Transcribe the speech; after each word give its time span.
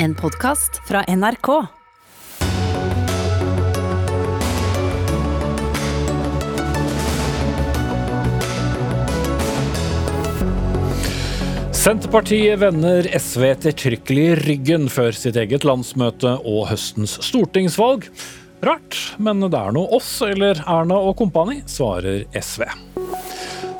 En 0.00 0.14
podkast 0.14 0.76
fra 0.86 1.00
NRK. 1.08 1.48
Senterpartiet 11.72 12.60
vender 12.60 13.08
SV 13.10 13.42
ettertrykkelig 13.48 14.28
ryggen 14.44 14.86
før 14.86 15.10
sitt 15.18 15.34
eget 15.34 15.66
landsmøte 15.66 16.36
og 16.46 16.68
høstens 16.70 17.16
stortingsvalg. 17.26 18.06
Rart, 18.62 19.00
men 19.18 19.42
det 19.42 19.58
er 19.58 19.74
nå 19.74 19.82
oss 19.98 20.12
eller 20.22 20.62
Erna 20.62 21.00
og 21.10 21.18
kompani, 21.18 21.64
svarer 21.66 22.22
SV. 22.38 22.68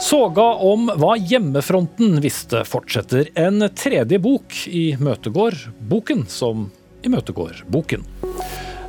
Soga 0.01 0.43
om 0.43 0.87
hva 0.95 1.17
hjemmefronten 1.19 2.21
visste, 2.23 2.61
fortsetter 2.65 3.33
en 3.35 3.65
tredje 3.75 4.21
bok 4.23 4.55
i 4.71 4.93
Møtegård. 5.01 5.59
Boken 5.91 6.23
som 6.31 6.69
imøtegår 7.03 7.65
boken. 7.67 8.07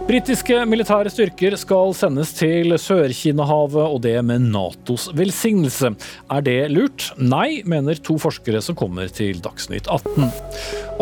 Britiske 0.10 0.56
militære 0.66 1.12
styrker 1.14 1.54
skal 1.62 1.92
sendes 1.94 2.32
til 2.34 2.74
Sør-Kina-havet, 2.82 3.84
og 3.94 4.00
det 4.02 4.16
med 4.26 4.48
Natos 4.50 5.04
velsignelse. 5.14 5.92
Er 6.34 6.42
det 6.48 6.56
lurt? 6.74 7.12
Nei, 7.22 7.62
mener 7.70 8.00
to 8.02 8.16
forskere 8.18 8.58
som 8.66 8.74
kommer 8.80 9.12
til 9.14 9.38
Dagsnytt 9.46 9.86
18. 9.86 10.32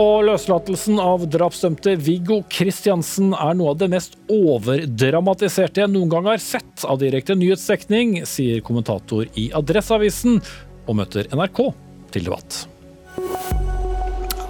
Og 0.04 0.28
løslatelsen 0.28 1.00
av 1.00 1.24
drapsdømte 1.32 1.96
Viggo 2.04 2.42
Kristiansen 2.52 3.32
er 3.32 3.56
noe 3.56 3.72
av 3.72 3.80
det 3.80 3.94
mest 3.96 4.20
overdramatiserte 4.28 5.86
jeg 5.86 5.94
noen 5.96 6.12
gang 6.12 6.28
har 6.28 6.44
sett 6.44 6.84
av 6.84 7.00
direkte 7.00 7.40
nyhetsdekning, 7.40 8.26
sier 8.28 8.60
kommentator 8.60 9.24
i 9.40 9.48
Adresseavisen, 9.56 10.42
og 10.84 11.00
møter 11.00 11.32
NRK 11.32 11.64
til 12.12 12.28
debatt. 12.28 13.67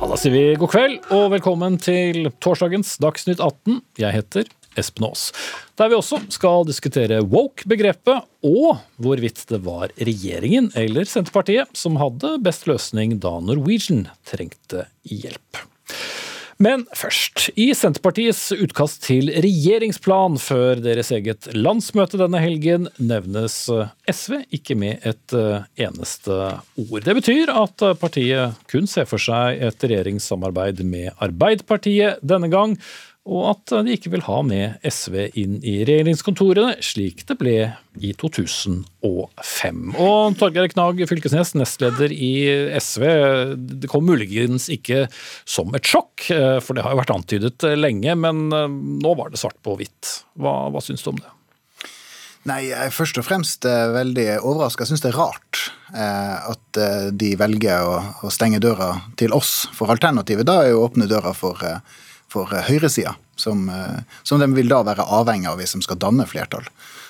Da 0.07 0.15
sier 0.15 0.31
vi 0.31 0.41
god 0.55 0.71
kveld 0.71 1.09
og 1.11 1.25
velkommen 1.33 1.73
til 1.83 2.29
torsdagens 2.39 2.93
Dagsnytt 3.03 3.41
18. 3.43 3.81
Jeg 3.99 4.15
heter 4.15 4.47
Espen 4.79 5.09
Aas. 5.09 5.25
Der 5.75 5.91
vi 5.91 5.97
også 5.97 6.21
skal 6.31 6.63
diskutere 6.69 7.17
woke-begrepet 7.27 8.23
og 8.47 8.79
hvorvidt 9.03 9.43
det 9.51 9.59
var 9.65 9.91
regjeringen 9.99 10.71
eller 10.79 11.09
Senterpartiet 11.11 11.75
som 11.75 11.99
hadde 11.99 12.37
best 12.45 12.69
løsning 12.71 13.17
da 13.19 13.33
Norwegian 13.43 14.05
trengte 14.31 14.85
hjelp. 15.03 15.59
Men 16.63 16.87
først. 16.97 17.51
I 17.53 17.69
Senterpartiets 17.77 18.49
utkast 18.55 19.03
til 19.05 19.29
regjeringsplan 19.43 20.39
før 20.41 20.81
deres 20.81 21.11
eget 21.13 21.49
landsmøte 21.53 22.17
denne 22.17 22.41
helgen 22.41 22.87
nevnes 22.97 23.59
SV 24.09 24.39
ikke 24.57 24.77
med 24.79 25.05
et 25.05 25.35
eh, 25.37 25.67
eneste 25.85 26.33
ord. 26.33 27.03
Det 27.05 27.17
betyr 27.19 27.53
at 27.53 27.85
partiet 28.01 28.57
kun 28.71 28.89
ser 28.89 29.05
for 29.09 29.21
seg 29.21 29.61
et 29.69 29.85
regjeringssamarbeid 29.85 30.81
med 30.87 31.13
Arbeiderpartiet 31.21 32.23
denne 32.25 32.49
gang, 32.53 32.73
og 33.27 33.43
at 33.51 33.73
de 33.83 33.95
ikke 33.97 34.11
vil 34.13 34.23
ha 34.23 34.39
med 34.45 34.77
SV 34.87 35.15
inn 35.35 35.57
i 35.59 35.81
regjeringskontorene, 35.87 36.77
slik 36.85 37.25
det 37.27 37.35
ble 37.41 37.55
i 37.99 38.13
2005. 38.15 39.81
Og 39.99 40.37
Torgeir 40.39 40.69
Knag 40.71 41.01
Fylkesnes, 41.09 41.51
nestleder 41.59 42.13
i 42.13 42.31
SV, 42.79 43.05
det 43.83 43.91
kom 43.91 44.07
muligens 44.07 44.69
ikke 44.71 45.05
som 45.43 45.75
et 45.75 45.87
sjokk, 45.87 46.29
eh, 46.31 46.59
for 46.63 46.77
det 46.77 46.85
har 46.85 46.95
jo 46.95 47.01
vært 47.01 47.15
antydet 47.17 47.67
lenge, 47.75 48.15
men 48.15 48.47
eh, 48.55 48.69
nå 49.03 49.15
var 49.19 49.33
det 49.33 49.41
svart 49.41 49.59
på 49.65 49.75
hvitt. 49.79 50.21
Hva, 50.39 50.69
hva 50.71 50.83
syns 50.83 51.03
du 51.03 51.11
om 51.11 51.19
det? 51.19 51.33
Nei, 52.47 52.69
jeg 52.69 52.79
er 52.79 52.95
først 52.95 53.19
og 53.19 53.27
fremst 53.27 53.67
eh, 53.67 53.89
veldig 53.91 54.27
overraska. 54.39 54.85
Jeg 54.85 54.93
syns 54.93 55.03
det 55.03 55.11
er 55.11 55.19
rart 55.19 55.65
at 55.87 56.77
de 57.15 57.29
velger 57.39 57.85
å, 57.87 58.29
stenge 58.31 58.59
døra 58.59 58.89
til 59.19 59.31
oss. 59.35 59.69
For 59.75 59.87
alternativet 59.91 60.47
da 60.47 60.57
er 60.63 60.73
jo 60.73 60.81
å 60.81 60.89
åpne 60.89 61.07
døra 61.07 61.31
for 61.35 61.63
eh, 61.63 61.79
for 62.31 62.53
eh, 62.53 62.65
høyresida, 62.67 63.15
som, 63.35 63.69
eh, 63.69 63.99
som 64.23 64.41
de 64.41 64.49
vil 64.55 64.71
da 64.71 64.83
være 64.87 65.07
avhengig 65.19 65.49
av 65.51 65.61
hvis 65.61 65.75
de 65.77 65.83
skal 65.85 65.99
danne 66.01 66.27
flertall. 66.29 66.67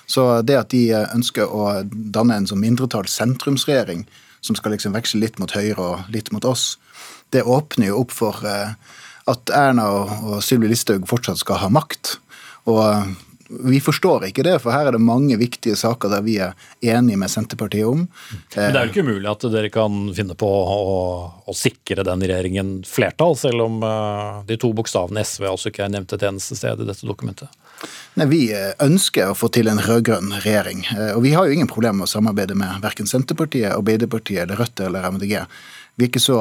Så 0.08 0.42
det 0.48 0.60
at 0.60 0.72
de 0.74 0.84
eh, 0.96 1.10
ønsker 1.16 1.50
å 1.50 1.84
danne 1.86 2.38
en 2.38 2.50
sånn 2.50 2.64
mindretall 2.64 3.10
sentrumsregjering, 3.12 4.06
som 4.42 4.56
skal 4.56 4.76
liksom 4.76 4.96
veksle 4.96 5.24
litt 5.24 5.40
mot 5.42 5.52
Høyre 5.52 5.82
og 5.82 6.14
litt 6.14 6.32
mot 6.32 6.46
oss, 6.46 6.78
det 7.34 7.44
åpner 7.44 7.90
jo 7.90 8.04
opp 8.06 8.14
for 8.16 8.46
at 8.48 9.52
Erna 9.52 9.88
og 9.92 10.38
Sylvi 10.46 10.70
Listhaug 10.70 11.04
fortsatt 11.10 11.42
skal 11.42 11.60
ha 11.60 11.68
makt. 11.74 12.14
Og 12.72 13.10
vi 13.50 13.80
forstår 13.84 14.28
ikke 14.28 14.44
det, 14.44 14.58
for 14.64 14.76
her 14.76 14.90
er 14.90 14.96
det 14.96 15.04
mange 15.04 15.38
viktige 15.40 15.78
saker 15.80 16.12
der 16.12 16.24
vi 16.26 16.38
er 16.44 16.56
enige 16.84 17.20
med 17.20 17.32
Senterpartiet 17.32 17.88
om. 17.88 18.06
Men 18.56 18.74
det 18.74 18.82
er 18.82 18.90
jo 18.90 18.94
ikke 18.94 19.06
umulig 19.08 19.30
at 19.32 19.46
dere 19.54 19.72
kan 19.74 20.10
finne 20.18 20.36
på 20.40 20.48
å, 20.48 20.98
å 21.48 21.56
sikre 21.56 22.06
den 22.08 22.26
regjeringen 22.26 22.74
flertall, 22.88 23.38
selv 23.40 23.68
om 23.68 23.80
uh, 23.86 24.44
de 24.48 24.60
to 24.60 24.74
bokstavene 24.76 25.24
SV 25.24 25.48
altså 25.52 25.72
ikke 25.72 25.86
er 25.88 25.96
nevnt 25.96 26.16
et 26.18 26.28
eneste 26.28 26.60
sted 26.60 26.84
i 26.84 26.90
dette 26.90 27.08
dokumentet? 27.08 27.54
Nei, 28.18 28.26
Vi 28.26 28.42
eh, 28.56 28.74
ønsker 28.84 29.32
å 29.32 29.38
få 29.38 29.52
til 29.54 29.70
en 29.70 29.82
rød-grønn 29.82 30.34
regjering. 30.42 30.84
Eh, 30.96 31.12
og 31.14 31.22
vi 31.28 31.36
har 31.38 31.46
jo 31.46 31.54
ingen 31.54 31.70
problemer 31.70 32.02
med 32.02 32.10
å 32.10 32.14
samarbeide 32.16 32.58
med 32.58 32.82
verken 32.84 33.10
Senterpartiet, 33.10 33.76
Arbeiderpartiet, 33.76 34.44
eller 34.44 34.64
Rødt 34.64 34.82
eller 34.88 35.06
MDG. 35.14 35.36
Vi 35.98 36.06
er 36.06 36.10
ikke 36.10 36.24
så 36.24 36.40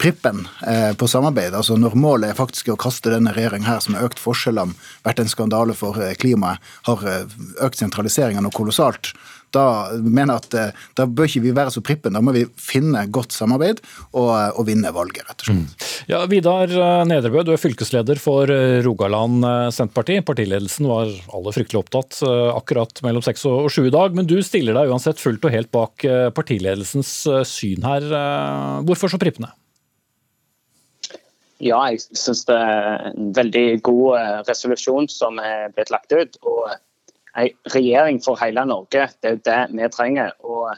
prippen 0.00 0.46
eh, 0.66 0.92
på 0.96 1.08
samarbeid. 1.08 1.54
Altså 1.54 1.76
Når 1.76 1.96
målet 1.98 2.32
er 2.32 2.38
faktisk 2.38 2.72
å 2.72 2.78
kaste 2.80 3.12
denne 3.12 3.34
regjeringen 3.36 3.68
her, 3.68 3.82
som 3.84 3.96
har 3.96 4.08
økt 4.08 4.22
forskjellene, 4.22 4.76
vært 5.04 5.20
en 5.20 5.32
skandale 5.32 5.76
for 5.76 6.00
eh, 6.00 6.14
klimaet, 6.20 6.62
har 6.88 7.04
eh, 7.08 7.36
økt 7.66 7.82
sentraliseringa 7.82 8.40
noe 8.44 8.56
kolossalt, 8.56 9.12
da 9.50 9.90
mener 9.98 10.36
jeg 10.36 10.70
at 10.70 10.76
da 10.94 11.04
bør 11.10 11.26
ikke 11.26 11.40
vi 11.42 11.52
være 11.56 11.72
så 11.74 11.80
prippen. 11.82 12.14
Da 12.14 12.20
må 12.22 12.30
vi 12.36 12.44
finne 12.54 13.00
godt 13.10 13.34
samarbeid 13.34 13.80
og, 14.12 14.28
og 14.30 14.68
vinne 14.68 14.92
valget, 14.94 15.24
rett 15.26 15.42
og 15.42 15.48
slett. 15.48 15.72
Mm. 15.72 16.04
Ja, 16.12 16.20
Vidar 16.30 16.74
Nedrebø, 17.10 17.42
du 17.42 17.50
er 17.56 17.58
fylkesleder 17.58 18.20
for 18.22 18.46
Rogaland 18.86 19.42
Senterparti. 19.74 20.20
Partiledelsen 20.22 20.86
var 20.86 21.10
alle 21.34 21.54
fryktelig 21.56 21.82
opptatt 21.82 22.20
akkurat 22.54 23.02
mellom 23.02 23.26
seks 23.26 23.42
og 23.50 23.66
sju 23.74 23.88
i 23.88 23.94
dag, 23.96 24.14
men 24.14 24.30
du 24.30 24.36
stiller 24.46 24.78
deg 24.78 24.94
uansett 24.94 25.18
fullt 25.18 25.42
og 25.42 25.56
helt 25.56 25.74
bak 25.74 26.06
partiledelsens 26.38 27.16
syn 27.50 27.90
her. 27.90 28.06
Hvorfor 28.86 29.10
så 29.10 29.18
prippende? 29.18 29.50
Ja, 31.60 31.80
jeg 31.92 32.00
syns 32.16 32.46
det 32.48 32.56
er 32.56 33.10
en 33.10 33.32
veldig 33.36 33.64
god 33.84 34.06
eh, 34.18 34.38
resolusjon 34.48 35.10
som 35.12 35.40
er 35.42 35.68
blitt 35.76 35.92
lagt 35.92 36.12
ut. 36.12 36.38
Og 36.48 36.70
en 37.36 37.50
regjering 37.74 38.20
for 38.24 38.40
hele 38.40 38.64
Norge, 38.68 39.08
det 39.20 39.28
er 39.28 39.36
jo 39.36 39.42
det 39.46 39.60
vi 39.76 39.90
trenger. 39.92 40.32
Og 40.40 40.72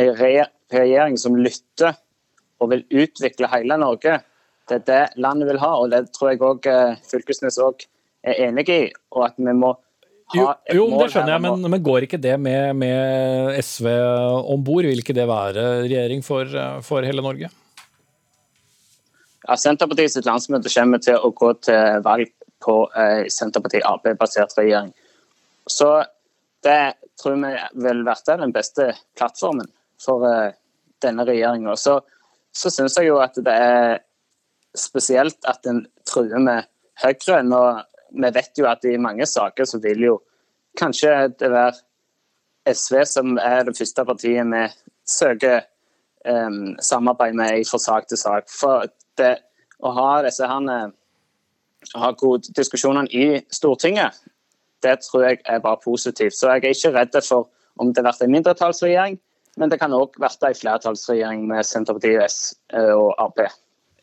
en 0.00 0.12
regjering 0.20 1.18
som 1.20 1.38
lytter 1.38 1.98
og 2.60 2.70
vil 2.74 2.84
utvikle 3.02 3.50
hele 3.50 3.78
Norge, 3.80 4.20
det 4.70 4.80
er 4.80 4.86
det 4.86 5.04
landet 5.18 5.50
vil 5.50 5.60
ha. 5.62 5.74
Og 5.82 5.90
det 5.90 6.06
tror 6.14 6.32
jeg 6.32 6.42
òg 6.46 6.70
eh, 6.70 6.98
Fylkesnes 7.10 7.58
òg 7.62 7.86
er 8.22 8.44
enig 8.46 8.68
i. 8.70 8.82
Og 9.16 9.26
at 9.30 9.40
vi 9.40 9.54
må 9.56 9.74
jo, 10.30 10.44
jo, 10.70 10.84
det 10.94 11.08
skjønner 11.10 11.32
jeg, 11.34 11.42
men, 11.42 11.64
men, 11.72 11.80
går 11.82 12.04
ikke 12.06 12.20
det 12.22 12.36
med, 12.38 12.76
med 12.78 13.56
SV 13.66 13.88
om 13.90 14.62
bord? 14.62 14.86
Vil 14.86 15.02
ikke 15.02 15.16
det 15.16 15.26
være 15.26 15.64
regjering 15.88 16.22
for, 16.22 16.46
eh, 16.46 16.76
for 16.86 17.02
hele 17.02 17.24
Norge? 17.24 17.50
Ja, 19.48 19.56
Senterpartiets 19.56 20.18
landsmøte 20.26 20.72
kommer 20.72 21.00
til 21.02 21.16
å 21.16 21.32
gå 21.36 21.52
til 21.64 22.02
valg 22.04 22.32
på 22.60 22.74
eh, 22.92 23.24
Senterparti-Ap-basert 23.32 24.56
regjering. 24.58 24.92
Så 25.66 25.88
det 26.64 26.94
tror 27.20 27.38
vi 27.40 27.52
vil 27.84 28.04
være 28.04 28.36
den 28.42 28.52
beste 28.52 28.90
plattformen 29.16 29.70
for 30.00 30.26
eh, 30.28 30.52
denne 31.02 31.24
regjeringa. 31.28 31.76
Så, 31.76 32.00
så 32.52 32.72
syns 32.72 32.98
jeg 32.98 33.08
jo 33.08 33.20
at 33.24 33.38
det 33.40 33.54
er 33.54 34.00
spesielt 34.76 35.40
at 35.48 35.66
en 35.66 35.86
truer 36.08 36.42
med 36.42 36.68
Høyre. 37.00 37.40
Nå, 37.46 37.60
vi 38.12 38.32
vet 38.34 38.60
jo 38.60 38.68
at 38.68 38.84
i 38.84 38.98
mange 39.00 39.26
saker 39.26 39.64
så 39.64 39.80
vil 39.80 40.04
jo 40.04 40.18
kanskje 40.78 41.30
det 41.40 41.48
være 41.50 41.78
SV 42.68 43.02
som 43.08 43.38
er 43.40 43.64
det 43.64 43.76
første 43.78 44.04
partiet 44.04 44.46
vi 44.52 44.64
søker 45.08 45.62
um, 46.28 46.76
samarbeid 46.84 47.34
med 47.34 47.64
fra 47.66 47.80
sak 47.80 48.08
til 48.10 48.20
sak. 48.20 48.50
For 48.52 48.84
det, 49.18 49.36
å 49.80 49.92
ha 49.96 50.08
disse 50.24 50.46
her, 50.46 50.92
ha 51.96 52.10
gode 52.20 52.52
diskusjonene 52.56 53.08
i 53.16 53.40
Stortinget, 53.52 54.18
det 54.84 54.98
tror 55.04 55.26
jeg 55.26 55.40
er 55.44 55.62
bare 55.64 55.80
positivt. 55.84 56.36
Så 56.36 56.50
jeg 56.50 56.64
er 56.64 56.76
ikke 56.76 56.92
redd 56.96 57.16
for 57.24 57.48
om 57.80 57.92
det 57.94 58.04
blir 58.04 58.24
en 58.26 58.34
mindretallsregjering, 58.34 59.18
men 59.56 59.70
det 59.72 59.80
kan 59.80 59.92
òg 59.92 60.14
bli 60.16 60.28
en 60.28 60.60
flertallsregjering 60.60 61.46
med 61.48 61.66
Senterpartiet 61.66 62.24
S 62.24 62.54
og 62.72 63.14
Ap. 63.18 63.40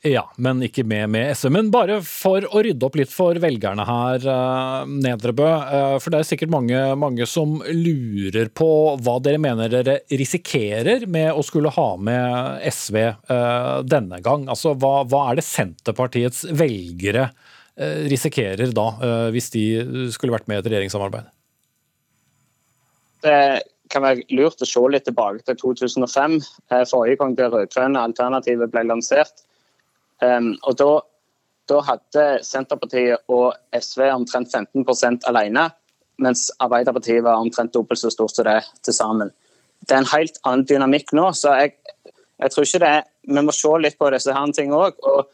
Ja, 0.07 0.23
men 0.37 0.61
ikke 0.63 0.83
med, 0.87 1.09
med 1.11 1.31
SV. 1.35 1.49
Men 1.53 1.69
bare 1.73 1.97
for 2.05 2.45
å 2.45 2.61
rydde 2.63 2.85
opp 2.87 2.95
litt 2.99 3.11
for 3.11 3.37
velgerne 3.41 3.83
her, 3.87 4.23
uh, 4.27 4.87
Nedrebø. 4.87 5.47
Uh, 5.47 5.95
for 6.01 6.13
det 6.13 6.21
er 6.21 6.29
sikkert 6.29 6.53
mange, 6.53 6.79
mange, 6.99 7.27
som 7.29 7.57
lurer 7.65 8.51
på 8.55 8.69
hva 9.03 9.17
dere 9.23 9.41
mener 9.41 9.71
dere 9.73 9.99
risikerer 10.07 11.07
med 11.11 11.31
å 11.33 11.43
skulle 11.45 11.73
ha 11.75 11.87
med 11.99 12.63
SV 12.71 12.99
uh, 13.03 13.79
denne 13.83 14.21
gang. 14.23 14.47
Altså, 14.51 14.75
hva, 14.79 15.01
hva, 15.09 15.25
er 15.31 15.39
det 15.41 15.47
Senterpartiets 15.47 16.45
velgere 16.55 17.31
risikerer 17.77 18.71
da, 18.73 18.87
hvis 19.29 19.51
de 19.53 19.63
skulle 20.09 20.33
vært 20.33 20.47
med 20.49 20.57
i 20.57 20.61
et 20.63 20.69
regjeringssamarbeid? 20.71 21.27
Det 23.21 23.41
kan 23.93 24.01
være 24.01 24.23
lurt 24.33 24.63
å 24.65 24.65
se 24.65 24.81
litt 24.89 25.05
tilbake 25.05 25.45
til 25.45 25.59
2005, 25.61 26.39
forrige 26.89 27.19
gang 27.21 27.35
det 27.37 27.51
rød-grønne 27.53 28.01
alternativet 28.09 28.73
ble 28.73 28.81
lansert. 28.89 29.45
Um, 30.23 30.55
og 30.63 30.79
da 30.79 30.89
Da 31.67 31.81
hadde 31.83 32.21
Senterpartiet 32.47 33.27
og 33.27 33.51
SV 33.75 34.05
omtrent 34.13 34.53
15% 34.55 35.25
alene, 35.27 35.65
mens 36.15 36.45
Arbeiderpartiet 36.63 37.25
var 37.25 37.41
omtrent 37.41 37.73
dobbelt 37.73 37.99
så 37.99 38.07
stort 38.07 38.31
som 38.31 38.45
det 38.47 38.61
til 38.87 38.95
sammen. 38.95 39.33
Det 39.83 39.91
er 39.91 39.99
en 39.99 40.13
helt 40.13 40.39
annen 40.45 40.63
dynamikk 40.63 41.11
nå, 41.11 41.25
så 41.35 41.57
jeg, 41.59 41.73
jeg 42.39 42.53
tror 42.53 42.63
ikke 42.63 42.79
det 42.85 42.93
er 42.93 43.03
Vi 43.27 43.43
må 43.43 43.51
se 43.51 43.73
litt 43.83 43.97
på 43.99 44.07
disse 44.13 44.31
her 44.31 44.53
tingene 44.55 44.79
òg. 44.79 45.03
Og 45.03 45.27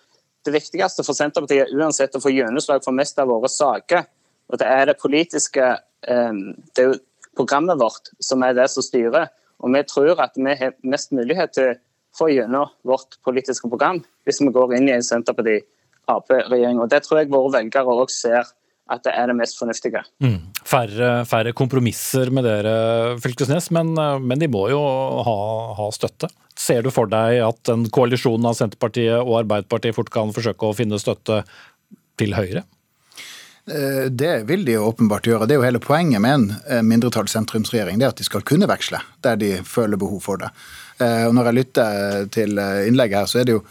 det 0.45 0.55
viktigste 0.55 1.05
for 1.05 1.13
Senterpartiet 1.13 1.67
er 1.67 1.77
uansett 1.77 2.17
å 2.17 2.23
få 2.23 2.33
gjennomslag 2.33 2.81
for 2.81 2.97
mest 2.97 3.19
av 3.21 3.29
våre 3.29 3.51
saker. 3.53 4.07
Og 4.49 4.57
det 4.57 4.67
er 4.67 4.89
det 4.89 4.97
politiske 4.97 5.67
eh, 5.69 6.33
Det 6.73 6.81
er 6.81 6.89
jo 6.89 6.99
programmet 7.37 7.77
vårt 7.77 8.09
som 8.19 8.41
er 8.41 8.57
det 8.57 8.65
som 8.73 8.81
styrer. 8.81 9.29
Og 9.61 9.69
vi 9.73 9.83
tror 9.85 10.19
at 10.25 10.33
vi 10.35 10.55
har 10.57 10.73
mest 10.81 11.13
mulighet 11.13 11.53
til 11.53 11.75
få 12.17 12.29
gjennom 12.31 12.71
vårt 12.87 13.17
politiske 13.25 13.69
program 13.69 14.01
hvis 14.27 14.41
vi 14.41 14.51
går 14.53 14.75
inn 14.77 14.89
i 14.89 14.95
en 14.95 15.05
Senterparti-Ap-regjering. 15.05 16.81
Og 16.81 16.91
Det 16.91 17.03
tror 17.05 17.21
jeg 17.21 17.31
våre 17.33 17.53
velgere 17.57 17.95
òg 17.95 18.11
ser 18.13 18.51
at 18.91 19.03
det 19.05 19.13
er 19.15 19.29
det 19.31 19.35
mest 19.37 19.57
fornuftige. 19.57 20.01
Mm. 20.23 20.39
Færre, 20.67 21.09
færre, 21.29 21.53
kompromisser 21.55 22.29
med 22.35 22.45
dere, 22.47 22.73
Fylkesnes, 23.23 23.69
men, 23.75 23.93
men 23.95 24.41
de 24.41 24.49
må 24.51 24.65
jo 24.73 24.81
ha, 25.23 25.37
ha, 25.77 25.87
støtte. 25.95 26.29
Ser 26.59 26.83
du 26.83 26.91
for 26.93 27.09
deg 27.09 27.39
at 27.45 27.71
en 27.71 27.87
koalisjon 27.93 28.43
av 28.45 28.57
Senterpartiet 28.59 29.21
og 29.21 29.39
Arbeiderpartiet 29.43 29.95
fort 29.95 30.11
kan 30.13 30.35
forsøke 30.35 30.67
å 30.67 30.75
finne 30.77 30.99
støtte 31.01 31.41
til 32.19 32.35
Høyre? 32.37 32.65
Eh, 33.71 34.09
det 34.11 34.43
vil 34.43 34.65
de 34.65 34.75
jo 34.75 34.89
åpenbart 34.89 35.27
gjøre. 35.27 35.47
Det 35.47 35.55
er 35.55 35.61
jo 35.61 35.67
hele 35.67 35.81
poenget 35.83 36.21
med 36.23 36.35
en 36.35 36.45
eh, 36.67 36.83
mindretallssentrumsregjering. 36.83 37.99
Det 37.99 38.07
er 38.07 38.11
at 38.15 38.19
de 38.19 38.27
skal 38.27 38.43
kunne 38.47 38.67
veksle 38.67 38.99
der 39.23 39.39
de 39.39 39.55
føler 39.67 39.99
behov 39.99 40.19
for 40.25 40.41
det. 40.41 40.51
Eh, 40.99 41.23
og 41.29 41.35
Når 41.37 41.49
jeg 41.49 41.59
lytter 41.61 42.29
til 42.33 42.59
innlegget 42.59 43.21
her, 43.21 43.31
så 43.31 43.41
er 43.41 43.49
det 43.49 43.59
jo 43.59 43.65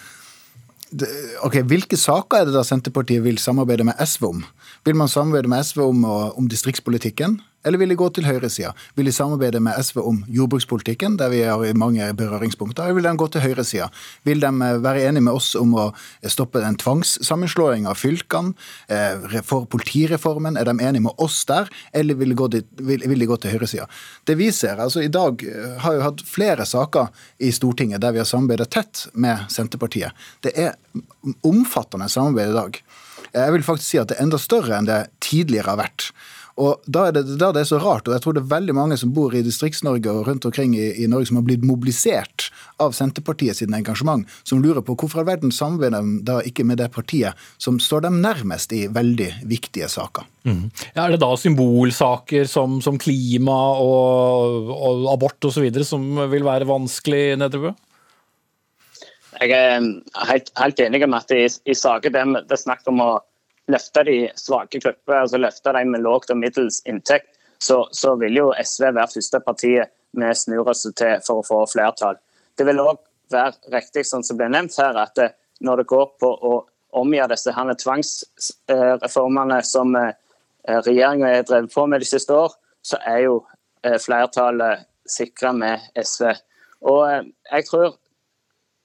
Ok, 1.40 1.54
Hvilke 1.64 1.96
saker 1.96 2.36
er 2.36 2.44
det 2.44 2.52
da 2.52 2.60
Senterpartiet 2.68 3.22
vil 3.24 3.38
samarbeide 3.40 3.84
med 3.88 3.96
SV 3.96 4.26
om? 4.28 4.42
Vil 4.84 4.96
man 5.00 5.08
samarbeide 5.08 5.48
med 5.48 5.64
SV 5.64 5.80
om, 5.86 6.04
om 6.04 6.48
distriktspolitikken? 6.52 7.38
Eller 7.64 7.78
vil 7.78 7.92
de 7.92 7.98
gå 7.98 8.08
til 8.14 8.26
høyresida? 8.26 8.72
Vil 8.98 9.06
de 9.08 9.14
samarbeide 9.14 9.60
med 9.62 9.78
SV 9.78 10.00
om 10.02 10.22
jordbrukspolitikken, 10.30 11.16
der 11.20 11.30
vi 11.32 11.42
har 11.46 11.62
mange 11.78 12.08
berøringspunkter, 12.18 12.84
eller 12.84 12.98
vil 12.98 13.08
de 13.08 13.14
gå 13.20 13.28
til 13.32 13.44
høyresida? 13.44 13.88
Vil 14.26 14.42
de 14.42 14.50
eh, 14.50 14.80
være 14.82 15.04
enige 15.08 15.26
med 15.28 15.38
oss 15.38 15.52
om 15.58 15.76
å 15.78 15.86
stoppe 16.30 16.62
den 16.64 16.78
tvangssammenslåing 16.82 17.86
av 17.90 18.00
fylkene? 18.00 18.56
Eh, 18.88 19.42
for 19.46 19.68
politireformen, 19.70 20.58
er 20.58 20.68
de 20.68 20.76
enige 20.78 21.06
med 21.06 21.22
oss 21.22 21.42
der, 21.48 21.70
eller 21.94 22.18
vil 22.18 22.34
de 22.34 22.38
gå 22.38 22.50
til, 22.56 22.66
vil, 22.82 23.06
de 23.06 23.30
gå 23.30 23.38
til 23.42 23.54
høyresida? 23.54 23.86
Det 24.26 24.38
vi 24.40 24.50
ser, 24.54 24.82
altså 24.82 25.04
I 25.04 25.12
dag 25.12 25.46
eh, 25.46 25.78
har 25.84 25.98
vi 25.98 26.06
hatt 26.06 26.26
flere 26.26 26.66
saker 26.68 27.12
i 27.42 27.52
Stortinget 27.54 28.02
der 28.02 28.14
vi 28.14 28.22
har 28.22 28.28
samarbeidet 28.28 28.70
tett 28.74 29.06
med 29.14 29.46
Senterpartiet. 29.52 30.12
Det 30.42 30.54
er 30.58 30.74
omfattende 31.46 32.10
samarbeid 32.10 32.50
i 32.50 32.58
dag. 32.58 32.82
Jeg 33.32 33.52
vil 33.54 33.64
faktisk 33.64 33.88
si 33.88 34.00
at 34.00 34.10
det 34.10 34.18
er 34.18 34.26
enda 34.26 34.38
større 34.40 34.76
enn 34.76 34.88
det 34.88 35.02
tidligere 35.24 35.72
har 35.72 35.80
vært. 35.80 36.10
Og 36.60 36.82
da 36.84 37.06
er, 37.08 37.14
det, 37.16 37.38
da 37.40 37.48
det 37.54 37.62
er 37.62 37.68
så 37.70 37.78
rart, 37.80 38.08
og 38.08 38.16
jeg 38.16 38.24
tror 38.24 38.36
det 38.36 38.42
er 38.42 38.50
veldig 38.50 38.74
mange 38.76 38.98
som 39.00 39.12
bor 39.16 39.32
i 39.34 39.42
Distrikts-Norge 39.44 40.12
og 40.12 40.26
rundt 40.28 40.46
omkring 40.48 40.74
i, 40.76 40.90
i, 41.00 41.08
Norge 41.10 41.30
som 41.30 41.38
har 41.40 41.46
blitt 41.46 41.64
mobilisert 41.64 42.50
av 42.82 42.92
Senterpartiet 42.96 43.56
siden 43.58 43.76
engasjement, 43.78 44.26
som 44.48 44.60
lurer 44.62 44.84
på 44.84 44.96
hvorfor 44.98 45.22
all 45.22 45.30
verden 45.30 45.54
samarbeider 45.54 46.04
de 46.04 46.18
da 46.28 46.40
ikke 46.46 46.66
med 46.68 46.82
det 46.82 46.90
partiet 46.92 47.38
som 47.62 47.80
står 47.80 48.04
dem 48.08 48.20
nærmest 48.24 48.74
i 48.76 48.84
veldig 48.92 49.30
viktige 49.48 49.88
saker. 49.92 50.28
Mm. 50.44 50.66
Ja, 50.92 51.06
er 51.06 51.14
det 51.14 51.22
da 51.22 51.30
symbolsaker 51.38 52.48
som, 52.50 52.80
som 52.84 53.00
klima 53.00 53.58
og, 53.80 54.72
og 54.76 55.08
abort 55.14 55.48
osv. 55.48 55.70
som 55.86 56.04
vil 56.32 56.44
være 56.46 56.68
vanskelig, 56.68 57.24
Nedrebø? 57.40 57.72
Jeg 59.40 59.56
er 59.56 59.84
helt, 60.28 60.50
helt 60.60 60.80
enig 60.84 61.06
med 61.06 61.22
at 61.22 61.32
i, 61.34 61.46
i 61.48 61.74
saker 61.74 62.12
der 62.12 62.34
det 62.36 62.52
er 62.52 62.60
snakk 62.60 62.84
om 62.90 63.00
å 63.00 63.12
løfte 63.70 64.04
de 64.08 64.16
svake 64.38 64.80
grupper, 64.82 65.22
altså 65.22 65.40
løfte 65.40 65.72
de 65.76 65.84
med 65.88 66.02
lågt 66.02 66.32
og 66.34 66.40
middels 66.40 66.80
inntekt, 66.88 67.30
så, 67.62 67.84
så, 67.94 68.16
vil 68.18 68.34
jo 68.36 68.48
SV 68.58 68.88
være 68.90 69.10
første 69.14 69.40
partiet 69.40 69.92
vi 70.18 70.28
snur 70.34 70.68
oss 70.68 70.82
til 70.98 71.20
for 71.24 71.40
å 71.40 71.46
få 71.46 71.60
flertall. 71.70 72.18
Det 72.58 72.66
vil 72.66 72.82
òg 72.82 72.98
være 73.32 73.54
riktig, 73.72 74.04
sånn 74.08 74.24
som 74.26 74.36
ble 74.36 74.50
nevnt 74.52 74.74
her, 74.80 74.98
at 74.98 75.14
det, 75.16 75.30
når 75.64 75.82
det 75.82 75.90
går 75.92 76.10
på 76.20 76.32
å 76.50 76.56
omgjøre 76.98 77.32
disse 77.32 77.54
her 77.56 77.70
tvangsreformene 77.80 79.60
som 79.64 79.94
eh, 79.96 80.12
regjeringa 80.68 81.30
har 81.32 81.46
drevet 81.48 81.72
på 81.72 81.86
med 81.88 82.02
de 82.02 82.10
siste 82.10 82.34
år, 82.34 82.52
så 82.84 82.98
er 83.08 83.22
jo 83.28 83.38
eh, 83.86 83.96
flertallet 84.02 84.84
sikra 85.08 85.54
med 85.56 85.86
SV. 85.96 86.34
Og 86.90 87.00
eh, 87.08 87.30
jeg 87.54 87.68
tror, 87.70 87.96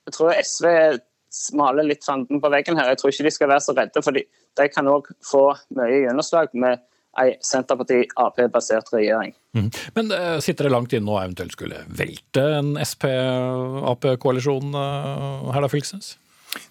jeg 0.07 0.15
tror 0.15 0.39
SV 0.39 0.67
maler 1.57 1.87
litt 1.87 2.05
fanden 2.05 2.41
på 2.43 2.51
veggen 2.53 2.77
her. 2.79 2.91
Jeg 2.91 3.01
tror 3.01 3.13
ikke 3.13 3.27
de 3.27 3.33
skal 3.35 3.51
være 3.53 3.65
så 3.65 3.75
redde, 3.77 4.03
for 4.03 4.15
de, 4.15 4.25
kan 4.73 4.91
òg 4.91 5.09
få 5.25 5.47
mye 5.77 6.03
gjennomslag 6.05 6.53
med 6.57 6.83
ei 7.17 7.33
Senterparti-Ap-basert 7.41 8.91
regjering. 8.93 9.33
Mm. 9.57 9.71
Men 9.95 10.13
uh, 10.13 10.37
sitter 10.43 10.67
det 10.67 10.73
langt 10.73 10.93
inne 10.93 11.09
å 11.09 11.17
eventuelt 11.23 11.55
skulle 11.55 11.81
velte 11.89 12.43
en 12.59 12.75
Sp-Ap-koalisjon 12.83 14.77
uh, 14.77 15.49
her 15.53 15.65
da, 15.65 15.71
Fylkesnes? 15.71 16.13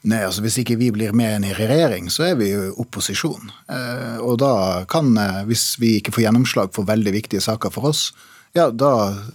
Nei, 0.06 0.22
altså 0.24 0.42
Hvis 0.44 0.58
ikke 0.62 0.78
vi 0.80 0.90
blir 0.94 1.14
med 1.16 1.46
i 1.46 1.54
regjering, 1.56 2.08
så 2.12 2.30
er 2.30 2.38
vi 2.40 2.50
jo 2.52 2.70
opposisjon. 2.82 3.50
Eh, 3.72 4.18
og 4.24 4.38
da 4.42 4.84
kan, 4.90 5.12
eh, 5.18 5.42
hvis 5.48 5.76
vi 5.82 5.96
ikke 5.98 6.14
får 6.14 6.26
gjennomslag 6.26 6.72
for 6.74 6.88
veldig 6.88 7.12
viktige 7.12 7.44
saker 7.44 7.70
for 7.74 7.90
oss, 7.92 8.12
ja, 8.56 8.70
da, 8.70 8.91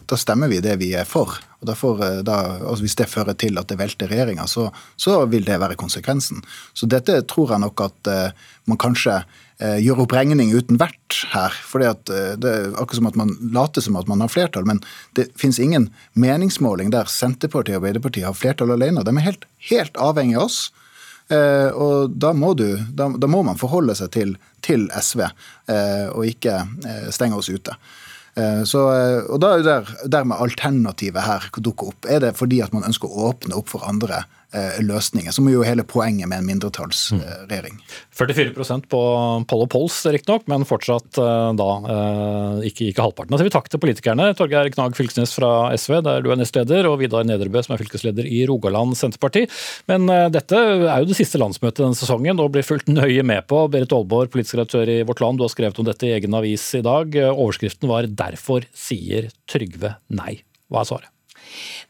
da, 0.09 0.17
stemmer 0.17 0.49
vi 0.51 0.59
det 0.63 0.75
vi 0.81 0.91
er 0.97 1.05
for. 1.05 1.37
Og 1.61 1.67
derfor, 1.69 1.99
da, 2.25 2.37
altså 2.57 2.81
Hvis 2.81 2.97
det 2.97 3.09
fører 3.11 3.37
til 3.37 3.59
at 3.61 3.69
det 3.69 3.77
velter 3.77 4.09
regjeringa, 4.09 4.47
så, 4.49 4.71
så, 4.97 5.19
vil 5.29 5.45
det 5.45 5.59
være 5.61 5.77
konsekvensen. 5.77 6.41
Så 6.73 6.89
dette 6.89 7.19
tror 7.29 7.53
jeg 7.53 7.61
nok 7.61 7.85
at 7.85 8.09
uh, 8.09 8.49
man 8.65 8.81
kanskje 8.81 9.19
uh, 9.21 9.77
gjør 9.77 10.03
opp 10.07 10.15
regning 10.17 10.55
uten 10.57 10.81
vert 10.81 11.19
her. 11.35 11.53
For 11.53 11.85
uh, 11.85 11.93
Det 12.01 12.49
er 12.49 12.73
akkurat 12.73 12.97
som 12.97 13.11
at 13.11 13.21
man 13.21 13.35
later 13.53 13.85
som 13.85 14.01
at 14.01 14.09
man 14.09 14.25
har 14.25 14.33
flertall, 14.33 14.65
men 14.65 14.81
det 15.17 15.29
finnes 15.37 15.61
ingen 15.61 15.91
meningsmåling 16.17 16.89
der 16.89 17.05
Senterpartiet 17.05 17.77
og 17.77 17.83
Arbeiderpartiet 17.83 18.25
har 18.25 18.37
flertall 18.37 18.73
alene. 18.73 19.05
De 19.05 19.13
er 19.13 19.29
helt, 19.29 19.45
helt 19.69 20.01
avhengig 20.01 20.39
av 20.41 20.49
oss. 20.49 20.63
Uh, 21.31 21.69
og 21.77 22.17
da 22.19 22.33
må, 22.35 22.55
du, 22.57 22.73
da, 22.91 23.05
da 23.15 23.27
må, 23.29 23.45
man 23.45 23.59
forholde 23.59 23.93
seg 23.95 24.09
til, 24.11 24.33
til 24.65 24.89
SV, 24.91 25.27
uh, 25.69 26.07
og 26.11 26.25
ikke 26.27 26.57
uh, 26.65 27.05
stenge 27.13 27.37
oss 27.37 27.47
ute. 27.53 27.77
Eh, 28.39 28.63
så, 28.63 28.85
eh, 28.95 29.23
og 29.27 29.41
da 29.43 29.55
er 29.57 29.65
det 29.65 30.11
dermed 30.11 30.39
alternativet 30.39 31.25
her 31.25 31.49
dukker 31.57 31.91
opp. 31.91 32.07
Er 32.07 32.21
det 32.23 32.37
fordi 32.39 32.61
at 32.63 32.73
man 32.75 32.87
ønsker 32.87 33.11
å 33.11 33.31
åpne 33.31 33.57
opp 33.57 33.71
for 33.73 33.83
andre 33.87 34.23
løsninger, 34.83 35.31
som 35.31 35.47
er 35.47 35.55
jo 35.55 35.63
hele 35.65 35.85
poenget 35.87 36.27
med 36.29 36.41
en 36.41 36.47
mindretallsregjering. 36.47 37.77
44% 38.17 38.87
på 38.91 39.01
poll 39.47 39.63
og 39.65 39.69
polls, 39.71 39.97
riktignok, 40.11 40.43
men 40.51 40.65
fortsatt 40.67 41.19
eh, 41.21 41.51
da 41.59 41.69
eh, 41.93 42.67
ikke, 42.69 42.89
ikke 42.91 43.05
halvparten. 43.05 43.31
Da 43.31 43.39
sier 43.39 43.47
vi 43.47 43.53
takk 43.55 43.69
til 43.71 43.81
politikerne. 43.83 44.31
Torgeir 44.37 44.71
Knag 44.73 44.97
Fylkesnes 44.97 45.35
fra 45.37 45.51
SV, 45.77 46.01
der 46.05 46.25
du 46.25 46.31
er 46.33 46.41
nestleder, 46.41 46.89
og 46.89 46.99
Vidar 47.01 47.27
Nedrebø, 47.27 47.63
som 47.63 47.75
er 47.75 47.83
fylkesleder 47.83 48.27
i 48.27 48.43
Rogaland 48.49 48.97
Senterparti. 48.99 49.45
Men 49.91 50.09
dette 50.33 50.59
er 50.59 51.01
jo 51.01 51.09
det 51.09 51.19
siste 51.19 51.41
landsmøtet 51.41 51.83
denne 51.85 51.97
sesongen 51.97 52.41
og 52.43 52.51
blir 52.55 52.67
fulgt 52.67 52.91
nøye 52.91 53.23
med 53.27 53.47
på. 53.51 53.63
Berit 53.71 53.95
Aalborg, 53.95 54.31
politisk 54.33 54.59
redaktør 54.59 54.91
i 54.91 55.01
Vårt 55.07 55.23
Land, 55.23 55.39
du 55.39 55.47
har 55.47 55.53
skrevet 55.53 55.81
om 55.81 55.87
dette 55.87 56.07
i 56.07 56.13
egen 56.17 56.37
avis 56.37 56.67
i 56.77 56.83
dag. 56.85 57.15
Overskriften 57.31 57.91
var 57.91 58.09
'Derfor 58.09 58.67
sier 58.75 59.31
Trygve 59.47 59.95
nei'. 60.11 60.43
Hva 60.71 60.83
er 60.83 60.91
svaret? 60.91 61.10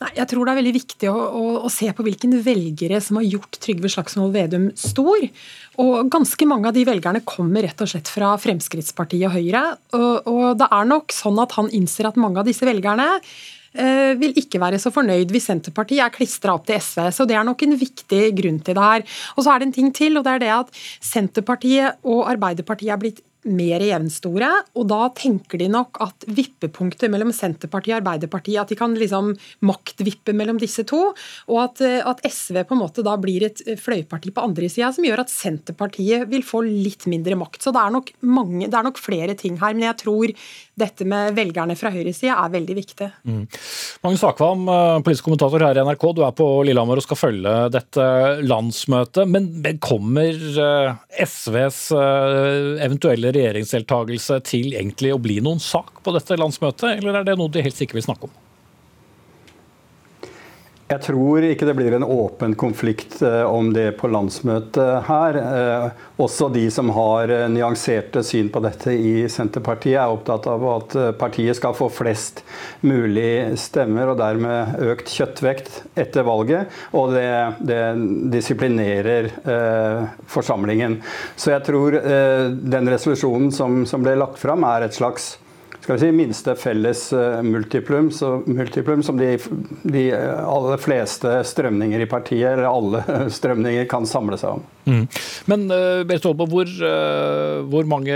Nei, 0.01 0.11
jeg 0.17 0.29
tror 0.31 0.47
det 0.47 0.53
er 0.53 0.59
veldig 0.61 0.75
viktig 0.75 1.11
å, 1.11 1.15
å, 1.15 1.45
å 1.67 1.71
se 1.71 1.89
på 1.95 2.05
hvilken 2.05 2.35
velgere 2.45 3.01
som 3.03 3.19
har 3.19 3.27
gjort 3.27 3.59
Trygve 3.61 3.91
Slagsvold 3.91 4.35
Vedum 4.35 4.67
stor. 4.79 5.27
Og 5.81 6.11
ganske 6.11 6.47
mange 6.49 6.69
av 6.69 6.75
de 6.75 6.85
velgerne 6.87 7.23
kommer 7.27 7.65
rett 7.67 7.81
og 7.83 7.89
slett 7.91 8.11
fra 8.11 8.33
Fremskrittspartiet 8.41 9.29
og 9.29 9.37
Høyre. 9.37 9.63
Og, 9.97 10.29
og 10.31 10.45
det 10.59 10.69
er 10.71 10.91
nok 10.91 11.15
sånn 11.15 11.41
at 11.43 11.57
han 11.59 11.71
innser 11.75 12.09
at 12.09 12.19
mange 12.19 12.41
av 12.41 12.49
disse 12.49 12.67
velgerne 12.67 13.07
eh, 13.21 14.13
vil 14.19 14.35
ikke 14.39 14.61
være 14.61 14.79
så 14.81 14.91
fornøyd 14.93 15.31
hvis 15.31 15.49
Senterpartiet 15.49 16.03
er 16.05 16.13
klistra 16.13 16.55
opp 16.57 16.67
til 16.67 16.79
SV. 16.81 17.07
Så 17.15 17.27
det 17.29 17.37
er 17.39 17.47
nok 17.47 17.63
en 17.65 17.77
viktig 17.79 18.23
grunn 18.37 18.61
til 18.65 18.77
det 18.77 18.87
her. 18.87 19.05
Og 19.35 19.45
så 19.45 19.53
er 19.53 19.61
det 19.61 19.69
en 19.69 19.75
ting 19.79 19.91
til, 19.95 20.17
og 20.19 20.27
det 20.27 20.37
er 20.37 20.45
det 20.45 20.53
at 20.59 20.81
Senterpartiet 20.99 22.01
og 22.07 22.25
Arbeiderpartiet 22.31 22.95
er 22.95 23.01
blitt 23.01 23.23
mer 23.49 23.81
jevnstore. 23.81 24.49
Og 24.77 24.87
da 24.89 25.07
tenker 25.17 25.61
de 25.61 25.69
nok 25.71 25.97
at 26.03 26.25
vippepunktet 26.29 27.09
mellom 27.11 27.31
Senterpartiet 27.33 27.95
og 27.95 28.01
Arbeiderpartiet 28.01 28.61
At 28.61 28.69
de 28.69 28.77
kan 28.77 28.93
liksom 28.97 29.33
maktvippe 29.65 30.35
mellom 30.37 30.59
disse 30.61 30.85
to. 30.87 31.01
Og 31.49 31.61
at, 31.63 31.81
eh, 31.81 32.01
at 32.05 32.21
SV 32.27 32.63
på 32.67 32.75
en 32.75 32.83
måte 32.83 33.05
da 33.05 33.15
blir 33.17 33.47
et 33.47 33.63
fløyparti 33.79 34.33
på 34.33 34.43
andre 34.43 34.69
sida 34.69 34.91
som 34.93 35.05
gjør 35.05 35.23
at 35.25 35.33
Senterpartiet 35.33 36.27
vil 36.29 36.45
få 36.45 36.63
litt 36.65 37.07
mindre 37.09 37.37
makt. 37.39 37.61
Så 37.63 37.73
det 37.73 37.81
er 37.81 37.95
nok, 37.95 38.11
mange, 38.21 38.67
det 38.67 38.77
er 38.77 38.85
nok 38.85 39.01
flere 39.01 39.35
ting 39.35 39.57
her. 39.57 39.73
Men 39.73 39.89
jeg 39.89 40.01
tror 40.03 40.35
dette 40.81 41.05
med 41.05 41.35
velgerne 41.37 41.75
fra 41.77 41.91
høyresida 41.93 42.37
er 42.37 42.53
veldig 42.53 42.75
viktig. 42.77 43.09
Mm. 43.25 43.43
Magnus 44.03 44.23
Akvam, 44.23 44.67
eh, 44.69 45.01
politisk 45.01 45.25
kommentator 45.25 45.65
her 45.65 45.77
i 45.77 45.85
NRK. 45.85 46.13
Du 46.13 46.23
er 46.25 46.31
på 46.31 46.47
Lillehammer 46.65 47.01
og 47.01 47.05
skal 47.05 47.17
følge 47.17 47.55
dette 47.73 48.05
landsmøtet. 48.45 49.25
Men 49.25 49.79
kommer 49.81 50.29
eh, 50.29 51.25
SVs 51.25 51.81
eventuelle 51.91 53.30
regjeringsdeltakelse 53.35 54.39
til 54.47 54.73
egentlig 54.75 55.13
å 55.15 55.21
bli 55.21 55.39
noen 55.43 55.61
sak 55.63 56.01
på 56.03 56.13
dette 56.15 56.39
landsmøtet, 56.39 56.97
eller 56.97 57.21
er 57.21 57.27
det 57.27 57.37
noe 57.39 57.51
de 57.51 57.63
helst 57.65 57.83
ikke 57.83 57.99
vil 57.99 58.07
snakke 58.09 58.29
om? 58.29 58.40
Jeg 60.91 61.05
tror 61.05 61.45
ikke 61.47 61.63
det 61.69 61.73
blir 61.77 61.93
en 61.95 62.03
åpen 62.03 62.51
konflikt 62.59 63.21
eh, 63.23 63.45
om 63.47 63.69
det 63.71 63.93
på 64.01 64.09
landsmøtet 64.11 65.05
her. 65.07 65.37
Eh, 65.39 65.85
også 66.19 66.49
de 66.51 66.65
som 66.73 66.89
har 66.91 67.31
eh, 67.31 67.45
nyanserte 67.53 68.19
syn 68.27 68.49
på 68.51 68.59
dette 68.65 68.91
i 68.91 69.13
Senterpartiet, 69.31 70.01
er 70.01 70.11
opptatt 70.11 70.49
av 70.51 70.65
at 70.67 70.95
partiet 71.21 71.55
skal 71.55 71.77
få 71.77 71.87
flest 71.95 72.41
mulig 72.83 73.55
stemmer 73.61 74.11
og 74.11 74.19
dermed 74.19 74.83
økt 74.91 75.13
kjøttvekt 75.13 75.79
etter 75.95 76.27
valget. 76.27 76.75
Og 76.91 77.15
det, 77.15 77.29
det 77.63 77.79
disiplinerer 78.33 79.29
forsamlingen. 80.31 80.97
Så 81.39 81.53
jeg 81.53 81.63
tror 81.69 81.95
den 81.95 82.91
resolusjonen 82.91 83.51
som, 83.55 83.85
som 83.87 84.03
ble 84.03 84.17
lagt 84.19 84.41
fram, 84.41 84.65
er 84.67 84.87
et 84.87 84.97
slags 84.97 85.35
skal 85.81 85.95
vi 85.95 86.01
si, 86.03 86.11
minste 86.13 86.55
felles 86.59 87.07
uh, 87.13 87.41
multiplum, 87.45 88.11
så, 88.13 88.35
multiplum 88.45 89.03
som 89.03 89.17
de, 89.17 89.33
de, 89.83 90.03
aller 90.13 90.81
fleste 90.81 91.39
strømninger 91.47 92.03
i 92.03 92.09
partiet, 92.09 92.53
eller 92.53 92.69
alle 92.69 93.03
strømninger, 93.37 93.87
kan 93.91 94.05
samle 94.09 94.37
seg 94.41 94.59
om. 94.59 94.63
Mm. 94.85 95.03
Men 95.49 95.65
uh, 95.73 96.03
Berit 96.07 96.25
Aalborg, 96.29 96.53
hvor, 96.53 96.71
hvor, 97.71 97.89
mange 97.89 98.15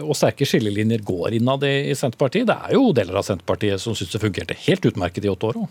og 0.00 0.16
sterke 0.18 0.46
skillelinjer 0.48 1.04
går 1.06 1.38
innad 1.40 1.66
i, 1.66 1.74
i 1.90 1.98
Senterpartiet? 1.98 2.48
Det 2.50 2.56
er 2.56 2.78
jo 2.78 2.90
deler 2.96 3.20
av 3.20 3.26
Senterpartiet 3.26 3.82
som 3.82 3.98
syns 3.98 4.14
det 4.14 4.22
fungerte 4.22 4.58
helt 4.66 4.86
utmerket 4.90 5.26
i 5.26 5.32
åtte 5.32 5.50
år 5.50 5.62
òg? 5.64 5.70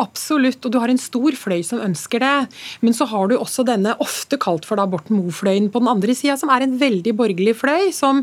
Absolutt, 0.00 0.62
og 0.64 0.72
du 0.72 0.78
har 0.80 0.90
en 0.90 1.00
stor 1.00 1.34
fløy 1.36 1.60
som 1.66 1.82
ønsker 1.84 2.22
det. 2.22 2.36
Men 2.84 2.96
så 2.96 3.06
har 3.10 3.28
du 3.30 3.36
også 3.36 3.64
denne 3.66 3.94
ofte 4.02 4.38
kalt 4.40 4.66
for 4.68 4.80
da 4.80 4.86
Borten 4.90 5.18
Moe-fløyen 5.18 5.70
på 5.72 5.82
den 5.82 5.90
andre 5.92 6.14
sida, 6.16 6.36
som 6.40 6.52
er 6.52 6.64
en 6.64 6.76
veldig 6.80 7.14
borgerlig 7.18 7.56
fløy, 7.58 7.90
som 7.94 8.22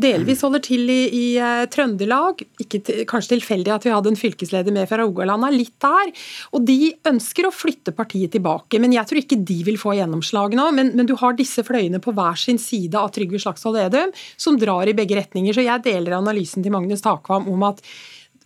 delvis 0.00 0.44
holder 0.46 0.64
til 0.66 0.86
i, 0.92 1.00
i 1.10 1.26
uh, 1.40 1.66
Trøndelag. 1.96 2.42
Ikke 2.60 2.80
kanskje 3.08 3.36
tilfeldig 3.36 3.72
at 3.72 3.86
vi 3.86 3.92
hadde 3.94 4.12
en 4.12 4.18
fylkesleder 4.18 4.74
med 4.74 4.88
fra 4.88 5.00
Rogaland, 5.00 5.46
litt 5.54 5.74
der. 5.82 6.12
Og 6.52 6.64
de 6.66 6.92
ønsker 7.08 7.48
å 7.48 7.54
flytte 7.54 7.94
partiet 7.96 8.32
tilbake, 8.32 8.80
men 8.82 8.94
jeg 8.94 9.08
tror 9.08 9.22
ikke 9.22 9.40
de 9.46 9.60
vil 9.66 9.78
få 9.80 9.96
gjennomslag 9.96 10.56
nå. 10.56 10.68
Men, 10.76 10.92
men 10.96 11.08
du 11.08 11.16
har 11.20 11.36
disse 11.36 11.64
fløyene 11.66 12.00
på 12.02 12.14
hver 12.16 12.36
sin 12.40 12.60
side 12.60 12.98
av 12.98 13.12
Trygve 13.14 13.40
Slagsvold 13.40 13.80
Vedum, 13.80 14.12
som 14.36 14.58
drar 14.60 14.88
i 14.88 14.96
begge 14.96 15.18
retninger. 15.18 15.56
Så 15.56 15.64
jeg 15.66 15.84
deler 15.86 16.18
analysen 16.18 16.64
til 16.64 16.74
Magnus 16.74 17.04
Takvam 17.04 17.48
om 17.52 17.66
at 17.68 17.82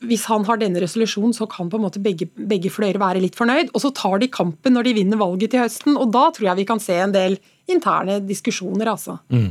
hvis 0.08 0.22
han 0.30 0.46
har 0.48 0.56
denne 0.60 0.80
resolusjonen, 0.80 1.34
så 1.36 1.44
kan 1.50 1.70
på 1.70 1.76
en 1.76 1.84
måte 1.84 2.00
begge, 2.02 2.26
begge 2.34 2.70
fløyer 2.72 2.98
være 3.00 3.20
litt 3.20 3.36
fornøyd. 3.38 3.68
Og 3.74 3.80
så 3.84 3.90
tar 3.96 4.18
de 4.22 4.28
kampen 4.32 4.72
når 4.76 4.84
de 4.88 4.96
vinner 5.00 5.18
valget 5.20 5.50
til 5.52 5.62
høsten, 5.64 5.92
og 6.00 6.06
da 6.14 6.24
tror 6.32 6.46
jeg 6.50 6.58
vi 6.62 6.70
kan 6.70 6.80
se 6.82 6.96
en 7.00 7.14
del 7.14 7.32
interne 7.70 8.14
diskusjoner, 8.26 8.86
altså. 8.90 9.12
Mm. 9.30 9.50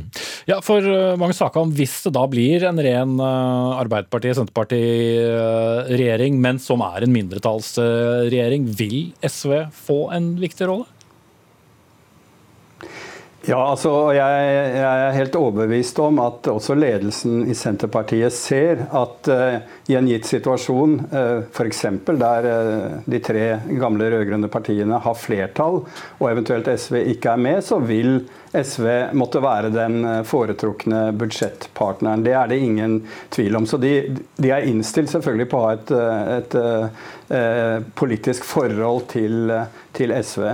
Ja, 0.50 0.56
for 0.64 0.80
mange 1.20 1.34
saker 1.38 1.60
om 1.62 1.70
hvis 1.76 2.02
det 2.04 2.12
da 2.16 2.24
blir 2.28 2.64
en 2.68 2.78
ren 2.84 3.12
uh, 3.22 3.80
Arbeiderparti-Senterparti-regjering, 3.80 6.32
uh, 6.36 6.40
men 6.44 6.56
som 6.60 6.80
er 6.84 6.98
en 7.06 7.14
mindretallsregjering, 7.14 8.62
vil 8.76 8.98
SV 9.24 9.52
få 9.86 9.98
en 10.16 10.26
viktig 10.42 10.66
rolle? 10.68 10.86
Ja, 13.48 13.56
altså 13.70 13.90
jeg, 14.12 14.40
jeg, 14.76 14.84
er 14.84 15.14
helt 15.16 15.36
overbevist 15.38 15.96
om 16.04 16.18
at 16.20 16.44
også 16.50 16.74
ledelsen 16.76 17.46
i 17.48 17.54
Senterpartiet 17.56 18.34
ser 18.36 18.82
at 18.84 19.30
uh, 19.32 19.56
i 19.88 19.96
en 19.96 20.10
gitt 20.10 20.28
situasjon, 20.28 20.98
uh, 21.06 21.16
eh, 21.20 21.46
f.eks. 21.48 21.80
der 22.20 22.48
uh, 22.50 22.98
de 23.08 23.20
tre 23.24 23.46
gamle 23.80 24.10
rød-grønne 24.12 24.50
partiene 24.52 25.00
har 25.00 25.16
flertall, 25.16 25.80
og 26.18 26.26
eventuelt 26.28 26.68
SV 26.68 27.00
ikke 27.14 27.32
er 27.32 27.40
med, 27.48 27.64
så 27.64 27.80
vil 27.80 28.18
SV 28.52 28.86
måtte 29.14 29.42
være 29.44 29.70
den 29.70 30.02
foretrukne 30.26 31.10
budsjettpartneren. 31.18 32.24
Det 32.26 32.34
er 32.34 32.50
det 32.50 32.58
ingen 32.64 32.96
tvil 33.30 33.60
om. 33.60 33.66
Så 33.66 33.78
de, 33.78 33.94
de 34.36 34.50
er 34.50 34.66
innstilt 34.66 35.12
selvfølgelig 35.12 35.48
på 35.52 35.60
å 35.60 35.66
ha 35.68 35.74
et, 35.76 35.92
et, 36.36 36.56
et 37.38 37.90
politisk 37.98 38.46
forhold 38.48 39.06
til, 39.14 39.52
til 39.96 40.14
SV. 40.18 40.48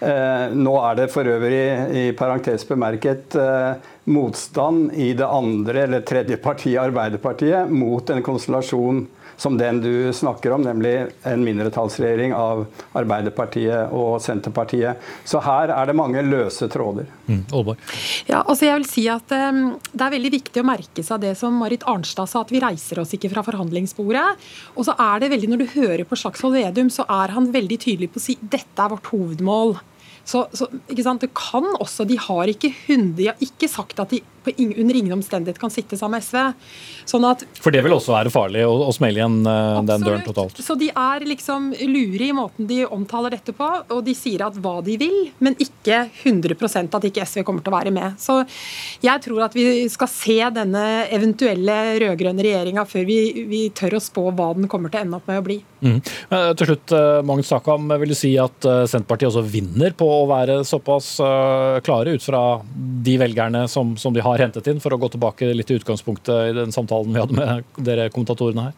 Eh, 0.00 0.44
nå 0.54 0.74
er 0.86 0.98
det 1.00 1.08
for 1.10 1.26
øvrig 1.26 1.62
i 1.98 2.04
parentes 2.14 2.62
bemerket 2.68 3.34
eh, 3.34 3.72
motstand 4.12 4.92
i 4.94 5.10
det 5.18 5.26
andre 5.26 5.88
eller 5.88 6.04
tredje 6.06 6.38
partiet, 6.38 6.78
Arbeiderpartiet, 6.84 7.70
mot 7.70 8.10
en 8.14 8.22
konstellasjon 8.22 9.00
som 9.38 9.58
den 9.58 9.80
du 9.80 10.12
snakker 10.12 10.52
om, 10.56 10.64
nemlig 10.66 11.06
en 11.22 11.44
mindretallsregjering 11.46 12.34
av 12.34 12.64
Arbeiderpartiet 12.98 13.92
og 13.94 14.18
Senterpartiet. 14.22 14.98
Så 15.24 15.38
her 15.44 15.70
er 15.70 15.86
det 15.86 15.94
mange 15.98 16.24
løse 16.26 16.66
tråder. 16.72 17.06
Mm, 17.28 17.44
ja, 18.26 18.42
altså 18.42 18.66
jeg 18.66 18.80
vil 18.80 18.88
si 18.88 19.04
at 19.12 19.34
um, 19.36 19.76
Det 19.92 20.04
er 20.06 20.14
veldig 20.14 20.32
viktig 20.32 20.62
å 20.62 20.66
merke 20.66 21.04
seg 21.06 21.22
det 21.22 21.34
som 21.38 21.54
Marit 21.60 21.86
Arnstad 21.86 22.30
sa, 22.30 22.42
at 22.42 22.50
vi 22.50 22.62
reiser 22.64 22.98
oss 23.02 23.14
ikke 23.14 23.30
fra 23.30 23.44
forhandlingsbordet. 23.46 24.26
Og 24.74 24.88
så 24.88 24.96
er 24.98 25.22
det 25.22 25.30
veldig, 25.34 25.52
Når 25.54 25.62
du 25.62 25.68
hører 25.76 26.02
på 26.08 26.18
Slagsvold 26.18 26.58
Vedum, 26.58 26.90
så 26.90 27.06
er 27.06 27.36
han 27.36 27.52
veldig 27.54 27.78
tydelig 27.84 28.10
på 28.10 28.18
å 28.18 28.26
si 28.26 28.38
dette 28.42 28.82
er 28.82 28.90
vårt 28.90 29.12
hovedmål. 29.12 29.78
Så, 30.28 30.44
så 30.52 30.68
Det 30.88 31.30
kan 31.32 31.64
også, 31.80 32.04
De 32.04 32.18
har 32.20 32.50
ikke, 32.52 32.72
100, 32.86 33.14
de 33.16 33.30
har 33.30 33.40
ikke 33.40 33.68
sagt 33.70 34.00
at 34.02 34.12
de 34.12 34.22
ingen, 34.56 34.80
under 34.80 34.96
ingen 34.96 35.12
omstendighet 35.12 35.58
kan 35.60 35.70
sitte 35.70 35.96
sammen 35.96 36.18
med 36.18 36.24
SV. 36.24 36.38
Sånn 37.08 37.24
at, 37.28 37.44
For 37.60 37.74
det 37.74 37.82
vil 37.84 37.94
også 37.94 38.14
være 38.14 38.32
farlig 38.32 38.64
å, 38.66 38.72
å 38.88 38.92
smelle 38.94 39.20
igjen 39.20 39.40
uh, 39.46 39.80
den 39.86 40.04
døren 40.04 40.24
totalt? 40.26 40.60
Så 40.64 40.76
de 40.78 40.90
er 40.92 41.26
liksom 41.28 41.70
lure 41.74 42.28
i 42.28 42.34
måten 42.36 42.68
de 42.68 42.82
omtaler 42.86 43.36
dette 43.36 43.54
på, 43.56 43.68
og 43.94 44.00
de 44.06 44.14
sier 44.16 44.44
at 44.46 44.56
hva 44.62 44.78
de 44.84 44.98
vil, 45.00 45.18
men 45.44 45.56
ikke 45.60 46.04
100% 46.24 46.98
at 46.98 47.08
ikke 47.08 47.26
SV 47.28 47.44
kommer 47.46 47.64
til 47.64 47.72
å 47.72 47.78
være 47.78 47.94
med. 47.94 48.18
Så 48.20 48.40
jeg 49.04 49.24
tror 49.24 49.46
at 49.48 49.56
vi 49.56 49.86
skal 49.92 50.10
se 50.12 50.38
denne 50.54 50.84
eventuelle 51.14 51.78
rød-grønne 52.04 52.44
regjeringa 52.44 52.86
før 52.88 53.08
vi, 53.08 53.18
vi, 53.48 53.64
tør 53.76 53.98
å 53.98 54.02
spå 54.02 54.28
hva 54.32 54.52
den 54.56 54.68
kommer 54.70 54.92
til 54.92 55.02
å 55.02 55.06
ende 55.06 55.20
opp 55.20 55.28
med 55.28 55.42
å 55.42 55.46
bli. 55.46 55.58
Mm. 55.84 55.98
Til 56.58 56.66
slutt, 56.66 56.92
eh, 56.96 57.20
Magnus 57.26 57.50
Takam, 57.52 57.86
vil 58.00 58.10
du 58.10 58.16
si 58.18 58.32
at 58.40 58.66
eh, 58.66 58.84
Senterpartiet 58.90 59.30
også 59.30 59.44
vinner 59.46 59.94
på 59.98 60.08
å 60.18 60.26
være 60.30 60.60
såpass 60.66 61.14
klare 61.86 62.16
ut 62.16 62.24
fra 62.24 62.42
de 63.06 63.16
velgerne 63.20 63.64
som, 63.70 63.94
som 64.00 64.14
de 64.14 64.24
har 64.24 64.42
hentet 64.42 64.68
inn, 64.70 64.82
for 64.82 64.94
å 64.94 65.00
gå 65.00 65.12
tilbake 65.14 65.52
litt 65.54 65.70
til 65.70 65.80
utgangspunktet 65.80 66.50
i 66.50 66.58
den 66.58 66.74
samtalen 66.74 67.14
vi 67.14 67.22
hadde 67.22 67.38
med 67.38 67.80
dere 67.86 68.10
kommentatorene 68.12 68.68
her? 68.68 68.76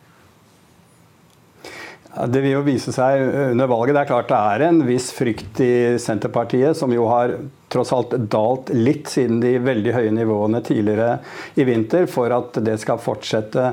Det 2.10 2.40
vil 2.42 2.56
jo 2.56 2.64
vise 2.66 2.90
seg 2.90 3.22
under 3.52 3.68
valget. 3.70 3.94
Det 3.94 4.00
er 4.02 4.08
klart 4.08 4.30
det 4.32 4.38
er 4.52 4.64
en 4.66 4.80
viss 4.82 5.12
frykt 5.14 5.60
i 5.62 5.72
Senterpartiet, 6.02 6.74
som 6.76 6.90
jo 6.90 7.04
har 7.06 7.36
tross 7.70 7.92
alt 7.94 8.16
dalt 8.32 8.72
litt 8.74 9.06
siden 9.12 9.38
de 9.38 9.52
veldig 9.62 9.92
høye 9.94 10.14
nivåene 10.16 10.58
tidligere 10.66 11.20
i 11.54 11.66
vinter, 11.68 12.08
for 12.10 12.34
at 12.34 12.58
det 12.66 12.80
skal 12.82 12.98
fortsette. 12.98 13.68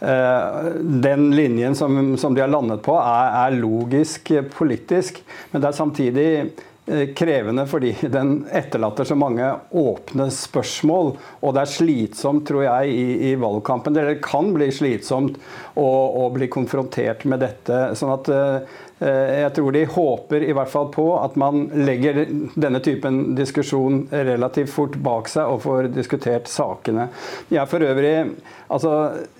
Eh, 0.00 0.72
den 1.04 1.28
linjen 1.36 1.76
som, 1.76 2.16
de 2.16 2.40
har 2.40 2.50
landet 2.50 2.80
på, 2.86 2.96
er, 2.96 3.60
logisk 3.60 4.32
politisk, 4.56 5.20
men 5.52 5.60
det 5.60 5.68
er 5.68 5.80
samtidig 5.82 6.28
Eh, 6.40 6.71
krevende 7.14 7.62
fordi 7.70 7.92
den 8.10 8.40
etterlater 8.50 9.06
så 9.06 9.14
mange 9.14 9.46
åpne 9.70 10.26
spørsmål. 10.34 11.12
Og 11.40 11.54
det 11.54 11.62
er 11.62 11.70
slitsomt, 11.70 12.46
tror 12.48 12.64
jeg, 12.66 12.94
i, 12.94 13.04
i 13.30 13.34
valgkampen. 13.38 13.94
Det 13.94 14.18
kan 14.24 14.50
bli 14.54 14.66
slitsomt 14.74 15.38
å, 15.78 15.86
å, 15.86 16.26
bli 16.34 16.50
konfrontert 16.50 17.22
med 17.30 17.44
dette. 17.44 17.84
sånn 17.98 18.14
at 18.16 18.32
eh, 18.34 18.80
jeg 19.02 19.54
tror 19.56 19.74
de 19.74 19.84
håper 19.94 20.44
i 20.46 20.52
hvert 20.54 20.70
fall 20.70 20.90
på 20.94 21.06
at 21.18 21.38
man 21.40 21.64
legger 21.86 22.24
denne 22.54 22.82
typen 22.84 23.34
diskusjon 23.38 24.04
relativt 24.10 24.70
fort 24.74 24.98
bak 25.02 25.30
seg 25.30 25.54
og 25.54 25.62
får 25.64 25.90
diskutert 25.94 26.50
sakene. 26.50 27.08
Jeg 27.50 27.70
for 27.70 27.82
øvrig, 27.86 28.14
altså, 28.70 28.92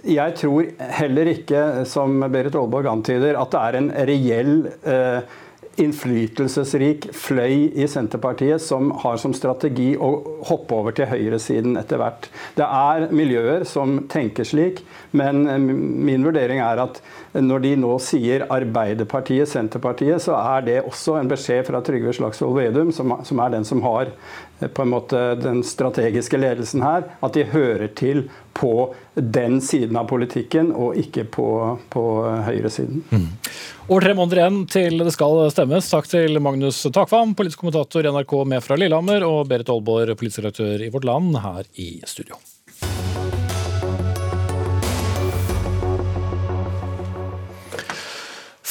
jeg 0.07 0.39
tror 0.39 0.73
heller 1.03 1.35
ikke, 1.35 1.63
som 1.91 2.23
Berit 2.33 2.59
Aalborg 2.59 2.91
antyder, 2.91 3.39
at 3.39 3.55
det 3.55 3.63
er 3.63 3.79
en 3.79 3.95
reell 4.11 4.55
eh, 4.83 5.41
innflytelsesrik 5.81 7.07
fløy 7.17 7.71
i 7.73 7.87
Senterpartiet 7.89 8.61
som 8.63 8.91
har 9.03 9.17
som 9.21 9.33
strategi 9.37 9.93
å 9.97 10.11
hoppe 10.49 10.77
over 10.77 10.97
til 10.97 11.09
høyresiden 11.09 11.79
etter 11.81 12.01
hvert. 12.03 12.29
Det 12.59 12.67
er 12.67 13.07
miljøer 13.15 13.65
som 13.69 14.03
tenker 14.13 14.47
slik, 14.49 14.83
men 15.17 15.45
min 16.05 16.27
vurdering 16.27 16.61
er 16.65 16.83
at 16.85 17.01
når 17.33 17.65
de 17.65 17.73
nå 17.81 17.95
sier 18.03 18.45
Arbeiderpartiet, 18.53 19.49
Senterpartiet, 19.49 20.21
så 20.25 20.37
er 20.37 20.67
det 20.67 20.79
også 20.85 21.17
en 21.19 21.31
beskjed 21.31 21.65
fra 21.69 21.81
Trygve 21.85 22.13
Slagsvold 22.17 22.59
Vedum, 22.59 22.93
som, 22.93 23.15
er 23.17 23.55
den 23.55 23.65
som 23.69 23.81
har 23.87 24.11
eh, 24.13 24.52
på 24.69 24.85
en 24.85 24.93
måte 24.93 25.21
den 25.41 25.63
strategiske 25.67 26.39
ledelsen 26.39 26.85
her, 26.85 27.09
at 27.21 27.35
de 27.35 27.47
hører 27.51 27.89
til 27.99 28.27
på 28.53 28.93
den 29.15 29.61
siden 29.65 29.97
av 29.97 30.09
politikken, 30.11 30.71
og 30.77 30.99
ikke 31.01 31.25
på, 31.25 31.49
på 31.93 32.05
høyresiden. 32.47 33.03
Mm. 33.11 33.29
Over 33.89 34.07
tre 34.07 34.15
måneder 34.15 34.43
igjen 34.43 34.63
til 34.71 35.03
det 35.03 35.15
skal 35.17 35.41
stemmes. 35.53 35.91
Takk 35.91 36.09
til 36.13 36.41
Magnus 36.45 36.85
Takvam, 36.93 37.35
politisk 37.39 37.65
kommentator 37.65 38.07
i 38.07 38.15
NRK 38.15 38.39
med 38.55 38.65
fra 38.65 38.79
Lillehammer, 38.79 39.27
og 39.27 39.47
Berit 39.51 39.73
Aalborg, 39.73 40.17
politisk 40.21 40.45
redaktør 40.45 40.85
i 40.85 40.91
Vårt 40.93 41.09
Land, 41.09 41.37
her 41.43 41.69
i 41.81 41.95
studio. 42.09 42.39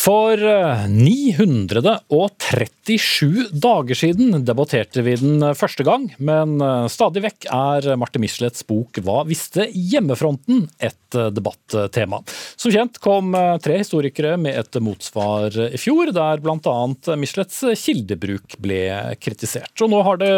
For 0.01 0.34
937 0.89 2.89
eh, 2.89 3.50
dager 3.53 3.98
siden 4.00 4.34
debatterte 4.48 5.03
vi 5.05 5.13
den 5.20 5.43
første 5.53 5.86
gang, 5.86 6.08
men 6.17 6.55
eh, 6.58 6.88
stadig 6.89 7.22
vekk 7.27 7.46
er 7.53 7.86
Marte 8.01 8.17
Michelets 8.22 8.65
bok 8.65 8.98
'Hva 8.98 9.22
visste 9.29 9.67
hjemmefronten?' 9.70 10.72
et 10.81 11.13
eh, 11.13 11.29
debattema. 11.36 12.17
Som 12.58 12.74
kjent 12.74 12.98
kom 13.03 13.36
tre 13.62 13.77
historikere 13.84 14.39
med 14.41 14.58
et 14.58 14.74
motsvar 14.81 15.53
i 15.70 15.77
fjor, 15.77 16.10
der 16.15 16.41
bl.a. 16.41 16.58
Michelets 17.22 17.62
kildebruk 17.84 18.58
ble 18.58 19.13
kritisert. 19.22 19.75
Og 19.86 19.93
nå 19.93 20.01
har 20.08 20.17
det 20.24 20.34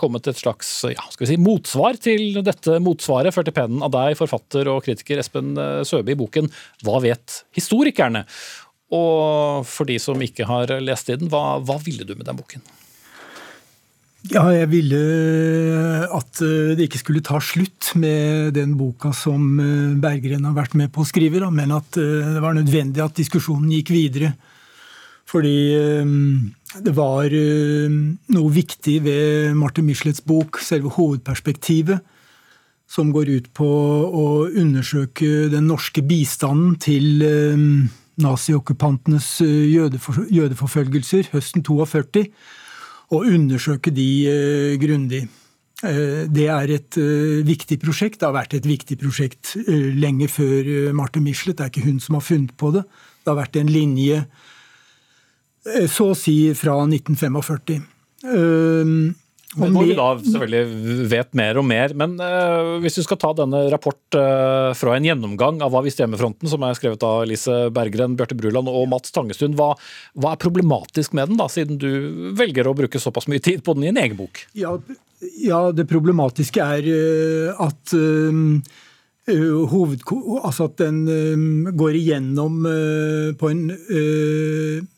kommet 0.00 0.24
et 0.30 0.40
slags 0.40 0.86
ja, 0.88 1.04
si, 1.20 1.36
motsvar 1.36 2.00
til 2.00 2.40
dette 2.40 2.80
motsvaret, 2.80 3.34
ført 3.36 3.52
i 3.52 3.56
pennen 3.60 3.84
av 3.84 3.92
deg, 3.92 4.16
forfatter 4.16 4.72
og 4.72 4.80
kritiker 4.88 5.20
Espen 5.20 5.52
Søbe 5.84 6.16
i 6.16 6.20
boken 6.24 6.48
'Hva 6.80 7.04
vet 7.04 7.44
historikerne?' 7.52 8.24
Og 8.92 9.64
for 9.68 9.88
de 9.88 9.96
som 10.02 10.20
ikke 10.20 10.46
har 10.48 10.72
lest 10.84 11.08
i 11.08 11.16
den, 11.16 11.32
hva, 11.32 11.58
hva 11.64 11.78
ville 11.82 12.04
du 12.04 12.14
med 12.16 12.26
den 12.28 12.38
boken? 12.38 12.64
Ja, 14.30 14.44
jeg 14.54 14.68
ville 14.70 14.98
at 16.14 16.42
eh, 16.46 16.74
det 16.78 16.86
ikke 16.86 17.00
skulle 17.00 17.24
ta 17.26 17.40
slutt 17.42 17.90
med 17.98 18.52
den 18.54 18.76
boka 18.78 19.10
som 19.16 19.58
eh, 19.58 19.96
Berggren 19.98 20.46
har 20.46 20.54
vært 20.54 20.76
med 20.78 20.92
på 20.94 21.02
å 21.02 21.08
skrive, 21.08 21.42
men 21.50 21.74
at 21.74 21.98
eh, 21.98 22.36
det 22.36 22.42
var 22.44 22.54
nødvendig 22.54 23.02
at 23.02 23.18
diskusjonen 23.18 23.72
gikk 23.74 23.90
videre. 23.94 24.36
Fordi 25.32 25.72
det 26.84 26.92
var 26.92 27.32
noe 27.32 28.50
viktig 28.52 28.96
ved 29.00 29.54
Martin 29.56 29.86
Michelets 29.86 30.20
bok, 30.28 30.58
selve 30.60 30.90
hovedperspektivet, 30.92 32.02
som 32.90 33.14
går 33.14 33.30
ut 33.30 33.46
på 33.56 33.68
å 34.12 34.26
undersøke 34.50 35.48
den 35.54 35.70
norske 35.70 36.04
bistanden 36.04 36.74
til 36.82 37.24
naziokkupantenes 38.20 39.28
eh, 39.44 39.72
jødeforfølgelser 39.72 41.30
høsten 41.32 41.64
42, 41.64 42.26
og 43.12 43.28
undersøke 43.28 43.92
de 43.92 44.08
uh, 44.24 44.80
grundig. 44.80 45.26
Uh, 45.82 46.24
det 46.32 46.46
er 46.48 46.70
et 46.78 46.96
viktig 47.44 47.76
prosjekt. 47.82 48.20
Det 48.20 48.28
har 48.28 48.36
vært 48.36 48.56
et 48.56 48.68
viktig 48.68 48.96
prosjekt 49.00 49.56
lenge 49.68 50.28
før 50.32 50.94
Marte 50.96 51.20
Michelet. 51.20 51.58
Det 51.58 51.66
er 51.66 51.72
ikke 51.72 51.88
hun 51.90 52.00
som 52.00 52.16
har 52.16 52.24
funnet 52.24 52.54
på 52.56 52.70
det. 52.72 52.86
Det 53.20 53.32
har 53.32 53.40
vært 53.42 53.58
en 53.60 53.72
linje 53.72 54.22
så 55.62 56.08
å 56.10 56.16
si 56.18 56.36
fra 56.58 56.74
1945. 56.88 57.84
Men 59.60 59.74
hvor 59.74 59.84
vi 59.84 59.96
da 59.96 60.06
selvfølgelig 60.16 61.06
vet 61.10 61.34
mer 61.36 61.58
og 61.60 61.66
mer. 61.68 61.92
Men 61.98 62.14
uh, 62.20 62.78
hvis 62.82 62.96
du 62.98 63.02
skal 63.04 63.20
ta 63.20 63.32
denne 63.36 63.64
rapport 63.72 64.16
uh, 64.16 64.72
fra 64.78 64.96
en 64.96 65.08
gjennomgang 65.08 65.60
av 65.64 65.74
Hva 65.74 65.82
visste 65.84 66.04
hjemmefronten, 66.04 66.48
som 66.48 66.64
er 66.64 66.78
skrevet 66.78 67.04
av 67.06 67.24
Elise 67.26 67.58
Berggren, 67.74 68.16
Bjarte 68.18 68.38
Bruland 68.38 68.70
og 68.72 68.86
Mats 68.92 69.12
Tangestuen, 69.14 69.56
hva, 69.58 69.72
hva, 70.16 70.32
er 70.32 70.42
problematisk 70.42 71.16
med 71.18 71.32
den, 71.32 71.40
da, 71.40 71.50
siden 71.52 71.80
du 71.82 72.32
velger 72.38 72.70
å 72.70 72.76
bruke 72.78 73.02
såpass 73.02 73.28
mye 73.30 73.44
tid 73.44 73.64
på 73.66 73.76
den 73.76 73.88
i 73.88 73.92
en 73.92 74.00
egen 74.00 74.18
bok? 74.20 74.44
Ja, 74.58 74.78
ja 75.42 75.66
det 75.76 75.88
problematiske 75.90 76.64
er 76.78 76.88
uh, 76.88 77.68
at 77.68 77.96
hoved, 79.28 80.02
altså 80.42 80.66
at 80.66 80.80
den 80.80 81.02
um, 81.06 81.68
går 81.78 81.94
igjennom 81.94 82.64
uh, 82.66 83.30
på 83.38 83.50
en 83.52 83.68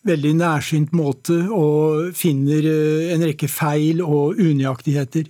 veldig 0.05 0.33
nærsynt 0.39 0.95
måte 0.97 1.37
og 1.53 2.15
finner 2.17 2.65
en 3.13 3.25
rekke 3.29 3.49
feil 3.53 4.01
og 4.05 4.41
unøyaktigheter. 4.41 5.29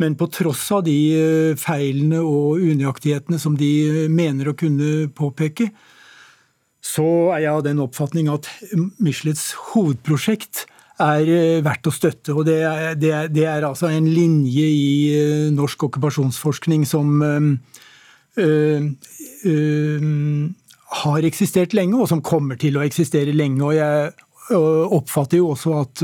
Men 0.00 0.16
på 0.16 0.28
tross 0.32 0.66
av 0.72 0.84
de 0.86 1.56
feilene 1.60 2.20
og 2.24 2.60
unøyaktighetene 2.60 3.40
som 3.40 3.56
de 3.56 4.08
mener 4.08 4.48
å 4.48 4.56
kunne 4.56 5.08
påpeke, 5.12 5.68
så 6.80 7.04
er 7.34 7.44
jeg 7.44 7.52
av 7.52 7.64
den 7.66 7.82
oppfatning 7.84 8.30
at 8.32 8.48
Michelets 8.96 9.50
hovedprosjekt 9.72 10.64
er 11.00 11.60
verdt 11.64 11.88
å 11.88 11.92
støtte. 11.92 12.32
Og 12.32 12.48
det 12.48 12.62
er, 12.64 12.96
det 12.96 13.12
er, 13.12 13.28
det 13.28 13.44
er 13.44 13.68
altså 13.68 13.92
en 13.92 14.08
linje 14.08 14.64
i 14.64 15.52
norsk 15.52 15.84
okkupasjonsforskning 15.90 16.88
som 16.88 17.20
har 20.90 21.26
eksistert 21.26 21.74
lenge, 21.74 21.96
og 21.98 22.08
som 22.10 22.22
kommer 22.22 22.56
til 22.60 22.76
å 22.78 22.84
eksistere 22.86 23.32
lenge. 23.34 23.62
Og 23.64 23.74
jeg 23.74 24.12
oppfatter 24.90 25.38
jo 25.38 25.50
også 25.54 25.70
at 25.80 26.02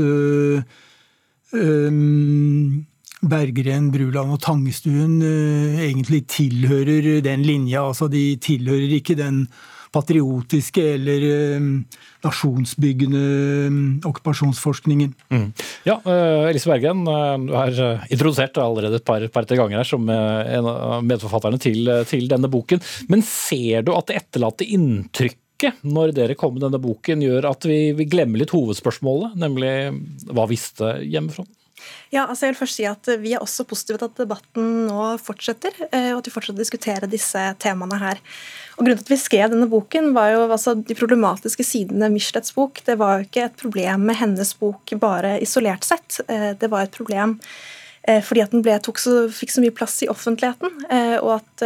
Berggren, 3.27 3.91
Bruland 3.91 4.35
og 4.35 4.41
Tangestuen 4.43 5.21
egentlig 5.23 6.27
tilhører 6.31 7.21
den 7.25 7.41
linja. 7.47 7.87
Altså 7.87 8.07
de 8.11 8.37
tilhører 8.43 8.91
ikke 8.99 9.17
den 9.19 9.47
patriotiske 9.95 10.83
eller 10.95 11.25
uh, 11.27 12.01
nasjonsbyggende 12.25 13.23
um, 13.71 13.79
okkupasjonsforskningen. 14.07 15.13
Mm. 15.33 15.47
Ja, 15.87 15.97
uh, 16.05 16.47
Elise 16.49 16.71
Bergen, 16.71 17.05
du 17.47 17.55
er 17.57 17.81
introdusert 18.11 18.59
allerede 18.61 19.01
et 19.01 19.07
par, 19.07 19.23
par 19.33 19.49
ganger 19.49 19.81
her 19.81 19.87
som 19.87 20.07
en 20.07 20.69
av 20.71 21.03
medforfatterne 21.05 21.59
til, 21.61 21.91
til, 22.09 22.27
denne 22.29 22.49
boken. 22.51 22.81
Men 23.11 23.25
ser 23.25 23.85
du 23.85 23.93
at 23.95 24.09
det 24.09 24.21
etterlatte 24.21 24.67
inntrykket 24.67 25.85
når 25.87 26.13
dere 26.13 26.35
kom 26.37 26.53
med 26.53 26.67
denne 26.67 26.81
boken, 26.81 27.23
gjør 27.23 27.47
at 27.49 27.65
vi, 27.65 27.79
vi 27.97 28.05
glemmer 28.09 28.43
litt 28.43 28.53
hovedspørsmålet, 28.53 29.37
nemlig 29.41 29.71
hva 30.29 30.45
visste 30.49 30.99
hjemmefronten? 31.01 31.55
Ja, 32.11 32.25
altså 32.25 32.47
jeg 32.47 32.53
vil 32.53 32.59
først 32.61 32.79
si 32.79 32.85
at 32.89 33.09
Vi 33.21 33.33
er 33.35 33.43
også 33.43 33.65
positive 33.67 33.99
til 33.99 34.09
at 34.09 34.21
debatten 34.21 34.69
nå 34.87 35.09
fortsetter, 35.21 35.75
og 35.87 36.21
at 36.21 36.29
vi 36.29 36.33
fortsetter 36.33 36.57
å 36.57 36.61
diskutere 36.63 37.09
disse 37.11 37.43
temaene 37.61 37.99
her. 38.01 38.21
Og 38.77 38.85
Grunnen 38.85 38.99
til 38.99 39.07
at 39.07 39.09
vi 39.09 39.17
skrev 39.17 39.49
denne 39.49 39.69
boken, 39.71 40.11
var 40.13 40.35
jo 40.35 40.43
altså, 40.45 40.75
de 40.77 40.97
problematiske 40.97 41.65
sidene 41.65 42.11
Michelets 42.13 42.53
bok. 42.53 42.83
Det 42.85 42.97
var 43.01 43.17
jo 43.17 43.25
ikke 43.25 43.47
et 43.47 43.57
problem 43.57 44.05
med 44.05 44.19
hennes 44.19 44.53
bok 44.59 44.93
bare 45.01 45.39
isolert 45.41 45.87
sett. 45.87 46.19
Eh, 46.29 46.51
det 46.59 46.69
var 46.69 46.85
et 46.85 46.93
problem 46.93 47.39
eh, 48.05 48.21
fordi 48.21 48.45
at 48.45 48.53
den 48.53 48.61
ble, 48.65 48.77
så, 49.01 49.23
fikk 49.33 49.55
så 49.55 49.63
mye 49.65 49.73
plass 49.73 49.97
i 50.05 50.11
offentligheten, 50.13 50.85
eh, 50.93 51.17
og 51.17 51.39
at 51.39 51.65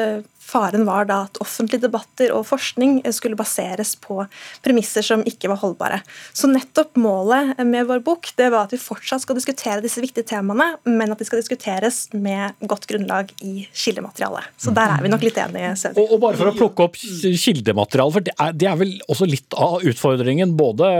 Faren 0.51 0.83
var 0.85 1.07
da 1.07 1.21
at 1.27 1.39
offentlige 1.43 1.85
debatter 1.85 2.33
og 2.35 2.43
forskning 2.49 2.99
skulle 3.15 3.39
baseres 3.39 3.93
på 4.01 4.19
premisser 4.65 5.05
som 5.05 5.23
ikke 5.27 5.47
var 5.51 5.61
holdbare. 5.61 6.01
Så 6.35 6.49
nettopp 6.51 6.97
målet 6.99 7.55
med 7.63 7.87
vår 7.87 8.01
bok 8.03 8.33
det 8.35 8.49
var 8.51 8.67
at 8.67 8.75
vi 8.75 8.81
fortsatt 8.81 9.23
skal 9.23 9.37
diskutere 9.37 9.83
disse 9.83 10.01
viktige 10.03 10.27
temaene, 10.27 10.73
men 10.89 11.13
at 11.13 11.21
de 11.21 11.27
skal 11.27 11.39
diskuteres 11.39 12.03
med 12.11 12.57
godt 12.67 12.87
grunnlag 12.89 13.31
i 13.45 13.65
kildematerialet. 13.71 14.51
Så 14.59 14.73
der 14.75 14.97
er 14.97 15.05
vi 15.05 15.11
nok 15.13 15.23
litt 15.23 15.39
enige. 15.39 15.71
Og, 15.93 16.03
og, 16.03 16.17
bare 16.25 16.39
for 16.39 16.51
å 16.51 16.55
plukke 16.57 16.87
opp 16.89 16.99
kildemateriale, 16.99 18.15
for 18.17 18.27
det 18.27 18.35
er, 18.35 18.57
det 18.57 18.67
er, 18.67 18.77
vel 18.81 18.93
også 19.11 19.29
litt 19.29 19.55
av 19.55 19.85
utfordringen, 19.87 20.55
både 20.59 20.91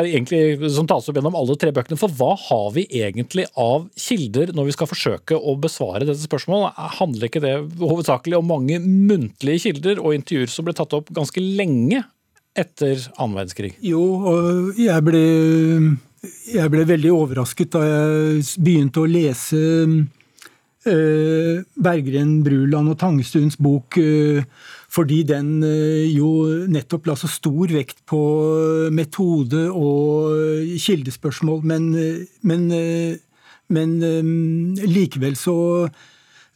egentlig, 0.00 0.72
som 0.74 0.88
tas 0.90 1.06
opp 1.06 1.18
gjennom 1.20 1.38
alle 1.38 1.56
tre 1.60 1.70
bøkene. 1.76 1.98
For 2.00 2.10
hva 2.18 2.32
har 2.48 2.66
vi 2.74 2.88
egentlig 2.88 3.46
av 3.60 3.86
kilder 3.94 4.54
når 4.56 4.70
vi 4.70 4.76
skal 4.76 4.90
forsøke 4.90 5.38
å 5.38 5.54
besvare 5.60 6.02
dette 6.08 6.26
spørsmålet? 6.26 6.78
Handler 6.98 7.30
ikke 7.30 7.44
det 7.44 7.54
hovedsakelig 7.78 8.40
om 8.40 8.50
mange 8.50 8.79
muntlige 8.84 9.66
kilder 9.66 10.00
og 10.02 10.14
intervjuer 10.16 10.50
som 10.52 10.66
ble 10.66 10.74
tatt 10.76 10.94
opp 10.96 11.10
ganske 11.16 11.42
lenge 11.42 12.02
etter 12.58 13.00
annen 13.16 13.36
verdenskrig? 13.38 13.74
Jo, 13.84 14.02
jeg 14.78 15.04
ble, 15.06 15.24
jeg 16.50 16.72
ble 16.72 16.86
veldig 16.88 17.12
overrasket 17.14 17.76
da 17.76 17.84
jeg 17.86 18.44
begynte 18.62 19.04
å 19.04 19.10
lese 19.10 19.62
uh, 19.86 21.56
Berggren, 21.76 22.40
Bruland 22.46 22.92
og 22.92 23.00
Tangestuens 23.00 23.58
bok. 23.60 24.00
Uh, 24.00 24.42
fordi 24.90 25.22
den 25.28 25.60
uh, 25.62 26.04
jo 26.10 26.30
nettopp 26.70 27.06
la 27.06 27.16
så 27.18 27.30
stor 27.30 27.70
vekt 27.70 28.02
på 28.10 28.20
metode 28.90 29.68
og 29.70 30.78
kildespørsmål. 30.82 31.62
Men, 31.62 31.92
men, 32.42 32.70
men 33.70 33.98
likevel 34.82 35.38
så 35.38 35.58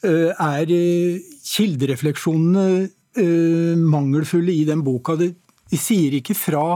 Eh, 0.04 0.32
er 0.37 0.68
eh, 0.68 1.20
kilderefleksjonene 1.44 2.66
eh, 2.85 3.74
mangelfulle 3.78 4.54
i 4.54 4.66
den 4.68 4.85
boka. 4.87 5.18
De, 5.20 5.33
sier 5.74 6.20
ikke 6.20 6.37
fra 6.38 6.68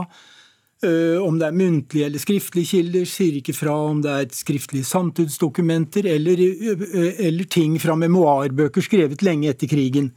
om 0.79 1.35
det 1.35 1.43
er 1.43 1.55
muntlige 1.55 2.05
eller 2.07 2.21
skriftlige 2.23 2.69
kilder, 2.69 3.07
sier 3.07 3.41
ikke 3.41 3.55
fra 3.55 3.73
om 3.89 3.99
det 4.03 4.11
er 4.15 4.27
skriftlige 4.31 4.87
samtidsdokumenter 4.87 6.07
eller, 6.07 6.39
eller 6.39 7.49
ting 7.51 7.75
fra 7.83 7.97
memoarbøker 7.99 8.83
skrevet 8.83 9.23
lenge 9.27 9.51
etter 9.51 9.67
krigen. 9.71 10.07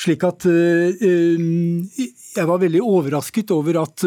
Slik 0.00 0.24
at 0.24 0.48
jeg 0.48 2.48
var 2.48 2.62
veldig 2.64 2.80
overrasket 2.80 3.52
over 3.52 3.82
at 3.82 4.06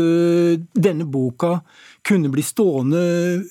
denne 0.74 1.06
boka 1.06 1.60
kunne 2.06 2.30
bli 2.30 2.44
stående 2.46 3.02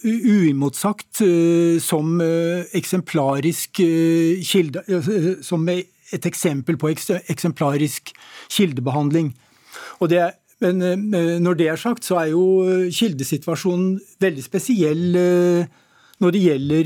uimotsagt 0.05 1.23
eh, 1.25 1.81
som 1.83 2.21
eh, 2.23 2.63
eksemplarisk 2.79 3.81
eh, 3.83 4.43
kilde, 4.47 4.85
som 5.43 5.65
et 6.15 6.27
eksempel 6.31 6.75
på 6.81 6.91
eksemplarisk 6.95 8.03
kildebehandling. 8.53 9.29
Det, 10.11 10.23
men 10.63 10.77
når 11.43 11.55
det 11.59 11.69
er 11.73 11.79
sagt, 11.81 12.03
så 12.07 12.15
er 12.23 12.29
jo 12.33 12.45
kildesituasjonen 12.95 13.89
veldig 14.23 14.45
spesiell 14.47 15.05
når 16.23 16.31
det 16.31 16.45
gjelder 16.45 16.85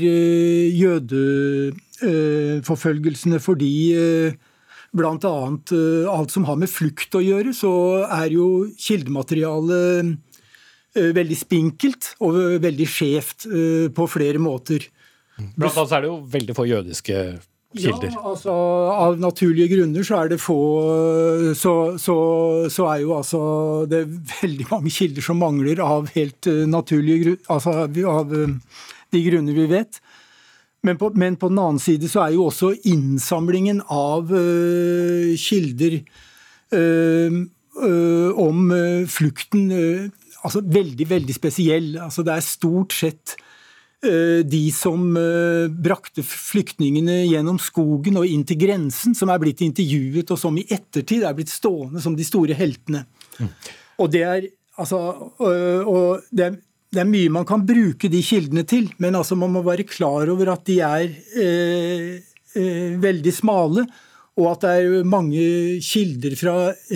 jødeforfølgelsene, 0.79 3.37
fordi 3.43 3.73
bl.a. 4.89 5.13
Alt 6.09 6.33
som 6.33 6.49
har 6.49 6.57
med 6.57 6.65
flukt 6.71 7.13
å 7.13 7.21
gjøre, 7.21 7.53
så 7.53 8.01
er 8.09 8.33
jo 8.33 8.65
kildematerialet 8.81 10.17
veldig 10.97 11.37
spinkelt 11.37 12.17
og 12.25 12.57
veldig 12.63 12.87
skjevt 12.89 13.45
på 13.95 14.07
flere 14.09 14.39
måter. 14.41 14.81
Blant 15.55 15.77
annet 15.77 15.91
er 15.95 16.01
det 16.03 16.09
jo 16.09 16.17
veldig 16.33 16.55
få 16.57 16.65
jødiske 16.67 17.15
kilder. 17.77 18.09
Ja, 18.13 18.21
altså 18.31 18.53
Av 18.93 19.19
naturlige 19.21 19.69
grunner 19.75 20.05
så 20.05 20.23
er 20.23 20.31
det 20.31 20.39
få 20.41 20.59
så, 21.57 21.73
så, 22.01 22.15
så, 22.71 22.87
er 22.89 23.03
jo 23.03 23.15
altså 23.17 23.41
det 23.89 24.03
er 24.03 24.15
veldig 24.41 24.69
mange 24.71 24.93
kilder 24.93 25.25
som 25.25 25.41
mangler 25.41 25.81
av 25.85 26.09
helt 26.15 26.49
naturlige 26.69 27.23
grunner, 27.25 27.43
altså 27.49 27.75
av 28.09 28.33
de 29.09 29.23
grunner 29.25 29.57
vi 29.57 29.67
vet. 29.69 30.01
Men 30.85 30.97
på, 30.97 31.11
men 31.19 31.35
på, 31.35 31.49
den 31.51 31.59
annen 31.59 31.81
side 31.83 32.07
så 32.07 32.23
er 32.23 32.37
jo 32.37 32.45
også 32.47 32.71
innsamlingen 32.87 33.81
av 33.91 34.31
uh, 34.31 35.35
kilder 35.35 35.97
uh, 36.71 37.41
uh, 37.83 38.29
om 38.39 38.71
flukten 39.11 39.67
altså 40.39 40.63
veldig, 40.63 41.09
veldig 41.09 41.35
spesiell. 41.35 41.93
Altså 41.99 42.23
det 42.23 42.35
er 42.35 42.45
stort 42.45 42.95
sett 42.95 43.35
de 43.99 44.61
som 44.71 45.01
brakte 45.83 46.23
flyktningene 46.23 47.17
gjennom 47.27 47.57
skogen 47.59 48.15
og 48.21 48.29
inn 48.31 48.45
til 48.47 48.55
grensen, 48.61 49.11
som 49.17 49.27
er 49.33 49.41
blitt 49.43 49.59
intervjuet, 49.65 50.31
og 50.31 50.39
som 50.39 50.55
i 50.55 50.63
ettertid 50.71 51.25
er 51.27 51.35
blitt 51.35 51.51
stående 51.51 51.99
som 51.99 52.15
de 52.15 52.23
store 52.23 52.55
heltene. 52.55 53.01
Mm. 53.41 53.51
Og 53.99 54.13
det 54.15 54.23
er 54.23 54.47
Altså, 54.79 54.95
og 55.43 56.21
det 56.31 56.45
er 56.45 56.53
det 56.89 57.03
er 57.03 57.09
mye 57.09 57.29
man 57.31 57.45
kan 57.47 57.65
bruke 57.67 58.09
de 58.09 58.21
kildene 58.25 58.65
til, 58.67 58.89
men 59.01 59.17
altså 59.17 59.37
man 59.37 59.53
må 59.53 59.61
være 59.65 59.85
klar 59.89 60.29
over 60.31 60.55
at 60.55 60.65
de 60.69 60.79
er 60.81 61.11
eh, 61.37 62.15
eh, 62.57 62.95
veldig 63.01 63.33
smale, 63.35 63.85
og 64.39 64.47
at 64.53 64.63
det 64.63 64.71
er 64.77 65.09
mange 65.09 65.43
kilder 65.85 66.33
fra 66.39 66.55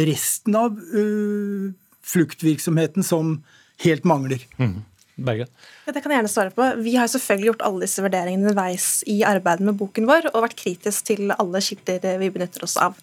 resten 0.10 0.58
av 0.58 0.80
eh, 0.80 1.68
fluktvirksomheten 2.14 3.06
som 3.06 3.38
helt 3.84 4.08
mangler. 4.10 4.42
Mm. 4.58 4.80
Bergen? 5.16 5.50
Ja, 5.86 5.94
det 5.94 6.02
kan 6.02 6.12
jeg 6.12 6.22
gjerne 6.22 6.32
svare 6.32 6.54
på. 6.56 6.66
Vi 6.82 6.96
har 6.98 7.10
selvfølgelig 7.12 7.52
gjort 7.52 7.66
alle 7.68 7.86
disse 7.86 8.02
vurderingene 8.02 8.48
underveis 8.48 8.88
i 9.10 9.20
arbeidet 9.28 9.68
med 9.68 9.78
boken 9.78 10.08
vår, 10.10 10.32
og 10.34 10.46
vært 10.48 10.58
kritisk 10.58 11.10
til 11.12 11.34
alle 11.36 11.62
kilder 11.62 12.18
vi 12.22 12.32
benytter 12.34 12.66
oss 12.66 12.78
av. 12.82 12.98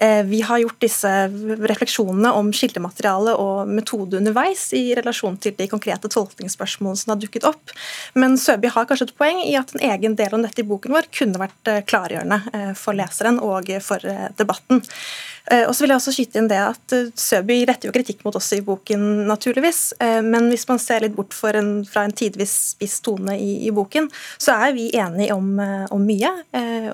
Eh, 0.00 0.24
vi 0.24 0.40
har 0.40 0.58
gjort 0.58 0.80
disse 0.80 1.10
refleksjonene 1.58 2.30
om 2.38 2.52
kildemateriale 2.54 3.34
og 3.34 3.70
metode 3.70 4.20
underveis 4.20 4.68
i 4.76 4.92
relasjon 4.94 5.38
til 5.42 5.56
de 5.58 5.66
konkrete 5.70 6.10
tolkningsspørsmålene 6.12 7.00
som 7.00 7.14
har 7.14 7.22
dukket 7.22 7.46
opp. 7.48 7.74
Men 8.14 8.38
Søby 8.38 8.70
har 8.70 8.86
kanskje 8.86 9.08
et 9.08 9.16
poeng 9.18 9.42
i 9.42 9.56
at 9.58 9.74
en 9.74 9.82
egen 9.90 10.14
del 10.18 10.36
om 10.36 10.44
dette 10.46 10.62
i 10.62 10.68
boken 10.68 10.94
vår 10.94 11.10
kunne 11.18 11.42
vært 11.42 11.72
eh, 11.72 11.82
klargjørende 11.82 12.38
eh, 12.52 12.70
for 12.78 12.98
leseren 12.98 13.42
og 13.42 13.72
for 13.82 14.02
debatten. 14.38 14.84
Og 15.48 15.70
så 15.72 15.80
vil 15.80 15.92
jeg 15.92 15.96
også 15.96 16.12
skyte 16.12 16.38
inn 16.40 16.48
det 16.50 16.58
at 16.60 16.92
Søby 17.16 17.54
retter 17.66 17.88
jo 17.88 17.92
kritikk 17.94 18.20
mot 18.26 18.36
oss 18.36 18.50
i 18.52 18.60
boken, 18.64 19.00
naturligvis. 19.30 19.94
Men 20.24 20.50
hvis 20.52 20.66
man 20.68 20.80
ser 20.82 21.06
litt 21.06 21.14
bort 21.16 21.32
en, 21.56 21.84
fra 21.88 22.04
en 22.04 22.12
tidvis 22.12 22.54
spiss 22.74 22.98
tone 23.04 23.36
i, 23.38 23.66
i, 23.68 23.72
boken, 23.74 24.10
så 24.36 24.56
er 24.66 24.74
vi 24.76 24.90
enige 24.96 25.34
om, 25.34 25.54
om 25.94 26.04
mye. 26.04 26.30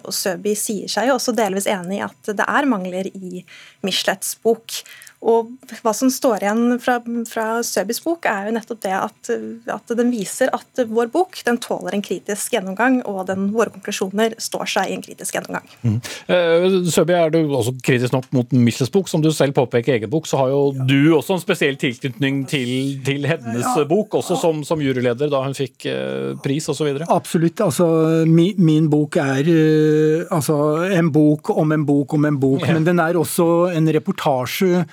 Og 0.04 0.12
Søby 0.14 0.54
sier 0.58 0.90
seg 0.90 1.08
jo 1.08 1.16
også 1.18 1.34
delvis 1.36 1.66
enig 1.70 1.98
i 1.98 2.04
at 2.06 2.30
det 2.30 2.46
er 2.46 2.68
mangler 2.70 3.08
i 3.10 3.42
Michelets 3.84 4.36
bok. 4.44 4.82
Og 5.24 5.54
hva 5.80 5.92
som 5.96 6.10
står 6.12 6.44
igjen 6.44 6.78
fra, 6.82 6.98
fra 7.28 7.46
Søbys 7.64 8.02
bok, 8.04 8.26
er 8.28 8.48
jo 8.48 8.54
nettopp 8.58 8.80
det 8.84 8.92
at, 8.92 9.30
at, 9.72 9.92
den 9.96 10.10
viser 10.12 10.50
at 10.52 10.82
vår 10.90 11.08
bok 11.14 11.38
den 11.46 11.56
tåler 11.64 11.96
en 11.96 12.04
kritisk 12.04 12.52
gjennomgang, 12.52 12.98
og 13.08 13.22
den, 13.30 13.46
våre 13.54 13.72
konklusjoner 13.72 14.37
står 14.42 14.68
seg 14.74 14.90
i 14.90 14.98
en 14.98 15.04
kritisk 15.04 15.38
gjennomgang. 15.38 15.70
Mm. 15.80 15.96
Uh, 16.28 16.76
Søby, 16.92 17.14
er 17.16 17.32
du 17.32 17.40
også 17.46 17.72
kritisk 17.84 18.12
nok 18.12 18.28
mot 18.37 18.52
Michels 18.52 18.92
bok? 18.92 19.08
Som 19.08 19.24
du 19.24 19.30
selv 19.32 19.56
påpeker 19.56 19.94
i 19.94 19.96
egen 19.98 20.12
bok, 20.12 20.28
så 20.28 20.42
har 20.42 20.52
jo 20.52 20.60
ja. 20.74 20.88
du 20.90 21.14
også 21.16 21.38
en 21.38 21.44
spesiell 21.44 21.80
tilknytning 21.80 22.44
til, 22.50 22.74
til 23.06 23.24
hennes 23.28 23.64
ja. 23.64 23.87
bok, 23.88 24.18
også 24.20 24.37
som, 24.40 24.60
som, 24.66 24.82
juryleder 24.84 25.32
da 25.32 25.40
hun 25.46 25.56
fikk 25.56 25.88
uh, 25.88 26.34
pris 26.44 26.68
osv.? 26.68 26.90
Absolutt. 27.08 27.64
Altså, 27.64 27.88
min, 28.28 28.60
min 28.60 28.92
bok 28.92 29.16
er 29.22 29.48
uh, 29.48 30.28
altså, 30.37 30.58
en 30.92 31.08
bok 31.14 31.54
om 31.56 31.72
en 31.72 31.88
bok 31.88 32.18
om 32.18 32.28
en 32.28 32.38
bok, 32.44 32.68
ja. 32.68 32.76
men 32.76 32.84
den 32.84 33.00
er 33.00 33.16
også 33.16 33.48
en 33.72 33.88
reportasje 33.96 34.84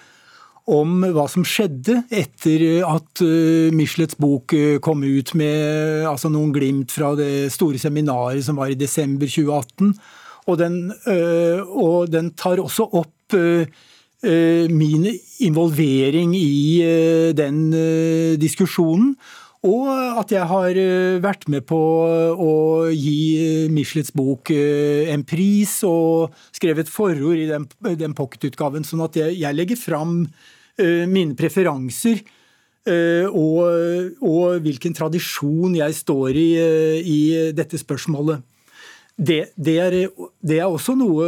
om 0.72 1.04
hva 1.14 1.26
som 1.32 1.44
skjedde 1.48 2.02
etter 2.14 2.64
at 2.88 3.24
uh, 3.24 3.72
Michelets 3.76 4.18
bok 4.20 4.56
uh, 4.56 4.80
kom 4.84 5.04
ut 5.04 5.34
med 5.38 6.08
altså 6.10 6.32
noen 6.32 6.54
glimt 6.56 6.94
fra 6.94 7.14
det 7.20 7.52
store 7.54 7.82
seminaret 7.82 8.46
som 8.46 8.60
var 8.60 8.72
i 8.72 8.80
desember 8.80 9.30
2018. 9.30 9.94
Og 10.50 10.58
den, 10.58 10.78
og 11.70 12.10
den 12.10 12.32
tar 12.34 12.58
også 12.60 12.88
opp 12.98 13.36
min 14.74 15.04
involvering 15.46 16.34
i 16.34 16.82
den 17.38 17.60
diskusjonen. 18.42 19.12
Og 19.70 19.86
at 20.18 20.34
jeg 20.34 20.50
har 20.50 20.80
vært 21.22 21.46
med 21.46 21.68
på 21.70 21.78
å 22.34 22.56
gi 22.90 23.70
Michelets 23.70 24.16
bok 24.18 24.50
en 24.50 25.28
pris 25.30 25.76
og 25.88 26.34
skrevet 26.58 26.90
forord 26.90 27.38
i 27.38 27.94
den, 28.02 28.18
pocketutgaven. 28.18 28.82
Sånn 28.88 29.06
at 29.06 29.22
jeg, 29.22 29.38
jeg 29.46 29.60
legger 29.62 29.80
fram 29.80 30.26
Eh, 30.26 30.61
mine 30.80 31.36
preferanser. 31.38 32.22
Eh, 32.82 33.28
og, 33.30 34.16
og, 34.26 34.56
hvilken 34.66 34.96
tradisjon 34.98 35.76
jeg 35.78 35.94
står 35.94 36.34
i 36.34 36.48
eh, 36.58 36.98
i 37.06 37.20
dette 37.54 37.78
spørsmålet. 37.78 38.42
Det, 39.22 39.52
det, 39.54 39.76
er, 39.78 39.98
det 40.42 40.56
er, 40.58 40.66
også 40.66 40.96
noe 40.98 41.26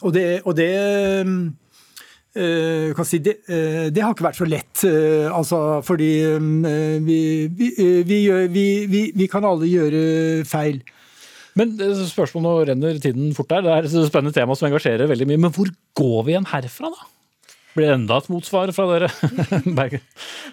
Og 0.00 0.12
det, 0.14 0.22
og 0.48 0.54
det 0.56 0.70
si, 3.04 3.18
det, 3.20 3.34
det, 3.92 4.00
har 4.00 4.14
ikke 4.14 4.24
vært 4.24 4.38
så 4.38 4.48
lett, 4.48 4.84
altså, 5.34 5.82
fordi 5.84 6.08
vi, 7.04 7.18
vi, 8.06 8.20
vi, 8.54 9.02
vi 9.12 9.28
kan 9.28 9.44
alle 9.44 9.68
gjøre 9.68 10.02
feil. 10.48 10.80
Men 11.58 11.74
spørsmålet 11.76 12.46
Nå 12.46 12.56
renner 12.70 13.02
tiden 13.02 13.34
fort 13.36 13.50
der. 13.50 13.66
Det 13.66 13.74
er 13.74 13.90
et 13.90 14.08
spennende 14.08 14.32
tema 14.32 14.56
som 14.56 14.70
engasjerer 14.70 15.10
veldig 15.10 15.28
mye. 15.28 15.44
Men 15.48 15.52
hvor 15.52 15.68
går 16.00 16.20
vi 16.24 16.38
igjen 16.38 16.48
herfra, 16.54 16.94
da? 16.94 17.10
Blir 17.74 17.92
enda 17.94 18.16
et 18.18 18.28
motsvar 18.32 18.72
fra 18.74 18.86
dere? 18.90 19.08
Bergen? 19.78 20.02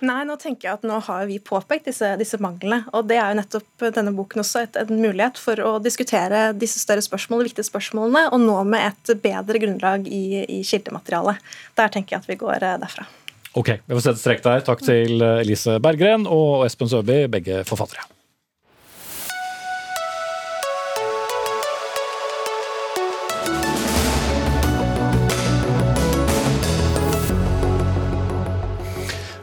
Nei, 0.06 0.20
nå 0.30 0.36
tenker 0.42 0.68
jeg 0.68 0.78
at 0.78 0.86
nå 0.86 1.00
har 1.08 1.26
vi 1.30 1.40
påpekt 1.42 1.90
disse, 1.90 2.12
disse 2.20 2.38
manglene. 2.44 2.84
Og 2.94 3.08
det 3.10 3.18
er 3.18 3.32
jo 3.32 3.40
nettopp 3.40 3.86
denne 3.96 4.14
boken 4.18 4.44
også 4.44 4.66
et, 4.66 4.78
en 4.84 5.02
mulighet 5.02 5.42
for 5.42 5.62
å 5.66 5.78
diskutere 5.84 6.52
disse 6.58 6.82
større 6.84 7.06
spørsmålene, 7.06 7.50
viktige 7.50 7.70
spørsmålene, 7.70 8.28
og 8.34 8.44
nå 8.44 8.58
med 8.70 8.92
et 8.92 9.16
bedre 9.24 9.64
grunnlag 9.64 10.06
i, 10.10 10.44
i 10.46 10.60
kildematerialet. 10.68 11.42
Der 11.80 11.96
tenker 11.96 12.18
jeg 12.18 12.26
at 12.26 12.30
vi 12.30 12.38
går 12.44 12.68
eh, 12.68 12.78
derfra. 12.84 13.08
Ok, 13.58 13.74
vi 13.82 13.96
får 13.96 14.06
sette 14.12 14.22
strek 14.22 14.46
der. 14.46 14.62
Takk 14.68 14.86
til 14.86 15.24
Elise 15.24 15.80
Berggren 15.82 16.30
og 16.30 16.68
Espen 16.68 16.92
Søby, 16.92 17.24
begge 17.34 17.64
forfattere. 17.66 18.06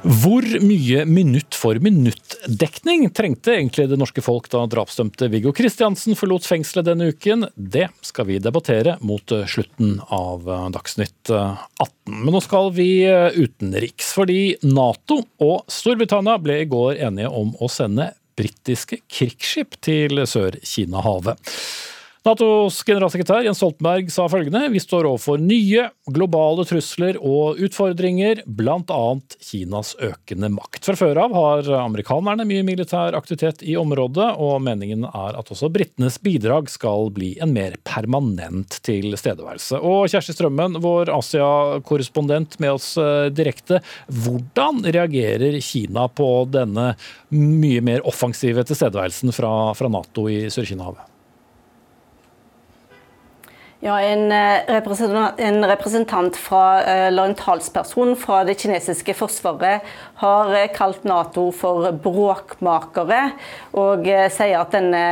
Hvor 0.05 0.45
mye 0.61 1.05
minutt 1.09 1.57
for 1.57 1.79
minutt-dekning 1.81 3.07
trengte 3.17 3.55
egentlig 3.55 3.87
det 3.89 3.97
norske 3.97 4.21
folk 4.21 4.51
da 4.53 4.67
drapsdømte 4.69 5.31
Viggo 5.33 5.55
Kristiansen 5.57 6.13
forlot 6.19 6.45
fengselet 6.45 6.91
denne 6.91 7.07
uken? 7.09 7.47
Det 7.57 7.87
skal 8.05 8.29
vi 8.29 8.37
debattere 8.43 8.99
mot 9.01 9.33
slutten 9.49 9.95
av 10.13 10.45
Dagsnytt 10.75 11.33
18. 11.33 11.89
Men 12.21 12.37
nå 12.37 12.43
skal 12.45 12.69
vi 12.77 12.91
utenriks, 13.39 14.13
fordi 14.19 14.59
Nato 14.69 15.23
og 15.41 15.65
Storbritannia 15.73 16.37
ble 16.37 16.61
i 16.67 16.69
går 16.69 17.01
enige 17.09 17.33
om 17.33 17.57
å 17.65 17.73
sende 17.73 18.11
britiske 18.37 19.01
krigsskip 19.09 19.81
til 19.89 20.21
Sør-Kina-havet. 20.29 21.41
Natos 22.25 22.79
generalsekretær 22.89 23.43
Jens 23.45 23.59
Stoltenberg 23.61 24.07
sa 24.09 24.25
følgende 24.33 24.71
vi 24.73 24.81
står 24.81 25.05
overfor 25.11 25.43
nye 25.45 25.83
globale 26.09 26.65
trusler 26.65 27.19
og 27.21 27.61
utfordringer, 27.61 28.41
bl.a. 28.49 29.01
Kinas 29.45 29.91
økende 30.01 30.49
makt. 30.55 30.81
Fra 30.89 30.97
før 30.97 31.21
av 31.27 31.37
har 31.37 31.69
amerikanerne 31.83 32.49
mye 32.49 32.65
militær 32.65 33.13
aktivitet 33.19 33.61
i 33.69 33.77
området, 33.77 34.31
og 34.41 34.57
meningen 34.65 35.05
er 35.11 35.37
at 35.37 35.53
også 35.53 35.69
britenes 35.75 36.17
bidrag 36.25 36.73
skal 36.73 37.13
bli 37.13 37.35
en 37.45 37.53
mer 37.53 37.77
permanent 37.85 38.81
tilstedeværelse. 38.89 39.85
Og 39.85 40.09
Kjersti 40.09 40.39
Strømmen, 40.39 40.81
vår 40.81 41.13
Asia-korrespondent 41.13 42.57
med 42.65 42.79
oss 42.79 42.95
eh, 42.97 43.29
direkte, 43.37 43.85
hvordan 44.09 44.81
reagerer 44.89 45.61
Kina 45.61 46.09
på 46.09 46.31
denne 46.49 46.95
mye 47.37 47.85
mer 47.85 48.09
offensive 48.09 48.65
tilstedeværelsen 48.65 49.37
fra, 49.37 49.75
fra 49.77 49.93
Nato 49.93 50.31
i 50.33 50.47
Sør-Kina-havet? 50.49 51.11
Ja, 53.85 53.99
en 54.01 54.33
eh, 54.33 55.47
en 55.47 55.65
representant 55.67 56.37
fra, 56.37 56.83
eh, 56.83 57.07
eller 57.07 57.25
en 57.25 57.35
talsperson 57.35 58.15
fra 58.17 58.39
det 58.45 58.55
kinesiske 58.63 59.13
forsvaret 59.13 59.85
har 60.23 60.55
eh, 60.57 60.71
kalt 60.73 61.05
Nato 61.05 61.51
for 61.53 61.91
bråkmakere, 61.93 63.35
og 63.77 64.09
sier 64.33 64.63
at 64.63 64.73
denne 64.73 65.03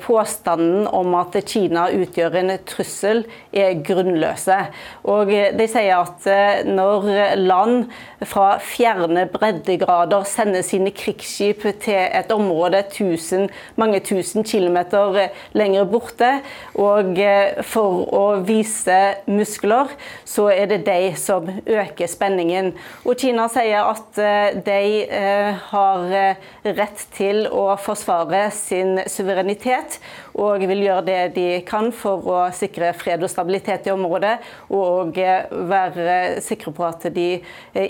påstanden 0.00 0.86
om 0.88 1.12
at 1.18 1.36
Kina 1.44 1.90
utgjør 1.92 2.38
en 2.40 2.54
trussel, 2.64 3.26
er 3.52 3.76
grunnløse. 3.84 4.56
Og 5.04 5.28
de 5.28 5.66
sier 5.68 5.98
at 5.98 6.64
når 6.64 7.36
land 7.36 7.90
fra 8.24 8.56
fjerne 8.62 9.26
breddegrader 9.32 10.24
sender 10.28 10.64
sine 10.64 10.94
krigsskip 10.96 11.66
til 11.82 12.00
et 12.00 12.32
område 12.32 12.84
tusen, 12.94 13.48
mange 13.76 14.00
tusen 14.06 14.46
kilometer 14.48 15.28
lenger 15.58 15.88
borte, 15.90 16.32
og 16.78 17.18
for 17.66 17.97
å 17.98 18.40
vise 18.46 18.98
muskler, 19.30 19.92
så 20.28 20.48
er 20.52 20.68
det 20.70 20.80
de 20.86 21.12
som 21.18 21.46
øker 21.48 22.10
spenningen. 22.10 22.72
Og 23.04 23.18
Kina 23.20 23.48
sier 23.52 23.88
at 23.88 24.20
eh, 24.22 24.58
de 24.64 25.04
eh, 25.04 25.60
har 25.72 26.14
eh, 26.14 26.48
rett 26.78 27.04
til 27.16 27.46
å 27.50 27.76
forsvare 27.80 28.46
sin 28.54 29.02
suverenitet, 29.10 29.98
og 30.38 30.62
vil 30.70 30.84
gjøre 30.86 31.06
det 31.08 31.20
de 31.36 31.46
kan 31.66 31.90
for 31.94 32.26
å 32.30 32.42
sikre 32.54 32.92
fred 32.96 33.24
og 33.26 33.32
stabilitet 33.32 33.88
i 33.88 33.94
området, 33.94 34.36
og 34.70 35.16
være 35.16 36.38
sikre 36.44 36.72
på 36.76 36.86
at 36.86 37.08
de 37.14 37.30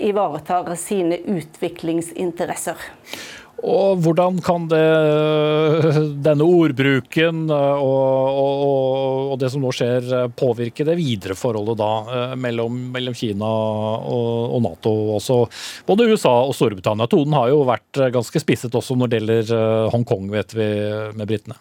ivaretar 0.09 0.73
sine 0.79 1.19
utviklingsinteresser. 1.29 2.89
Og 3.59 3.99
hvordan 4.03 4.39
kan 4.43 4.67
det, 4.71 4.83
denne 6.27 6.47
ordbruken 6.47 7.45
og, 7.51 7.85
og, 7.85 9.31
og, 9.33 9.35
det 9.41 9.51
som 9.53 9.63
nå 9.63 9.71
skjer, 9.75 10.09
påvirke 10.39 10.87
det 10.87 10.97
videre 10.99 11.37
forholdet 11.37 11.79
da 11.79 11.91
eh, 12.15 12.35
mellom, 12.39 12.81
mellom 12.95 13.17
Kina 13.17 13.49
og, 13.49 14.59
Nato 14.63 14.93
også? 15.17 15.41
Både 15.87 16.09
USA 16.11 16.35
og 16.47 16.55
Storbritannia. 16.57 17.09
Tonen 17.11 17.37
har 17.37 17.51
jo 17.53 17.63
vært 17.67 18.03
ganske 18.15 18.43
spisset 18.43 18.75
også 18.75 18.97
når 18.99 19.11
det 19.11 19.21
gjelder 19.21 19.57
eh, 19.57 19.89
Hongkong, 19.95 20.29
vet 20.33 20.55
vi, 20.57 20.69
med 21.15 21.27
britene. 21.29 21.59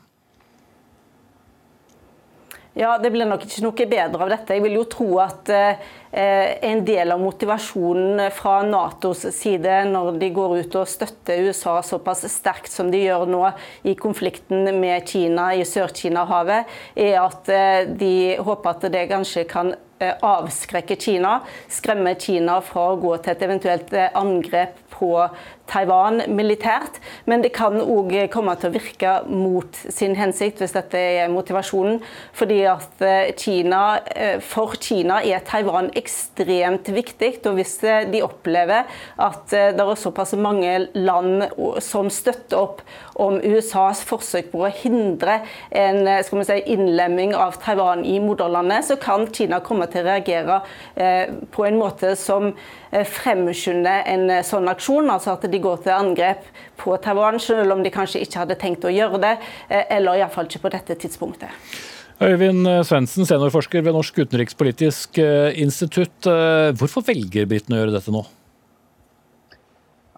Ja, 2.79 2.93
Det 2.99 3.11
blir 3.11 3.27
nok 3.27 3.43
ikke 3.43 3.62
noe 3.64 3.87
bedre 3.91 4.23
av 4.23 4.29
dette. 4.31 4.55
Jeg 4.55 4.62
vil 4.62 4.77
jo 4.77 4.85
tro 4.87 5.07
at 5.19 5.49
eh, 5.51 5.81
en 6.62 6.85
del 6.87 7.11
av 7.11 7.19
motivasjonen 7.19 8.29
fra 8.31 8.61
Natos 8.62 9.25
side 9.35 9.81
når 9.91 10.21
de 10.21 10.29
går 10.37 10.55
ut 10.61 10.77
og 10.79 10.87
støtter 10.87 11.43
USA 11.49 11.81
såpass 11.83 12.23
sterkt 12.31 12.71
som 12.71 12.93
de 12.93 13.01
gjør 13.03 13.27
nå 13.27 13.43
i 13.83 13.97
konflikten 13.99 14.71
med 14.79 15.11
Kina 15.11 15.51
i 15.59 15.67
Sør-Kina-havet, 15.67 16.71
er 16.95 17.19
at 17.25 17.51
eh, 17.51 17.91
de 17.99 18.14
håper 18.47 18.77
at 18.77 18.87
det 18.95 19.09
kanskje 19.11 19.49
kan 19.51 19.75
eh, 19.75 20.14
avskrekke 20.14 21.01
Kina, 21.03 21.41
skremme 21.67 22.14
Kina 22.23 22.61
fra 22.62 22.93
å 22.93 23.01
gå 23.03 23.17
til 23.19 23.35
et 23.35 23.47
eventuelt 23.49 23.91
eh, 23.91 24.12
angrep 24.23 24.79
på 24.99 25.13
Taiwan 25.69 26.23
militært, 26.33 26.99
men 27.29 27.43
det 27.45 27.53
kan 27.57 27.77
òg 27.83 28.15
komme 28.33 28.55
til 28.59 28.71
å 28.71 28.75
virke 28.75 29.15
mot 29.29 29.81
sin 29.93 30.17
hensikt, 30.19 30.63
hvis 30.63 30.75
dette 30.77 30.99
er 30.99 31.33
motivasjonen. 31.33 32.01
Fordi 32.37 32.59
at 32.71 33.05
eh, 33.05 33.33
Kina, 33.39 33.83
eh, 34.15 34.39
For 34.45 34.79
Kina 34.81 35.21
er 35.23 35.45
Taiwan 35.47 35.91
ekstremt 35.99 36.89
viktig. 36.95 37.35
og 37.47 37.59
Hvis 37.59 37.77
eh, 37.85 38.07
de 38.11 38.25
opplever 38.25 38.89
at 39.19 39.45
det 39.53 39.85
er 39.85 39.95
såpass 39.99 40.35
mange 40.39 40.89
land 40.97 41.49
som 41.85 42.09
støtter 42.13 42.59
opp 42.59 42.83
om 43.18 43.38
USAs 43.42 44.04
forsøk 44.09 44.52
på 44.52 44.64
å 44.64 44.72
hindre 44.72 45.40
en 45.70 46.07
skal 46.24 46.44
si, 46.46 46.59
innlemming 46.74 47.35
av 47.37 47.59
Taiwan 47.62 48.04
i 48.07 48.18
moderlandet, 48.22 48.87
så 48.88 48.98
kan 49.00 49.26
Kina 49.35 49.61
komme 49.64 49.88
til 49.90 50.04
å 50.04 50.12
reagere 50.12 50.61
på 51.54 51.66
en 51.66 51.78
måte 51.81 52.14
som 52.18 52.52
fremskynder 52.88 54.07
en 54.09 54.31
sånn 54.46 54.70
aksjon. 54.70 55.11
altså 55.11 55.35
at 55.35 55.46
de 55.50 55.61
går 55.62 55.83
til 55.85 55.94
angrep 55.94 56.46
på 56.78 56.96
Taiwan, 57.02 57.38
selv 57.42 57.74
om 57.74 57.85
de 57.85 57.92
kanskje 57.94 58.22
ikke 58.24 58.44
hadde 58.44 58.59
tenkt 58.61 58.87
å 58.87 58.92
gjøre 58.92 59.20
det, 59.22 59.37
eh, 59.68 59.85
eller 59.98 60.22
iallfall 60.22 60.48
ikke 60.48 60.64
på 60.66 60.74
dette 60.74 60.98
tidspunktet. 61.02 61.50
Øyvind 62.18 62.66
Svendsen, 62.83 63.26
seniorforsker 63.28 63.85
ved 63.87 63.94
Norsk 63.94 64.16
utenrikspolitisk 64.18 65.20
eh, 65.22 65.52
institutt. 65.62 66.26
Eh, 66.26 66.72
hvorfor 66.78 67.07
velger 67.07 67.46
britene 67.46 67.78
å 67.78 67.85
gjøre 67.85 67.94
dette 67.94 68.14
nå? 68.14 68.24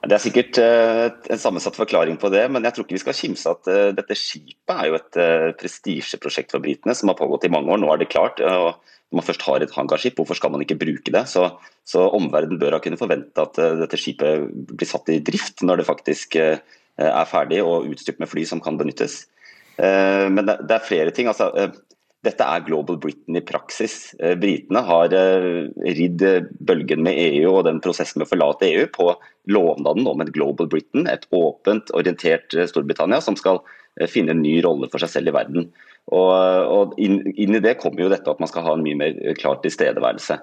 Det 0.01 0.17
er 0.17 0.23
sikkert 0.23 0.59
en 0.61 1.41
sammensatt 1.41 1.77
forklaring 1.77 2.17
på 2.21 2.31
det, 2.33 2.47
men 2.49 2.65
jeg 2.65 2.73
tror 2.73 2.87
ikke 2.87 2.97
vi 2.97 3.03
skal 3.03 3.17
kimse 3.19 3.53
at 3.53 3.69
dette 3.99 4.17
skipet 4.17 4.73
er 4.73 4.87
jo 4.89 4.97
et 4.97 5.19
prestisjeprosjekt 5.61 6.55
for 6.55 6.65
britene 6.65 6.95
som 6.97 7.13
har 7.13 7.19
pågått 7.19 7.45
i 7.45 7.51
mange 7.53 7.69
år. 7.75 7.83
Nå 7.83 7.91
er 7.93 8.01
det 8.01 8.09
klart. 8.13 8.41
og 8.41 8.81
når 9.11 9.19
man 9.19 9.27
først 9.27 9.43
har 9.43 9.61
et 9.61 9.75
hangarskip, 9.75 10.17
hvorfor 10.17 10.39
skal 10.39 10.53
man 10.55 10.63
ikke 10.63 10.79
bruke 10.79 11.13
det? 11.13 11.25
Så, 11.29 11.49
så 11.85 12.07
omverdenen 12.15 12.61
bør 12.63 12.77
ha 12.77 12.81
kunnet 12.83 13.01
forvente 13.01 13.43
at 13.43 13.59
dette 13.83 13.99
skipet 13.99 14.47
blir 14.71 14.89
satt 14.89 15.11
i 15.11 15.19
drift 15.27 15.65
når 15.67 15.83
det 15.83 15.89
faktisk 15.89 16.39
er 16.39 17.27
ferdig 17.27 17.61
og 17.65 17.91
utstyrt 17.91 18.23
med 18.23 18.31
fly 18.31 18.47
som 18.47 18.63
kan 18.63 18.79
benyttes. 18.81 19.25
Men 19.77 20.47
det, 20.47 20.61
er 20.77 20.87
flere 20.87 21.13
ting. 21.17 21.29
Altså, 21.29 21.51
dette 22.27 22.45
er 22.45 22.65
Global 22.67 22.99
Britain 23.01 23.39
i 23.39 23.45
praksis. 23.45 24.13
Britene 24.41 24.83
har 24.85 25.15
ridd 25.97 26.25
bølgen 26.69 27.05
med 27.07 27.17
EU 27.17 27.55
og 27.55 27.65
den 27.65 27.81
prosessen 27.81 28.21
med 28.21 28.29
å 28.29 28.33
forlate 28.35 28.69
EU 28.69 28.85
på 28.93 29.07
lovnaden 29.49 30.05
om 30.11 30.21
et 30.21 30.33
Global 30.35 30.69
Britain, 30.69 31.09
et 31.09 31.25
åpent, 31.33 31.89
orientert 31.97 32.53
Storbritannia 32.69 33.23
som 33.25 33.39
skal 33.41 33.63
finne 34.13 34.35
en 34.35 34.45
ny 34.45 34.59
rolle 34.65 34.91
for 34.93 35.01
seg 35.01 35.15
selv 35.15 35.33
i 35.33 35.37
verden. 35.39 35.71
Og, 36.11 36.95
inn, 36.99 37.21
inn, 37.37 37.55
i 37.55 37.63
det 37.63 37.77
kommer 37.81 38.05
jo 38.05 38.11
dette 38.11 38.31
at 38.31 38.41
man 38.43 38.51
skal 38.51 38.65
ha 38.67 38.75
en 38.77 38.85
mye 38.85 38.99
mer 38.99 39.19
klar 39.39 39.61
tilstedeværelse. 39.63 40.41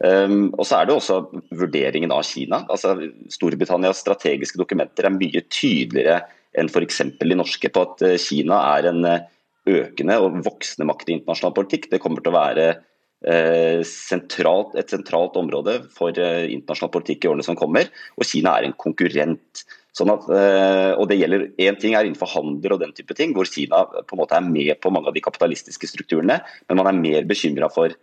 Um, 0.00 0.48
og 0.56 0.64
så 0.64 0.78
er 0.78 0.88
det 0.88 0.94
også 0.96 1.18
vurderingen 1.60 2.12
av 2.14 2.24
Kina. 2.24 2.62
Altså, 2.72 2.94
Storbritannias 3.32 4.00
strategiske 4.00 4.60
dokumenter 4.60 5.08
er 5.08 5.16
mye 5.16 5.42
tydeligere 5.52 6.22
enn 6.56 6.70
f.eks. 6.72 7.02
de 7.20 7.36
norske 7.36 7.68
på 7.70 7.82
at 7.84 8.00
eh, 8.06 8.16
Kina 8.18 8.56
er 8.78 8.88
en 8.90 9.04
eh, 9.06 9.26
økende 9.70 10.18
og 10.22 10.38
voksende 10.46 10.86
makt 10.88 11.10
i 11.10 11.16
internasjonal 11.18 11.56
politikk. 11.56 11.90
Det 11.90 12.00
kommer 12.02 12.22
til 12.22 12.32
å 12.32 12.38
være 12.38 12.66
uh, 12.76 13.80
sentralt, 13.86 14.76
et 14.80 14.92
sentralt 14.92 15.38
område 15.40 15.80
for 15.96 16.16
uh, 16.16 16.46
internasjonal 16.46 16.94
politikk 16.94 17.26
i 17.26 17.32
årene 17.32 17.46
som 17.46 17.58
kommer. 17.58 17.90
Og 18.18 18.28
Kina 18.28 18.56
er 18.58 18.68
en 18.68 18.76
konkurrent. 18.80 19.64
Sånn 19.96 20.12
at, 20.12 20.22
eh, 20.30 20.92
og 20.94 21.08
det 21.10 21.16
gjelder 21.18 21.48
Én 21.66 21.74
ting 21.82 21.96
er 21.98 22.06
innenfor 22.06 22.28
handel 22.30 22.76
og 22.76 22.78
den 22.78 22.92
type 22.94 23.10
ting, 23.18 23.32
hvor 23.34 23.48
Kina 23.50 23.80
på 23.90 24.14
en 24.14 24.20
måte 24.20 24.36
er 24.38 24.44
med 24.46 24.78
på 24.78 24.92
mange 24.94 25.10
av 25.10 25.16
de 25.16 25.22
kapitalistiske 25.24 25.88
strukturene, 25.90 26.36
men 26.70 26.78
man 26.78 26.86
er 26.86 27.00
mer 27.00 27.26
bekymra 27.26 27.66
for 27.74 27.96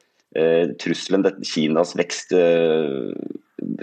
trusselen 0.84 1.24
Kinas 1.48 1.94
vekst 1.96 2.36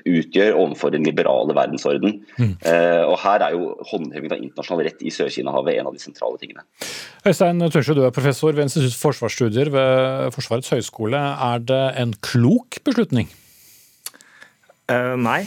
utgjør 0.04 0.56
overfor 0.58 0.92
den 0.94 1.06
liberale 1.06 1.54
verdensorden. 1.56 2.20
Mm. 2.38 2.52
Uh, 2.62 3.04
og 3.10 3.16
Her 3.24 3.46
er 3.46 3.56
jo 3.56 3.72
håndheving 3.90 4.32
av 4.32 4.42
internasjonal 4.42 4.84
rett 4.86 5.02
i 5.02 5.12
Sør-Kina-havet 5.14 5.80
en 5.80 5.90
av 5.90 5.96
de 5.96 6.02
sentrale 6.02 6.38
tingene. 6.40 6.66
Øystein 7.26 7.62
Tønsjø, 7.64 7.96
du 7.98 8.04
er 8.06 8.14
professor 8.14 8.54
ved 8.54 8.68
Institutt 8.68 8.94
for 8.94 9.10
forsvarsstudier 9.10 9.72
ved 9.74 10.30
Forsvarets 10.36 10.70
høgskole. 10.74 11.18
Er 11.18 11.64
det 11.64 11.82
en 12.00 12.14
klok 12.24 12.80
beslutning? 12.86 13.32
nei. 14.84 15.40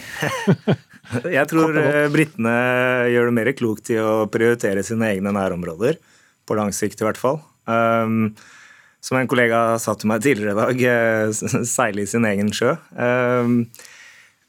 Jeg 1.37 1.47
tror 1.47 1.77
eh, 1.79 2.07
britene 2.11 2.53
gjør 3.13 3.29
det 3.29 3.35
mer 3.37 3.49
klokt 3.55 3.91
i 3.93 3.99
å 4.01 4.25
prioritere 4.31 4.83
sine 4.83 5.11
egne 5.13 5.31
nærområder. 5.35 5.99
På 6.47 6.57
lang 6.57 6.73
sikt, 6.75 6.99
i 6.99 7.07
hvert 7.07 7.19
fall. 7.19 7.39
Um, 7.67 8.33
som 9.03 9.19
en 9.19 9.29
kollega 9.29 9.77
sa 9.79 9.93
til 9.95 10.09
meg 10.11 10.23
tidligere 10.25 10.55
i 10.55 10.57
dag, 10.57 11.37
seile 11.69 12.03
i 12.03 12.09
sin 12.09 12.27
egen 12.27 12.51
sjø. 12.55 12.73
Um, 12.97 13.61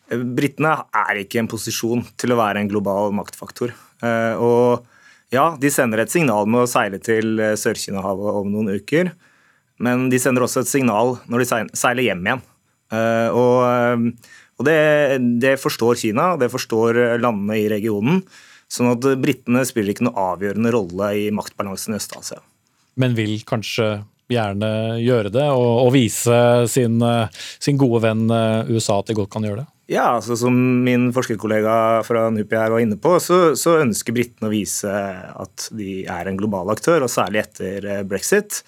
Britene 0.08 0.74
er 0.96 1.22
ikke 1.22 1.38
i 1.38 1.42
en 1.42 1.50
posisjon 1.50 2.04
til 2.20 2.32
å 2.32 2.38
være 2.40 2.62
en 2.62 2.70
global 2.70 3.12
maktfaktor. 3.16 3.74
Uh, 4.02 4.34
og 4.40 5.34
ja, 5.34 5.50
de 5.60 5.70
sender 5.72 6.04
et 6.04 6.12
signal 6.12 6.48
med 6.48 6.64
å 6.64 6.70
seile 6.70 7.00
til 7.02 7.36
Sør-Kina-havet 7.60 8.40
om 8.40 8.52
noen 8.52 8.78
uker. 8.80 9.12
Men 9.84 10.08
de 10.12 10.18
sender 10.22 10.46
også 10.46 10.64
et 10.64 10.70
signal 10.70 11.18
når 11.28 11.44
de 11.44 11.62
seiler 11.76 12.06
hjem 12.06 12.24
igjen. 12.24 12.44
Uh, 12.88 13.28
og 13.36 14.12
og 14.58 14.66
det, 14.66 14.78
det, 15.38 15.54
forstår 15.62 15.98
Kina, 16.00 16.32
det 16.38 16.50
forstår 16.50 17.20
landene 17.22 17.60
i 17.60 17.68
regionen. 17.70 18.24
Sånn 18.68 18.90
at 18.90 19.06
britene 19.22 19.62
spiller 19.64 19.94
ikke 19.94 20.08
noe 20.08 20.28
avgjørende 20.34 20.72
rolle 20.74 21.12
i 21.16 21.28
maktbalansen 21.34 21.94
i 21.94 22.00
Øst-Asia. 22.00 22.42
Men 22.98 23.14
vil 23.16 23.38
kanskje 23.48 24.02
gjerne 24.28 24.98
gjøre 25.00 25.30
det, 25.32 25.46
og, 25.54 25.86
og 25.86 25.92
vise 25.94 26.38
sin, 26.68 26.98
sin, 27.62 27.78
gode 27.80 28.02
venn 28.04 28.26
eh, 28.28 28.68
USA 28.74 28.98
at 29.00 29.08
de 29.08 29.16
godt 29.16 29.30
kan 29.32 29.46
gjøre 29.46 29.62
det? 29.62 29.68
Ja, 29.88 30.04
altså 30.18 30.36
som 30.36 30.52
min 30.84 31.06
forskerkollega 31.16 32.02
fra 32.04 32.26
NUPI 32.28 32.58
her 32.60 32.74
var 32.74 32.82
inne 32.84 32.98
på, 33.00 33.14
så, 33.24 33.54
så 33.56 33.78
ønsker 33.80 34.12
britene 34.12 34.50
å 34.50 34.52
vise 34.52 34.92
at 34.92 35.70
de 35.72 36.02
er 36.04 36.28
en 36.28 36.36
global 36.36 36.68
aktør, 36.74 37.06
og 37.06 37.12
særlig 37.12 37.40
etter 37.46 37.86
eh, 37.88 38.02
brexit. 38.04 38.60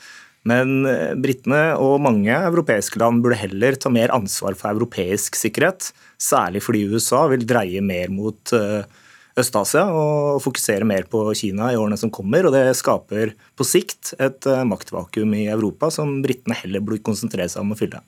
Men 0.48 0.86
eh, 0.88 1.12
britene 1.20 1.74
og 1.76 2.00
mange 2.00 2.32
europeiske 2.32 3.02
land 3.02 3.20
burde 3.20 3.36
heller 3.42 3.76
ta 3.76 3.92
mer 3.92 4.14
ansvar 4.16 4.56
for 4.56 4.72
europeisk 4.72 5.36
sikkerhet. 5.36 5.90
Særlig 6.16 6.64
fordi 6.64 6.86
USA 6.88 7.26
vil 7.28 7.44
dreie 7.48 7.84
mer 7.84 8.08
mot 8.12 8.54
uh, 8.56 8.80
Øst-Asia 9.40 9.86
og 9.92 10.40
fokusere 10.44 10.88
mer 10.88 11.04
på 11.10 11.22
Kina 11.36 11.68
i 11.72 11.76
årene 11.80 11.98
som 12.00 12.12
kommer. 12.12 12.48
og 12.48 12.56
Det 12.56 12.64
skaper 12.80 13.34
på 13.56 13.66
sikt 13.68 14.14
et 14.16 14.48
eh, 14.48 14.64
maktvakuum 14.68 15.36
i 15.36 15.50
Europa 15.52 15.92
som 15.94 16.22
britene 16.24 16.56
heller 16.62 16.80
burde 16.84 17.04
konsentrere 17.04 17.48
seg 17.52 17.64
om 17.64 17.76
å 17.76 17.78
fylle. 17.78 18.00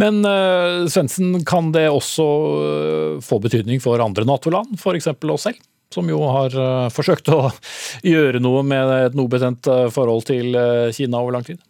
Men 0.00 0.20
uh, 0.26 0.86
Svendsen, 0.90 1.34
kan 1.48 1.72
det 1.74 1.88
også 1.90 2.26
uh, 2.26 3.18
få 3.24 3.40
betydning 3.42 3.82
for 3.82 4.00
andre 4.02 4.26
Nato-land, 4.28 4.78
f.eks. 4.80 5.10
oss 5.14 5.48
selv? 5.48 5.66
Som 5.90 6.06
jo 6.06 6.20
har 6.30 6.54
uh, 6.54 6.92
forsøkt 6.94 7.32
å 7.34 7.48
gjøre 8.12 8.42
noe 8.42 8.62
med 8.66 8.94
et 9.00 9.18
noe 9.18 9.30
betent 9.32 9.68
forhold 9.94 10.28
til 10.30 10.54
Kina 10.96 11.22
over 11.22 11.38
lang 11.38 11.46
tid? 11.46 11.60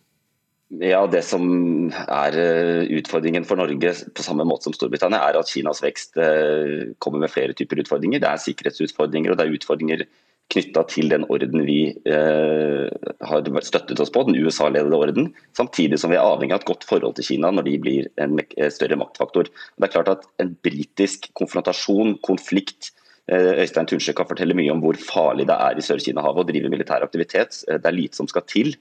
Ja, 0.71 1.03
Det 1.11 1.25
som 1.27 1.91
er 1.91 2.37
eh, 2.39 2.91
utfordringen 2.95 3.43
for 3.43 3.59
Norge, 3.59 3.91
på 4.15 4.23
samme 4.23 4.47
måte 4.47 4.69
som 4.69 4.75
Storbritannia, 4.77 5.19
er 5.19 5.39
at 5.41 5.51
Kinas 5.51 5.83
vekst 5.83 6.15
eh, 6.15 6.93
kommer 7.03 7.19
med 7.19 7.33
flere 7.33 7.57
typer 7.59 7.83
utfordringer. 7.83 8.23
Det 8.23 8.29
er 8.31 8.45
sikkerhetsutfordringer 8.45 9.33
og 9.33 9.41
det 9.41 9.49
er 9.49 9.57
utfordringer 9.59 10.05
knytta 10.51 10.83
til 10.91 11.11
den 11.13 11.25
orden 11.31 11.65
vi 11.67 11.79
eh, 12.09 12.87
har 13.31 13.51
støttet 13.67 14.01
oss 14.03 14.13
på, 14.13 14.25
den 14.27 14.39
USA-ledede 14.41 14.99
orden. 14.99 15.31
Samtidig 15.57 16.01
som 16.03 16.13
vi 16.13 16.19
er 16.19 16.27
avhengig 16.27 16.57
av 16.57 16.63
et 16.63 16.71
godt 16.71 16.87
forhold 16.89 17.17
til 17.19 17.29
Kina 17.33 17.53
når 17.55 17.69
de 17.69 17.77
blir 17.83 18.09
en 18.23 18.39
eh, 18.43 18.71
større 18.73 18.99
maktfaktor. 19.01 19.51
Det 19.51 19.89
er 19.89 19.95
klart 19.95 20.15
at 20.17 20.27
En 20.41 20.55
britisk 20.65 21.31
konfrontasjon, 21.39 22.17
konflikt, 22.25 22.95
Øystein 23.31 23.87
Tunsjø 23.87 24.11
kan 24.17 24.27
fortelle 24.27 24.57
mye 24.59 24.73
om 24.73 24.81
hvor 24.83 24.97
farlig 24.99 25.45
det 25.47 25.55
er 25.55 25.79
i 25.79 25.83
Sør-Kina-havet 25.87 26.43
å 26.43 26.49
drive 26.49 26.71
militær 26.73 27.05
aktivitet. 27.05 27.61
Det 27.69 27.87
er 27.87 27.95
lite 27.95 28.19
som 28.19 28.27
skal 28.27 28.43
til. 28.49 28.73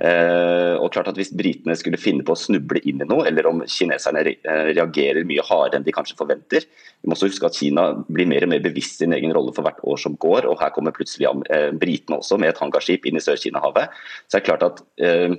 Eh, 0.00 0.74
og 0.80 0.90
klart 0.94 1.10
at 1.12 1.18
Hvis 1.18 1.32
britene 1.36 1.76
skulle 1.78 2.00
finne 2.00 2.24
på 2.26 2.34
å 2.34 2.38
snuble 2.38 2.80
inn 2.88 3.02
i 3.04 3.08
noe, 3.08 3.26
eller 3.28 3.46
om 3.50 3.60
kineserne 3.68 4.24
eh, 4.24 4.64
reagerer 4.72 5.26
mye 5.28 5.44
hardere 5.46 5.80
enn 5.80 5.86
de 5.86 5.94
kanskje 5.94 6.16
forventer 6.18 6.64
Vi 6.64 7.10
må 7.10 7.14
også 7.14 7.28
huske 7.28 7.46
at 7.46 7.58
Kina 7.58 7.84
blir 8.08 8.26
mer 8.30 8.46
og 8.46 8.52
mer 8.54 8.64
bevisst 8.64 9.02
sin 9.02 9.14
egen 9.14 9.34
rolle 9.36 9.54
for 9.54 9.66
hvert 9.66 9.82
år 9.84 10.00
som 10.00 10.16
går. 10.16 10.48
og 10.48 10.58
Her 10.62 10.74
kommer 10.74 10.96
plutselig 10.96 11.28
eh, 11.52 11.70
britene 11.76 12.18
også 12.18 12.40
med 12.40 12.54
et 12.54 12.62
hangarskip 12.62 13.06
inn 13.06 13.20
i 13.20 13.24
Sør-Kina-havet. 13.24 13.92
Så 14.26 14.38
det 14.38 14.42
er 14.42 14.48
klart 14.48 14.68
at 14.68 14.84
eh, 15.02 15.36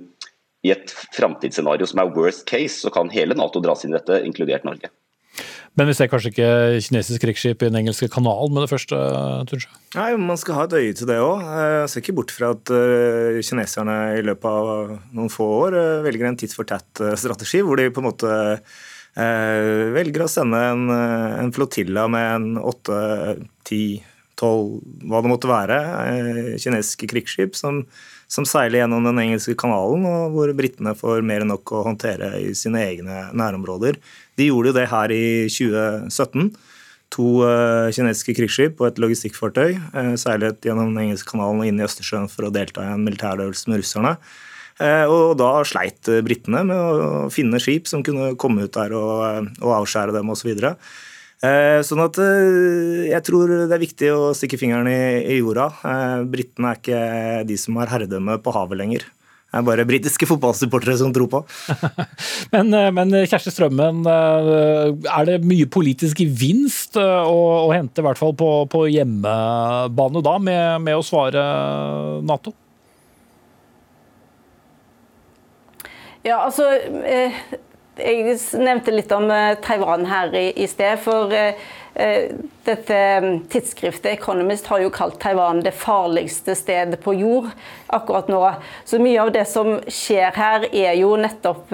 I 0.64 0.76
et 0.78 0.94
framtidsscenario 1.18 1.88
som 1.90 2.00
er 2.00 2.14
worst 2.16 2.46
case, 2.48 2.78
så 2.86 2.94
kan 2.94 3.12
hele 3.12 3.36
Nato 3.36 3.60
dras 3.64 3.84
inn 3.84 3.92
i 3.92 3.98
dette, 3.98 4.22
inkludert 4.24 4.64
Norge. 4.68 4.94
Men 5.74 5.90
vi 5.90 5.96
ser 5.98 6.10
kanskje 6.12 6.30
ikke 6.30 6.50
kinesisk 6.86 7.24
krigsskip 7.24 7.64
i 7.64 7.70
den 7.72 7.80
engelske 7.80 8.10
kanalen 8.14 8.54
med 8.54 8.66
det 8.66 8.70
første? 8.70 9.00
Tunsjø? 9.50 9.72
Nei, 9.98 10.10
Man 10.22 10.40
skal 10.40 10.60
ha 10.60 10.68
et 10.68 10.78
øye 10.78 10.94
til 11.00 11.10
det 11.10 11.18
òg. 11.24 11.42
Jeg 11.42 11.90
ser 11.90 12.04
ikke 12.04 12.18
bort 12.20 12.34
fra 12.36 12.52
at 12.54 12.74
uh, 12.74 13.42
kineserne 13.42 13.98
i 14.20 14.24
løpet 14.26 14.48
av 14.50 14.96
noen 15.18 15.34
få 15.34 15.50
år 15.64 15.78
velger 16.06 16.30
en 16.30 16.40
titt 16.40 16.54
for 16.54 16.70
tatt-strategi, 16.70 17.64
hvor 17.66 17.82
de 17.82 17.90
på 17.94 18.04
en 18.04 18.10
måte 18.12 18.34
velger 19.14 20.24
å 20.26 20.32
sende 20.32 20.58
en, 20.72 20.88
en 20.90 21.52
flotilla 21.54 22.08
med 22.10 22.30
en 22.32 22.56
åtte, 22.58 22.96
ti, 23.62 23.84
tolv, 24.42 24.80
hva 25.06 25.22
det 25.22 25.30
måtte 25.30 25.52
være, 25.52 25.78
kinesiske 26.58 27.12
krigsskip 27.12 27.54
som 27.54 27.84
som 28.34 28.48
seiler 28.50 28.82
gjennom 28.82 29.06
den 29.06 29.22
engelske 29.22 29.56
kanalen, 29.60 30.06
og 30.10 30.34
hvor 30.34 30.52
britene 30.58 30.96
får 30.98 31.22
mer 31.26 31.44
enn 31.44 31.52
nok 31.54 31.74
å 31.76 31.84
håndtere 31.86 32.32
i 32.42 32.54
sine 32.58 32.82
egne 32.88 33.28
nærområder. 33.38 34.00
De 34.40 34.50
gjorde 34.50 34.72
jo 34.72 34.78
det 34.78 34.88
her 34.92 35.14
i 35.14 35.26
2017. 35.52 36.54
To 37.14 37.28
uh, 37.46 37.92
kinesiske 37.94 38.34
krigsskip 38.40 38.80
og 38.82 38.90
et 38.90 39.02
logistikkfartøy 39.02 39.76
uh, 39.94 40.16
seilet 40.18 40.64
gjennom 40.66 40.90
den 40.96 41.04
engelske 41.06 41.30
kanalen 41.30 41.62
og 41.62 41.70
inn 41.70 41.78
i 41.78 41.86
Østersjøen 41.86 42.26
for 42.32 42.48
å 42.48 42.54
delta 42.54 42.88
i 42.88 42.96
en 42.96 43.06
militærøvelse 43.06 43.70
med 43.70 43.84
russerne. 43.84 44.16
Uh, 44.82 45.06
og 45.06 45.36
da 45.38 45.52
sleit 45.70 46.10
britene 46.26 46.64
med 46.66 46.74
å 46.74 47.32
finne 47.34 47.62
skip 47.62 47.86
som 47.92 48.02
kunne 48.06 48.34
komme 48.42 48.66
ut 48.66 48.74
der 48.74 48.96
og, 48.98 49.52
og 49.62 49.76
avskjære 49.84 50.16
dem 50.18 50.34
osv. 50.34 50.56
Eh, 51.44 51.82
sånn 51.84 52.00
at 52.00 52.16
eh, 52.24 53.10
jeg 53.10 53.24
tror 53.28 53.52
det 53.52 53.76
er 53.76 53.82
viktig 53.82 54.12
å 54.16 54.32
stikke 54.38 54.60
fingeren 54.62 54.88
i, 54.88 55.00
i 55.36 55.42
jorda. 55.42 55.66
Eh, 55.90 56.22
britene 56.32 56.72
er 56.72 56.80
ikke 56.80 57.02
de 57.50 57.58
som 57.60 57.80
har 57.82 57.92
herredømme 57.92 58.38
på 58.44 58.54
havet 58.56 58.80
lenger. 58.80 59.04
Det 59.54 59.60
er 59.60 59.66
bare 59.68 59.86
britiske 59.86 60.26
fotballsupportere 60.26 60.96
som 60.98 61.12
tror 61.14 61.28
på. 61.30 61.42
men, 62.56 62.74
men, 62.98 63.14
Kjersti 63.30 63.54
Strømmen, 63.54 64.00
er 64.10 65.28
det 65.30 65.36
mye 65.46 65.68
politisk 65.70 66.24
gevinst 66.24 66.98
å, 66.98 67.38
å 67.68 67.70
hente, 67.70 68.02
i 68.02 68.08
hvert 68.08 68.18
fall 68.18 68.34
på, 68.34 68.50
på 68.74 68.88
hjemmebane 68.90 70.26
da, 70.26 70.34
med, 70.42 70.82
med 70.88 70.98
å 70.98 71.06
svare 71.06 71.46
Nato? 72.26 72.56
Ja, 76.26 76.40
altså 76.48 76.66
jeg 77.98 78.38
nevnte 78.58 78.94
litt 78.94 79.12
om 79.14 79.30
eh, 79.32 79.54
Taiwan 79.62 80.08
her 80.10 80.34
i, 80.34 80.68
sted. 80.68 80.98
For 81.04 81.30
uh, 81.30 81.70
dette 82.66 83.00
mm, 83.22 83.44
tidsskriftet 83.54 84.16
Economist 84.16 84.68
har 84.72 84.82
jo 84.82 84.90
kalt 84.94 85.20
Taiwan 85.22 85.62
det 85.62 85.76
farligste 85.78 86.56
stedet 86.58 86.98
på 87.04 87.14
jord 87.14 87.52
akkurat 87.94 88.32
nå. 88.34 88.42
Så 88.86 88.98
mye 89.02 89.22
av 89.22 89.34
det 89.36 89.46
som 89.52 89.78
skjer 89.86 90.34
her, 90.34 90.70
er 90.74 90.98
jo 90.98 91.14
nettopp 91.22 91.74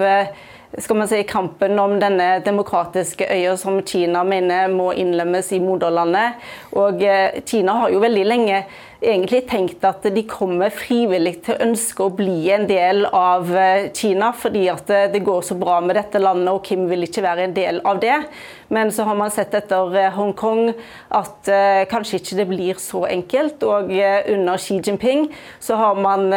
skal 0.78 1.00
man 1.00 1.08
si, 1.10 1.24
kampen 1.26 1.80
om 1.82 1.96
denne 1.98 2.26
demokratiske 2.46 3.26
øya 3.26 3.56
som 3.58 3.80
Kina 3.82 4.20
mener 4.22 4.68
må 4.70 4.92
innlemmes 4.92 5.48
i 5.56 5.58
moderlandet. 5.58 6.36
Og 6.78 7.02
Kina 7.48 7.74
har 7.80 7.90
jo 7.90 8.04
veldig 8.04 8.26
lenge 8.28 8.60
egentlig 9.00 9.46
tenkt 9.48 9.84
at 9.88 10.04
de 10.14 10.22
kommer 10.28 10.72
frivillig 10.74 11.38
til 11.44 11.56
å 11.56 11.66
ønske 11.70 12.04
å 12.04 12.12
bli 12.14 12.50
en 12.52 12.66
del 12.68 13.06
av 13.06 13.50
eh, 13.56 13.88
Kina, 13.96 14.30
fordi 14.36 14.66
at 14.72 14.90
eh, 14.92 15.08
det 15.12 15.22
går 15.26 15.44
så 15.46 15.56
bra 15.58 15.78
med 15.84 15.96
dette 15.98 16.20
landet, 16.20 16.52
og 16.52 16.64
Kim 16.66 16.86
vil 16.90 17.06
ikke 17.06 17.24
være 17.24 17.48
en 17.48 17.56
del 17.56 17.80
av 17.88 18.00
det. 18.02 18.18
Men 18.70 18.92
så 18.94 19.04
har 19.08 19.18
man 19.18 19.32
sett 19.34 19.54
etter 19.58 19.96
eh, 19.98 20.10
Hongkong 20.14 20.72
at 21.16 21.50
uh, 21.50 21.82
kanskje 21.90 22.20
ikke 22.20 22.38
det 22.38 22.46
blir 22.50 22.80
så 22.82 23.04
enkelt. 23.10 23.62
Og 23.66 23.90
uh, 23.92 24.20
under 24.30 24.60
Xi 24.62 24.78
Jinping 24.78 25.26
så 25.60 25.78
har 25.80 25.98
man 26.00 26.30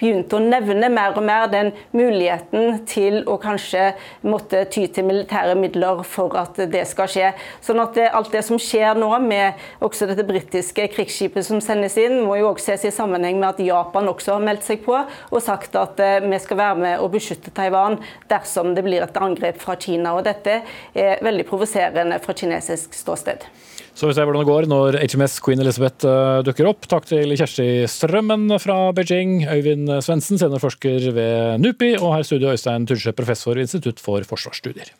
begynt 0.00 0.32
å 0.32 0.40
nevne 0.42 0.88
mer 0.92 1.14
og 1.16 1.24
mer 1.26 1.46
den 1.52 1.70
muligheten 1.94 2.80
til 2.88 3.20
å 3.30 3.36
kanskje 3.40 3.92
måtte 4.24 4.64
ty 4.72 4.86
til 4.92 5.06
militære 5.08 5.54
midler 5.58 6.02
for 6.08 6.34
at 6.40 6.58
det 6.72 6.84
skal 6.88 7.10
skje. 7.10 7.32
Sånn 7.64 7.82
at 7.82 7.98
alt 8.10 8.32
det 8.32 8.44
som 8.46 8.60
skjer 8.60 8.98
nå 8.98 9.10
med 9.22 9.60
også 9.84 10.08
dette 10.10 10.26
britiske 10.26 10.88
krigsskipet 10.94 11.46
som 11.46 11.60
sendes 11.64 11.96
inn, 12.00 12.20
må 12.24 12.38
jo 12.40 12.50
også 12.52 12.64
ses 12.64 12.88
i 12.88 12.94
sammenheng 12.94 13.38
med 13.40 13.50
at 13.52 13.62
Japan 13.64 14.08
også 14.10 14.36
har 14.36 14.44
meldt 14.44 14.64
seg 14.66 14.82
på 14.84 14.96
og 14.96 15.42
sagt 15.44 15.76
at 15.78 16.00
eh, 16.02 16.22
vi 16.24 16.38
skal 16.42 16.60
være 16.60 16.80
med 16.80 17.02
og 17.02 17.12
beskytte 17.14 17.52
Taiwan 17.54 17.98
dersom 18.30 18.72
det 18.76 18.84
blir 18.86 19.04
et 19.04 19.20
angrep 19.20 19.60
fra 19.62 19.76
Kina. 19.80 20.14
og 20.16 20.24
Dette 20.26 20.62
er 20.94 21.22
veldig 21.24 21.46
provoserende 21.48 22.18
fra 22.22 22.34
kinesisk 22.36 22.94
ståsted. 22.96 23.46
Så 23.94 24.08
vi 24.10 24.14
ser 24.16 24.26
hvordan 24.26 24.42
det 24.42 24.50
går 24.50 24.66
når 24.70 24.98
HMS 25.04 25.38
Queen 25.44 25.62
Elizabeth 25.62 26.06
eh, 26.08 26.40
dukker 26.46 26.66
opp. 26.70 26.88
Takk 26.90 27.06
til 27.10 27.30
Kjersti 27.38 27.86
Strømmen 27.90 28.48
fra 28.62 28.78
Beijing, 28.96 29.44
Øyvind 29.46 29.92
Svendsen, 30.02 30.40
seniorforsker 30.40 31.10
ved 31.14 31.62
NUPI, 31.62 31.94
og 32.00 32.16
her 32.16 32.26
studio 32.26 32.50
Øystein 32.54 32.88
Tunsjø, 32.90 33.14
professor 33.14 33.54
ved 33.54 33.68
Institutt 33.68 34.02
for 34.02 34.26
forsvarsstudier. 34.26 34.90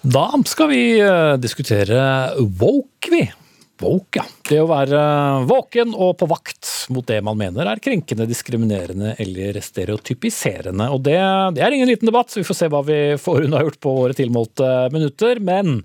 Da 0.00 0.26
skal 0.48 0.70
vi 0.72 0.82
eh, 0.98 1.36
diskutere 1.38 2.02
woke, 2.40 3.10
vi. 3.12 3.26
Woke, 3.82 4.22
ja. 4.22 4.39
Det 4.50 4.58
å 4.58 4.66
være 4.66 5.00
våken 5.46 5.92
og 5.94 6.16
på 6.18 6.26
vakt 6.26 6.66
mot 6.90 7.06
det 7.06 7.20
man 7.22 7.38
mener 7.38 7.68
er 7.70 7.78
krenkende, 7.82 8.26
diskriminerende 8.26 9.12
eller 9.22 9.54
stereotypiserende. 9.62 10.88
Og 10.90 11.04
det, 11.06 11.18
det 11.54 11.62
er 11.62 11.76
ingen 11.76 11.86
liten 11.86 12.10
debatt, 12.10 12.32
så 12.32 12.40
vi 12.40 12.46
får 12.48 12.58
se 12.58 12.68
hva 12.72 12.80
vi 12.82 12.98
får 13.20 13.46
unnagjort 13.46 13.78
på 13.84 13.92
våre 13.94 14.16
tilmålte 14.18 14.66
minutter. 14.90 15.38
Men 15.46 15.84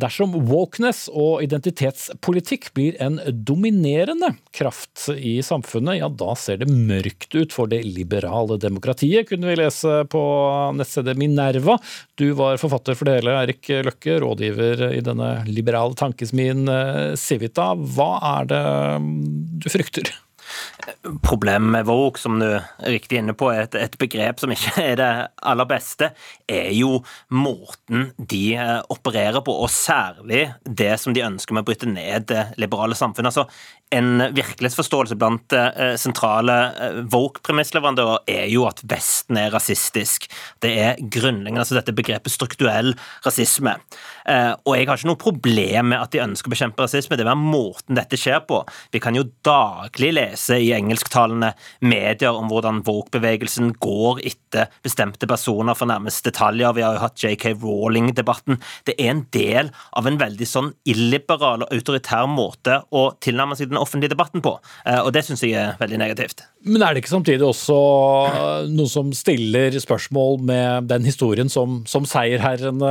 dersom 0.00 0.32
wokeness 0.48 1.06
og 1.12 1.44
identitetspolitikk 1.44 2.70
blir 2.76 2.96
en 3.04 3.18
dominerende 3.28 4.32
kraft 4.56 5.10
i 5.12 5.36
samfunnet, 5.44 6.00
ja 6.00 6.08
da 6.08 6.32
ser 6.40 6.62
det 6.62 6.70
mørkt 6.72 7.36
ut 7.36 7.52
for 7.52 7.68
det 7.68 7.82
liberale 7.84 8.56
demokratiet, 8.62 9.28
kunne 9.28 9.52
vi 9.52 9.58
lese 9.60 9.98
på 10.08 10.24
nettstedet 10.78 11.18
Minerva. 11.20 11.76
Du 12.16 12.30
var 12.38 12.56
forfatter 12.62 12.96
for 12.96 13.10
det 13.10 13.18
hele, 13.18 13.36
Erik 13.44 13.68
Løkke, 13.90 14.16
rådgiver 14.24 14.86
i 14.94 15.04
denne 15.04 15.30
liberale 15.52 15.92
tankesmien 16.00 16.64
Civita. 17.20 17.74
Hva 17.76 18.05
er 18.14 18.48
det 18.50 18.62
du 19.64 19.68
frykter? 19.72 20.12
Problemet 21.24 21.72
med 21.72 21.86
woke, 21.88 22.20
som 22.20 22.38
du 22.40 22.46
er 22.46 22.92
riktig 22.92 23.20
inne 23.20 23.34
på, 23.36 23.50
er 23.52 23.64
et, 23.66 23.78
et, 23.78 23.98
begrep 24.00 24.42
som 24.42 24.52
ikke 24.52 24.74
er 24.90 24.98
det 25.00 25.10
aller 25.42 25.68
beste, 25.70 26.10
er 26.48 26.70
jo 26.76 27.00
måten 27.34 28.10
de 28.16 28.44
eh, 28.58 28.78
opererer 28.92 29.42
på, 29.46 29.54
og 29.64 29.72
særlig 29.72 30.46
det 30.64 30.94
som 31.02 31.16
de 31.16 31.24
ønsker 31.26 31.56
med 31.56 31.64
å 31.64 31.70
bryte 31.70 31.90
ned 31.90 32.28
det 32.30 32.44
liberale 32.60 32.98
samfunnet. 32.98 33.32
Altså, 33.32 33.46
en 33.94 34.18
virkelighetsforståelse 34.34 35.14
blant 35.18 35.54
eh, 35.54 35.94
sentrale 36.00 36.54
eh, 36.74 36.96
woke-premissleverandører 37.12 38.24
er 38.30 38.48
jo 38.50 38.64
at 38.66 38.82
Vesten 38.90 39.38
er 39.38 39.52
rasistisk. 39.54 40.26
Det 40.62 40.72
er 40.82 40.98
grunnleggende, 40.98 41.62
altså 41.62 41.78
dette 41.78 41.94
begrepet 41.94 42.34
strukturell 42.34 42.94
rasisme. 43.26 43.76
Eh, 44.26 44.52
og 44.66 44.74
jeg 44.74 44.88
har 44.88 44.98
ikke 44.98 45.10
noe 45.12 45.22
problem 45.22 45.92
med 45.92 46.02
at 46.02 46.14
de 46.14 46.22
ønsker 46.24 46.50
å 46.50 46.54
bekjempe 46.56 46.82
rasisme, 46.82 47.18
det 47.18 47.26
er 47.26 47.38
måten 47.38 47.98
dette 47.98 48.18
skjer 48.18 48.42
på. 48.48 48.64
Vi 48.90 49.02
kan 49.02 49.14
jo 49.14 49.28
daglig 49.46 50.12
lese 50.16 50.45
i 50.54 50.70
engelsktalende 50.76 51.52
medier 51.80 52.36
om 52.36 52.48
hvordan 52.50 52.82
woke-bevegelsen 52.86 53.72
går 53.82 54.22
etter 54.26 54.70
bestemte 54.86 55.28
personer 55.28 55.76
for 55.78 55.90
nærmest 55.90 56.24
detaljer. 56.26 56.76
Vi 56.76 56.84
har 56.86 56.96
jo 56.96 57.02
hatt 57.02 57.22
JK 57.22 57.48
Rowling-debatten. 57.62 58.60
Det 58.86 58.96
er 58.98 59.12
en 59.12 59.24
del 59.34 59.72
av 59.98 60.08
en 60.08 60.18
veldig 60.20 60.48
sånn 60.48 60.72
illiberal 60.88 61.66
og 61.66 61.74
autoritær 61.74 62.28
måte 62.30 62.80
å 62.94 63.08
tilnærme 63.24 63.58
seg 63.58 63.72
den 63.72 63.80
offentlige 63.80 64.14
debatten 64.14 64.44
på, 64.44 64.56
eh, 64.86 65.00
og 65.02 65.12
det 65.16 65.24
syns 65.26 65.44
jeg 65.44 65.58
er 65.58 65.76
veldig 65.80 66.00
negativt. 66.02 66.46
Men 66.66 66.82
er 66.82 66.94
det 66.94 67.04
ikke 67.04 67.16
samtidig 67.16 67.46
også 67.46 67.76
noen 68.70 68.90
som 68.90 69.12
stiller 69.16 69.74
spørsmål 69.82 70.40
med 70.46 70.90
den 70.90 71.06
historien 71.06 71.50
som, 71.52 71.82
som 71.88 72.06
seierherren 72.08 72.82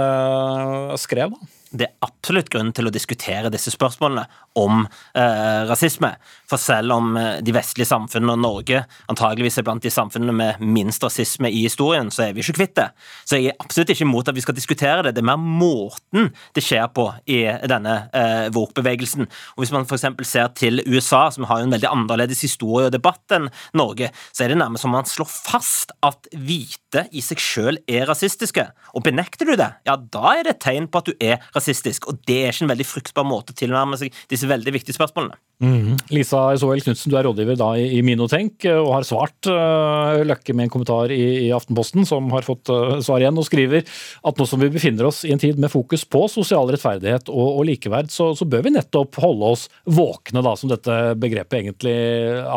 skrev? 0.99 1.35
da? 1.35 1.54
Det 1.75 1.87
er 1.87 2.07
absolutt 2.07 2.49
grunn 2.53 2.71
til 2.75 2.87
å 2.87 2.93
diskutere 2.93 3.51
disse 3.53 3.73
spørsmålene 3.73 4.23
om 4.59 4.85
eh, 4.85 5.61
rasisme. 5.69 6.13
For 6.49 6.61
selv 6.61 6.95
om 6.95 7.15
eh, 7.19 7.41
de 7.45 7.53
vestlige 7.55 7.89
samfunnene 7.89 8.35
og 8.35 8.41
Norge 8.43 8.83
antageligvis 9.11 9.59
er 9.59 9.67
blant 9.67 9.83
de 9.83 9.91
samfunnene 9.93 10.35
med 10.35 10.63
minst 10.63 11.03
rasisme 11.03 11.51
i 11.51 11.65
historien, 11.65 12.11
så 12.13 12.27
er 12.27 12.35
vi 12.35 12.43
ikke 12.43 12.57
kvitt 12.61 12.75
det. 12.79 12.87
Så 13.27 13.39
jeg 13.39 13.51
er 13.51 13.59
absolutt 13.63 13.91
ikke 13.93 14.07
imot 14.07 14.31
at 14.31 14.37
vi 14.37 14.45
skal 14.45 14.57
diskutere 14.57 15.07
det. 15.07 15.15
Det 15.17 15.23
er 15.23 15.29
mer 15.31 15.41
måten 15.41 16.31
det 16.55 16.63
skjer 16.65 16.87
på 16.95 17.09
i 17.31 17.41
denne 17.69 17.97
eh, 18.15 18.47
woke-bevegelsen. 18.55 19.27
Og 19.55 19.63
Hvis 19.63 19.75
man 19.75 19.87
f.eks. 19.87 20.07
ser 20.27 20.51
til 20.57 20.83
USA, 20.87 21.27
som 21.33 21.49
har 21.49 21.63
en 21.63 21.75
veldig 21.75 21.91
annerledes 21.91 22.43
historie 22.45 22.89
og 22.89 22.95
debatt 22.95 23.35
enn 23.35 23.49
Norge, 23.75 24.11
så 24.31 24.45
er 24.45 24.53
det 24.53 24.59
nærmest 24.61 24.85
som 24.85 24.93
man 24.95 25.07
slår 25.09 25.29
fast 25.29 25.93
at 26.05 26.29
hvite 26.31 27.05
i 27.11 27.23
seg 27.23 27.41
sjøl 27.41 27.79
er 27.91 28.07
rasistiske. 28.09 28.67
Og 28.95 29.03
benekter 29.05 29.49
du 29.49 29.55
det, 29.59 29.71
ja, 29.87 29.97
da 29.97 30.35
er 30.35 30.45
det 30.45 30.55
et 30.55 30.63
tegn 30.63 30.87
på 30.91 31.01
at 31.01 31.09
du 31.09 31.15
er 31.23 31.41
rasistisk 31.55 31.64
rasistisk. 31.65 32.09
Og 32.11 32.21
det 32.27 32.41
er 32.43 32.53
ikke 32.53 32.67
en 32.67 32.73
veldig 32.73 32.87
fruktbar 32.87 33.27
måte 33.27 33.53
å 33.53 33.57
tilnærme 33.57 33.97
seg 33.99 34.13
disse 34.31 34.47
veldig 34.49 34.73
viktige 34.75 34.97
spørsmålene. 34.97 35.37
Mm. 35.63 35.95
Lisa 36.11 36.49
Isoel 36.51 36.81
Knutsen, 36.83 37.13
du 37.13 37.15
er 37.15 37.23
rådgiver 37.23 37.55
da 37.55 37.69
i, 37.79 38.01
Minotenk 38.03 38.65
og 38.73 38.89
har 38.91 39.05
svart 39.07 39.47
uh, 39.47 40.19
Løkke 40.27 40.51
med 40.51 40.67
en 40.67 40.73
kommentar 40.73 41.13
i, 41.15 41.21
i, 41.45 41.51
Aftenposten, 41.55 42.03
som 42.07 42.27
har 42.33 42.43
fått 42.43 42.67
uh, 42.73 42.97
svar 43.05 43.23
igjen, 43.23 43.39
og 43.39 43.47
skriver 43.47 43.85
at 43.85 44.41
nå 44.41 44.49
som 44.49 44.59
vi 44.59 44.69
befinner 44.73 45.07
oss 45.07 45.23
i 45.23 45.31
en 45.31 45.41
tid 45.41 45.61
med 45.61 45.71
fokus 45.71 46.03
på 46.03 46.25
sosial 46.31 46.73
rettferdighet 46.75 47.31
og, 47.31 47.61
og 47.61 47.63
likeverd, 47.71 48.11
så, 48.11 48.33
så, 48.35 48.47
bør 48.49 48.67
vi 48.67 48.75
nettopp 48.75 49.15
holde 49.23 49.55
oss 49.55 49.67
våkne, 49.87 50.43
da, 50.45 50.57
som 50.59 50.71
dette 50.71 50.99
begrepet 51.21 51.61
egentlig 51.61 51.97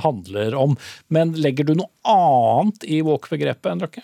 handler 0.02 0.59
om. 0.59 0.74
Men 1.14 1.36
legger 1.38 1.70
du 1.70 1.76
noe 1.78 1.90
annet 2.09 2.82
i 2.88 3.00
våk-begrepet 3.06 3.70
enn 3.72 3.86
Røkke? 3.86 4.02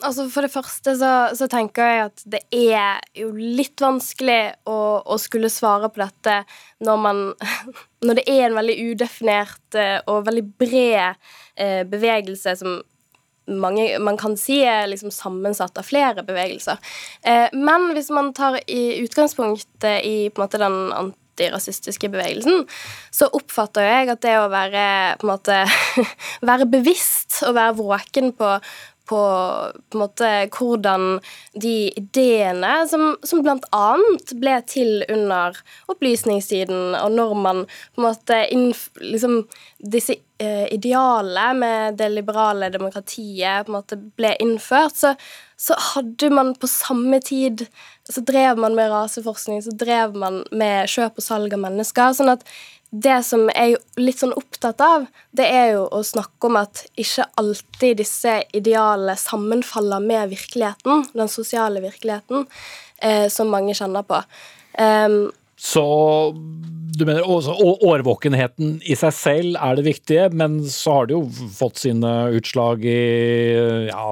Altså 0.00 0.24
For 0.32 0.46
det 0.46 0.52
første 0.52 0.94
så, 0.96 1.10
så, 1.36 1.48
tenker 1.50 1.84
jeg 1.84 2.04
at 2.06 2.22
det 2.32 2.40
er 2.54 3.02
jo 3.18 3.28
litt 3.36 3.80
vanskelig 3.82 4.54
å, 4.64 4.78
å, 5.04 5.18
skulle 5.20 5.50
svare 5.52 5.90
på 5.92 6.00
dette 6.00 6.38
når 6.86 7.02
man 7.02 7.24
Når 8.06 8.16
det 8.16 8.24
er 8.32 8.46
en 8.46 8.56
veldig 8.56 8.78
udefinert 8.92 9.76
eh, 9.76 9.98
og 10.08 10.24
veldig 10.24 10.46
bred 10.62 11.18
eh, 11.60 11.82
bevegelse 11.84 12.54
som 12.56 12.78
mange, 13.50 13.98
man 13.98 14.16
kan 14.16 14.36
si 14.38 14.60
er 14.64 14.88
liksom 14.88 15.12
sammensatt 15.14 15.78
av 15.80 15.86
flere 15.86 16.24
bevegelser. 16.26 16.78
Eh, 17.26 17.48
men 17.52 17.90
hvis 17.96 18.10
man 18.14 18.32
tar 18.36 18.60
i 18.70 19.00
utgangspunktet 19.02 20.06
i 20.06 20.30
på 20.30 20.40
en 20.40 20.46
måte 20.46 20.60
den 20.62 20.78
antirasistiske 20.94 22.10
bevegelsen, 22.12 22.66
så 23.10 23.30
oppfatter 23.36 23.86
jeg 23.86 24.10
at 24.12 24.22
det 24.24 24.36
å 24.38 24.50
være 24.52 24.84
måte 25.26 25.62
være 26.50 26.68
bevisst 26.70 27.42
og 27.48 27.56
være 27.58 27.78
våken 27.80 28.32
på 28.36 28.54
på, 29.10 29.20
på 29.90 29.98
en 29.98 30.02
måte 30.04 30.30
hvordan 30.54 31.06
de 31.58 31.74
ideene 31.98 32.72
som, 32.90 33.16
som 33.26 33.42
bl.a. 33.44 33.86
ble 34.38 34.56
til 34.70 35.04
under 35.10 35.58
opplysningstiden, 35.90 36.94
og 37.00 37.14
når 37.16 37.36
man 37.46 37.64
på 37.66 38.02
en 38.02 38.08
måte 38.10 38.42
liksom, 39.02 39.42
Disse 39.80 40.18
eh, 40.36 40.66
idealene 40.74 41.54
med 41.56 41.94
det 41.96 42.10
liberale 42.12 42.68
demokratiet 42.72 43.64
på 43.64 43.72
en 43.72 43.78
måte 43.78 43.96
ble 43.96 44.34
innført, 44.44 44.98
så, 45.00 45.14
så 45.56 45.78
hadde 45.94 46.28
man 46.36 46.52
på 46.60 46.68
samme 46.68 47.22
tid 47.24 47.64
så 48.10 48.20
drev 48.26 48.60
man 48.60 48.76
med 48.76 48.90
raseforskning, 48.92 49.62
så 49.64 49.72
drev 49.72 50.18
man 50.20 50.42
med 50.52 50.90
kjøp 50.90 51.16
og 51.16 51.24
salg 51.24 51.56
av 51.56 51.64
mennesker. 51.64 52.12
sånn 52.16 52.34
at 52.34 52.44
det 52.90 53.20
som 53.22 53.46
jeg 53.52 53.76
er 53.76 54.02
litt 54.02 54.18
sånn 54.18 54.34
opptatt 54.34 54.82
av, 54.82 55.06
det 55.36 55.46
er 55.46 55.74
jo 55.76 55.84
å 55.94 56.02
snakke 56.06 56.48
om 56.48 56.58
at 56.58 56.82
ikke 56.98 57.28
alltid 57.38 58.00
disse 58.02 58.40
idealene 58.56 59.14
sammenfaller 59.18 60.02
med 60.02 60.32
virkeligheten, 60.32 61.04
den 61.14 61.30
sosiale 61.30 61.82
virkeligheten, 61.84 62.48
eh, 62.98 63.28
som 63.30 63.52
mange 63.52 63.76
kjenner 63.78 64.06
på. 64.06 64.18
Um, 64.74 65.30
så 65.60 65.84
du 66.98 67.04
mener 67.06 67.22
også, 67.22 67.54
årvåkenheten 67.86 68.80
i 68.82 68.96
seg 68.98 69.14
selv 69.14 69.60
er 69.60 69.78
det 69.78 69.86
viktige, 69.86 70.24
men 70.34 70.58
så 70.66 70.98
har 70.98 71.06
det 71.06 71.14
jo 71.14 71.50
fått 71.54 71.78
sine 71.84 72.14
utslag 72.34 72.82
i 72.82 73.02
ja, 73.92 74.08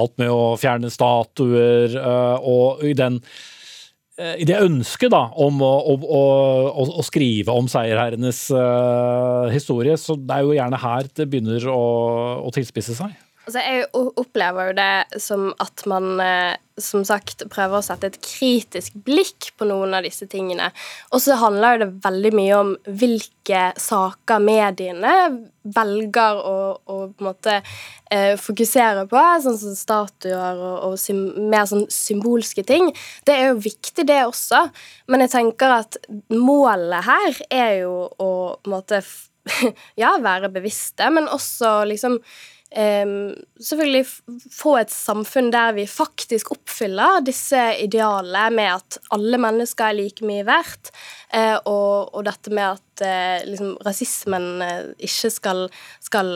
alt 0.00 0.16
med 0.22 0.32
å 0.32 0.54
fjerne 0.60 0.88
statuer 0.94 1.98
uh, 2.00 2.40
og 2.40 2.86
i 2.86 2.96
den 2.96 3.20
Eh, 3.20 3.55
i 4.16 4.46
det 4.48 4.56
ønsket 4.64 5.12
da, 5.12 5.26
om 5.44 5.60
å, 5.60 5.72
å, 5.92 5.96
å, 6.72 6.86
å 7.00 7.04
skrive 7.04 7.52
om 7.52 7.68
seierherrenes 7.68 8.46
uh, 8.54 9.50
historie, 9.52 9.98
så 10.00 10.16
det 10.16 10.38
er 10.38 10.46
jo 10.46 10.56
gjerne 10.56 10.80
her 10.80 11.10
det 11.12 11.28
begynner 11.28 11.68
å 11.68 12.52
tilspisse 12.56 12.96
seg. 12.96 13.12
Altså, 13.46 13.60
jeg 13.62 13.84
opplever 13.94 14.70
jo 14.70 14.72
det 14.74 15.20
som 15.22 15.50
at 15.62 15.84
man 15.86 16.18
eh, 16.18 16.56
som 16.82 17.04
sagt 17.06 17.44
prøver 17.48 17.78
å 17.78 17.84
sette 17.84 18.08
et 18.10 18.16
kritisk 18.18 18.96
blikk 19.06 19.52
på 19.54 19.68
noen 19.68 19.94
av 19.94 20.02
disse 20.02 20.26
tingene. 20.28 20.66
Og 21.14 21.22
så 21.22 21.36
handler 21.38 21.78
det 21.78 21.86
veldig 22.02 22.32
mye 22.34 22.56
om 22.58 22.72
hvilke 22.90 23.60
saker 23.78 24.42
mediene 24.42 25.12
velger 25.76 26.40
å, 26.42 26.56
å 26.74 26.96
på 27.06 27.22
en 27.22 27.28
måte 27.28 27.54
eh, 27.60 28.34
fokusere 28.40 29.06
på, 29.10 29.22
sånn 29.44 29.60
som 29.62 29.78
statuer 29.78 30.58
og, 30.58 30.74
og 30.90 30.98
sym, 30.98 31.22
mer 31.46 31.68
sånn 31.70 31.86
symbolske 31.92 32.66
ting. 32.66 32.90
Det 33.22 33.38
er 33.38 33.52
jo 33.52 33.62
viktig, 33.62 34.08
det 34.10 34.24
også, 34.26 34.64
men 35.06 35.22
jeg 35.22 35.34
tenker 35.36 35.78
at 35.78 36.00
målet 36.34 37.06
her 37.06 37.40
er 37.46 37.72
jo 37.84 37.94
å 38.10 38.34
på 38.58 38.68
en 38.68 38.74
måte 38.74 39.00
ja, 40.02 40.16
være 40.18 40.50
bevisste, 40.50 41.06
men 41.14 41.30
også 41.30 41.78
liksom 41.86 42.18
selvfølgelig 42.74 44.02
få 44.52 44.72
et 44.80 44.90
samfunn 44.90 45.52
der 45.54 45.76
vi 45.76 45.84
faktisk 45.86 46.50
oppfyller 46.52 47.22
disse 47.24 47.60
idealene 47.80 48.48
med 48.56 48.72
at 48.74 48.98
alle 49.14 49.38
mennesker 49.40 49.86
er 49.86 49.96
like 50.00 50.26
mye 50.26 50.42
verdt, 50.46 50.90
uh, 51.30 51.56
og, 51.62 52.10
og, 52.12 52.24
dette 52.26 52.50
med 52.50 52.74
at 52.74 53.04
uh, 53.06 53.46
liksom, 53.48 53.76
rasismen 53.86 54.48
uh, 54.60 54.90
ikke 54.98 55.30
skal, 55.30 55.62
skal 56.02 56.32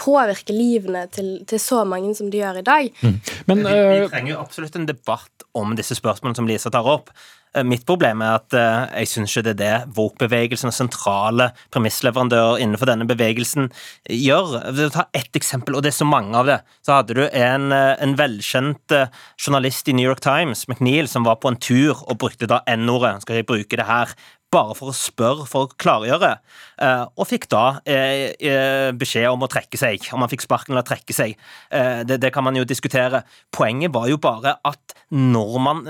påvirke 0.00 0.56
livene 0.56 1.06
til, 1.14 1.36
til, 1.46 1.62
så 1.62 1.84
mange 1.88 2.14
som 2.18 2.30
de 2.30 2.42
gjør 2.42 2.60
i 2.60 2.66
dag. 2.66 2.90
Mm. 3.00 3.16
Men, 3.46 3.64
vi, 3.64 3.78
vi 4.02 4.10
trenger 4.10 4.34
jo 4.34 4.42
absolutt 4.42 4.76
en 4.80 4.88
debatt 4.90 5.46
om 5.54 5.76
disse 5.78 5.96
spørsmålene 5.98 6.42
som 6.42 6.50
Lisa 6.50 6.72
tar 6.74 6.90
opp. 6.90 7.14
Eh, 7.54 7.64
mitt 7.64 7.84
problem 7.86 8.22
er 8.24 8.38
at 8.40 8.56
eh, 8.58 9.00
jeg 9.02 9.10
syns 9.12 9.34
ikke 9.34 9.44
det 9.46 9.54
er 9.54 9.60
det 9.60 9.96
woke-bevegelsen 9.96 10.70
og 10.70 10.76
sentrale 10.76 11.48
premissleverandører 11.74 12.62
innenfor 12.64 12.90
denne 12.90 13.06
bevegelsen 13.08 13.70
gjør. 14.10 14.56
Ta 14.94 15.06
ett 15.14 15.38
eksempel, 15.38 15.76
og 15.78 15.84
det 15.84 15.92
er 15.92 15.98
så 16.00 16.08
mange 16.08 16.34
av 16.38 16.50
det. 16.50 16.60
Så 16.84 16.96
hadde 16.96 17.18
du 17.18 17.24
en, 17.26 17.70
eh, 17.72 17.94
en 18.02 18.16
velkjent 18.18 18.98
journalist 19.38 19.88
i 19.88 19.96
New 19.96 20.06
York 20.08 20.24
Times, 20.24 20.66
McNeil, 20.68 21.08
som 21.10 21.26
var 21.26 21.38
på 21.42 21.52
en 21.52 21.60
tur 21.60 22.02
og 22.08 22.18
brukte 22.18 22.50
da 22.50 22.62
N-ordet. 22.70 23.20
Skal 23.22 23.40
jeg 23.40 23.50
bruke 23.50 23.78
det 23.78 23.86
her? 23.86 24.16
Bare 24.54 24.76
for 24.78 24.92
å 24.92 24.96
spørre, 24.96 25.46
for 25.50 25.66
å 25.66 25.76
klargjøre, 25.80 26.30
eh, 26.84 27.04
og 27.18 27.28
fikk 27.28 27.48
da 27.52 27.64
eh, 27.82 28.30
eh, 28.38 28.90
beskjed 28.96 29.28
om 29.32 29.44
å 29.44 29.50
trekke 29.50 29.80
seg. 29.80 30.06
Om 30.14 30.24
han 30.24 30.32
fikk 30.32 30.46
sparken 30.46 30.74
eller 30.74 30.86
trekke 30.86 31.16
seg. 31.16 31.34
Det, 31.70 32.18
det, 32.22 32.30
kan 32.34 32.44
man 32.46 32.56
jo 32.56 32.64
diskutere. 32.68 33.22
Poenget 33.54 33.92
var 33.94 34.08
jo 34.10 34.18
bare 34.22 34.56
at 34.66 34.94
når 35.14 35.54
man 35.62 35.82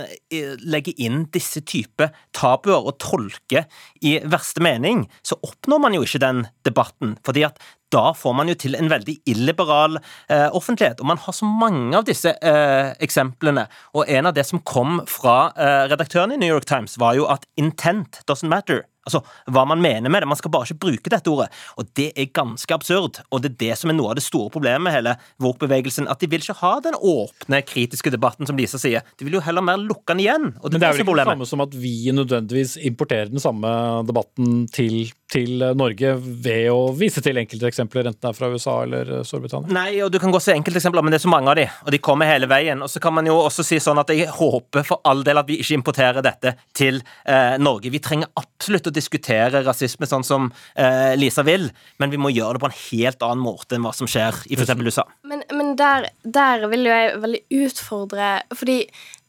legger 0.65 1.01
inn 1.01 1.25
disse 1.35 1.63
type 1.67 2.09
tabuer 2.37 2.89
og 2.89 2.99
tolker 3.03 3.69
i 4.05 4.17
verste 4.31 4.65
mening, 4.65 5.05
så 5.27 5.39
oppnår 5.45 5.83
man 5.85 5.97
jo 5.97 6.05
ikke 6.07 6.23
den 6.25 6.45
debatten. 6.67 7.17
fordi 7.25 7.47
at 7.49 7.61
da 7.93 8.13
får 8.17 8.35
man 8.37 8.51
jo 8.51 8.57
til 8.59 8.77
en 8.79 8.91
veldig 8.91 9.17
illiberal 9.31 9.99
eh, 10.31 10.49
offentlighet. 10.53 11.01
Og 11.01 11.11
man 11.13 11.21
har 11.21 11.37
så 11.37 11.49
mange 11.49 11.97
av 11.99 12.07
disse 12.09 12.33
eh, 12.35 12.95
eksemplene. 13.05 13.67
Og 13.95 14.09
en 14.09 14.31
av 14.31 14.35
det 14.37 14.47
som 14.49 14.63
kom 14.65 15.03
fra 15.11 15.53
eh, 15.55 15.85
redaktøren 15.93 16.35
i 16.35 16.41
New 16.41 16.51
York 16.51 16.67
Times, 16.71 16.99
var 16.99 17.19
jo 17.19 17.29
at 17.31 17.47
intent 17.61 18.23
doesn't 18.31 18.51
matter. 18.51 18.85
Altså, 19.05 19.21
hva 19.53 19.65
man 19.69 19.83
mener 19.85 20.13
med 20.13 20.25
det. 20.25 20.31
Man 20.31 20.41
skal 20.41 20.53
bare 20.55 20.69
ikke 20.69 20.83
bruke 20.87 21.13
dette 21.13 21.31
ordet. 21.31 21.51
Og 21.81 21.89
det 21.99 22.11
er 22.17 22.31
ganske 22.35 22.77
absurd. 22.77 23.21
Og 23.31 23.45
det 23.45 23.53
er 23.53 23.59
det 23.65 23.79
som 23.81 23.93
er 23.93 23.99
noe 23.99 24.13
av 24.13 24.19
det 24.19 24.25
store 24.27 24.53
problemet 24.55 24.87
med 24.87 24.97
hele 24.97 25.17
woke-bevegelsen. 25.43 26.09
At 26.11 26.23
de 26.23 26.31
vil 26.33 26.45
ikke 26.45 26.59
ha 26.63 26.75
den 26.85 26.97
åpne, 26.99 27.63
kritiske 27.69 28.13
debatten 28.15 28.49
som 28.49 28.59
Lisa 28.59 28.81
sier. 28.81 29.05
De 29.19 29.29
vil 29.29 29.39
jo 29.39 29.45
heller 29.45 29.65
mer 29.65 29.81
lukke 29.81 30.15
den 30.15 30.25
igjen. 30.25 30.49
Og 30.61 30.71
det 30.71 30.79
Men 30.79 30.81
det 30.81 30.89
er 30.89 30.97
vel 30.97 31.07
ikke 31.07 31.19
det 31.21 31.29
samme 31.33 31.51
som 31.51 31.65
at 31.65 31.77
vi 31.85 31.95
nødvendigvis 32.15 32.79
importerer 32.91 33.33
den 33.33 33.43
samme 33.43 33.75
debatten 34.09 34.65
til 34.73 35.13
til 35.35 35.63
Norge 35.77 36.13
ved 36.21 36.69
å 36.71 36.93
vise 36.97 37.23
til 37.25 37.39
enkelteksempler, 37.41 38.11
enten 38.11 38.23
det 38.23 38.31
er 38.31 38.37
fra 38.37 38.51
USA 38.53 38.75
eller 38.85 39.11
Storbritannia? 39.27 39.73
Nei, 39.75 39.89
og 40.05 40.13
du 40.15 40.21
kan 40.23 40.33
gå 40.35 40.41
se 40.43 40.55
enkelteksempler, 40.55 41.05
men 41.05 41.15
det 41.15 41.19
er 41.19 41.25
så 41.25 41.33
mange 41.33 41.51
av 41.51 41.59
de, 41.59 41.67
og 41.85 41.91
de 41.95 42.01
kommer 42.05 42.31
hele 42.31 42.49
veien. 42.51 42.83
Og 42.85 42.91
så 42.93 43.03
kan 43.03 43.17
man 43.17 43.27
jo 43.29 43.37
også 43.41 43.65
si 43.67 43.81
sånn 43.83 44.01
at 44.01 44.13
jeg 44.15 44.31
håper 44.37 44.87
for 44.87 45.03
all 45.09 45.25
del 45.27 45.41
at 45.41 45.51
vi 45.51 45.59
ikke 45.63 45.79
importerer 45.81 46.25
dette 46.25 46.55
til 46.77 47.01
eh, 47.01 47.57
Norge. 47.63 47.93
Vi 47.95 48.03
trenger 48.05 48.31
absolutt 48.39 48.91
å 48.95 48.99
diskutere 48.99 49.65
rasisme 49.67 50.09
sånn 50.09 50.27
som 50.27 50.49
eh, 50.75 51.15
Lisa 51.19 51.45
vil, 51.47 51.69
men 51.99 52.13
vi 52.15 52.21
må 52.21 52.33
gjøre 52.33 52.57
det 52.57 52.65
på 52.65 52.71
en 52.71 52.79
helt 52.79 53.27
annen 53.27 53.45
måte 53.45 53.77
enn 53.77 53.87
hva 53.87 53.95
som 53.97 54.11
skjer 54.11 54.45
i 54.49 54.59
f.eks. 54.59 54.75
USA. 54.81 55.07
Men, 55.27 55.45
men 55.53 55.75
der, 55.81 56.09
der, 56.23 56.69
vil 56.71 56.87
jo 56.87 56.95
jeg 56.95 57.21
veldig 57.23 57.41
utfordre 57.65 58.29
Fordi 58.55 58.79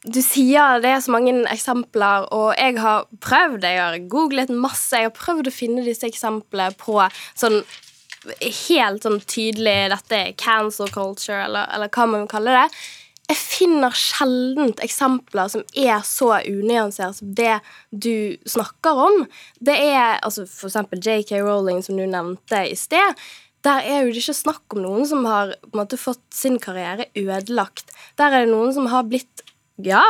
du 0.06 0.20
sier 0.22 0.78
det 0.82 0.92
er 0.92 1.00
så 1.02 1.10
mange 1.10 1.32
eksempler, 1.50 2.28
og 2.34 2.52
jeg 2.54 2.76
har 2.78 3.08
prøvd, 3.24 3.64
jeg 3.66 3.80
har 3.82 3.96
googlet 4.12 4.52
masse, 4.54 4.94
jeg 4.94 5.10
har 5.10 5.16
prøvd 5.16 5.50
å 5.50 5.54
finne 5.54 5.82
disse 5.86 6.06
eksemplene 6.06 6.76
på 6.78 7.00
sånn 7.34 7.64
helt 8.68 9.04
sånn 9.06 9.20
tydelig 9.22 9.90
Dette 9.92 10.20
cancel 10.38 10.90
culture, 10.94 11.44
eller, 11.44 11.68
eller 11.74 11.90
hva 11.90 12.06
man 12.10 12.30
kaller 12.30 12.54
kalle 12.56 12.66
det 12.66 13.05
jeg 13.26 13.38
finner 13.40 13.94
sjelden 13.96 14.70
eksempler 14.84 15.50
som 15.50 15.64
er 15.74 15.98
så 16.06 16.28
unyansert 16.46 17.18
som 17.18 17.32
det 17.34 17.56
du 17.90 18.36
snakker 18.46 19.00
om. 19.06 19.24
Det 19.58 19.74
er 19.74 20.20
altså 20.20 20.44
eksempel 20.46 21.02
JK 21.02 21.40
Rowling, 21.40 21.82
som 21.82 21.98
du 21.98 22.04
nevnte 22.06 22.62
i 22.70 22.76
sted. 22.78 23.18
Der 23.66 23.82
er 23.82 24.04
jo 24.04 24.12
det 24.14 24.22
ikke 24.22 24.36
snakk 24.38 24.76
om 24.76 24.84
noen 24.84 25.08
som 25.10 25.26
har 25.26 25.56
måte 25.74 25.98
fått 25.98 26.22
sin 26.34 26.60
karriere 26.62 27.08
ødelagt. 27.18 27.90
Der 28.20 28.30
er 28.30 28.46
det 28.46 28.54
noen 28.54 28.70
som 28.76 28.86
har 28.92 29.08
blitt 29.10 29.42
ja, 29.76 30.02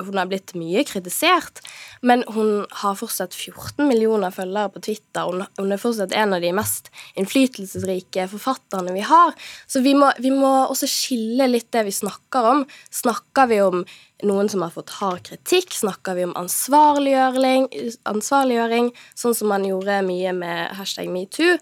hun 0.00 0.16
har 0.16 0.28
blitt 0.30 0.54
mye 0.56 0.80
kritisert, 0.88 1.60
men 2.00 2.22
hun 2.32 2.64
har 2.80 2.94
fortsatt 2.96 3.34
14 3.36 3.84
millioner 3.84 4.32
følgere 4.32 4.72
på 4.72 4.80
Twitter. 4.86 5.28
Hun, 5.28 5.44
hun 5.58 5.74
er 5.74 5.80
fortsatt 5.82 6.14
en 6.16 6.32
av 6.36 6.40
de 6.40 6.52
mest 6.56 6.88
innflytelsesrike 7.20 8.24
forfatterne 8.32 8.94
vi 8.96 9.04
har. 9.04 9.36
Så 9.68 9.84
vi 9.84 9.92
må, 9.98 10.08
vi 10.18 10.32
må, 10.32 10.52
også 10.70 10.88
skille 10.88 11.50
litt 11.50 11.68
det 11.76 11.84
vi 11.90 11.92
snakker 11.92 12.48
om. 12.54 12.64
Snakker 12.88 13.50
vi 13.52 13.60
om 13.64 13.84
noen 14.24 14.48
som 14.52 14.64
har 14.64 14.72
fått 14.72 14.96
hard 15.02 15.22
kritikk? 15.28 15.76
Snakker 15.76 16.16
vi 16.16 16.24
om 16.24 16.34
ansvarliggjøring, 16.40 17.68
ansvarliggjøring 18.08 18.92
sånn 19.12 19.36
som 19.36 19.52
man 19.52 19.68
gjorde 19.68 20.00
mye 20.08 20.32
med 20.36 20.80
hashtag 20.80 21.12
metoo? 21.12 21.58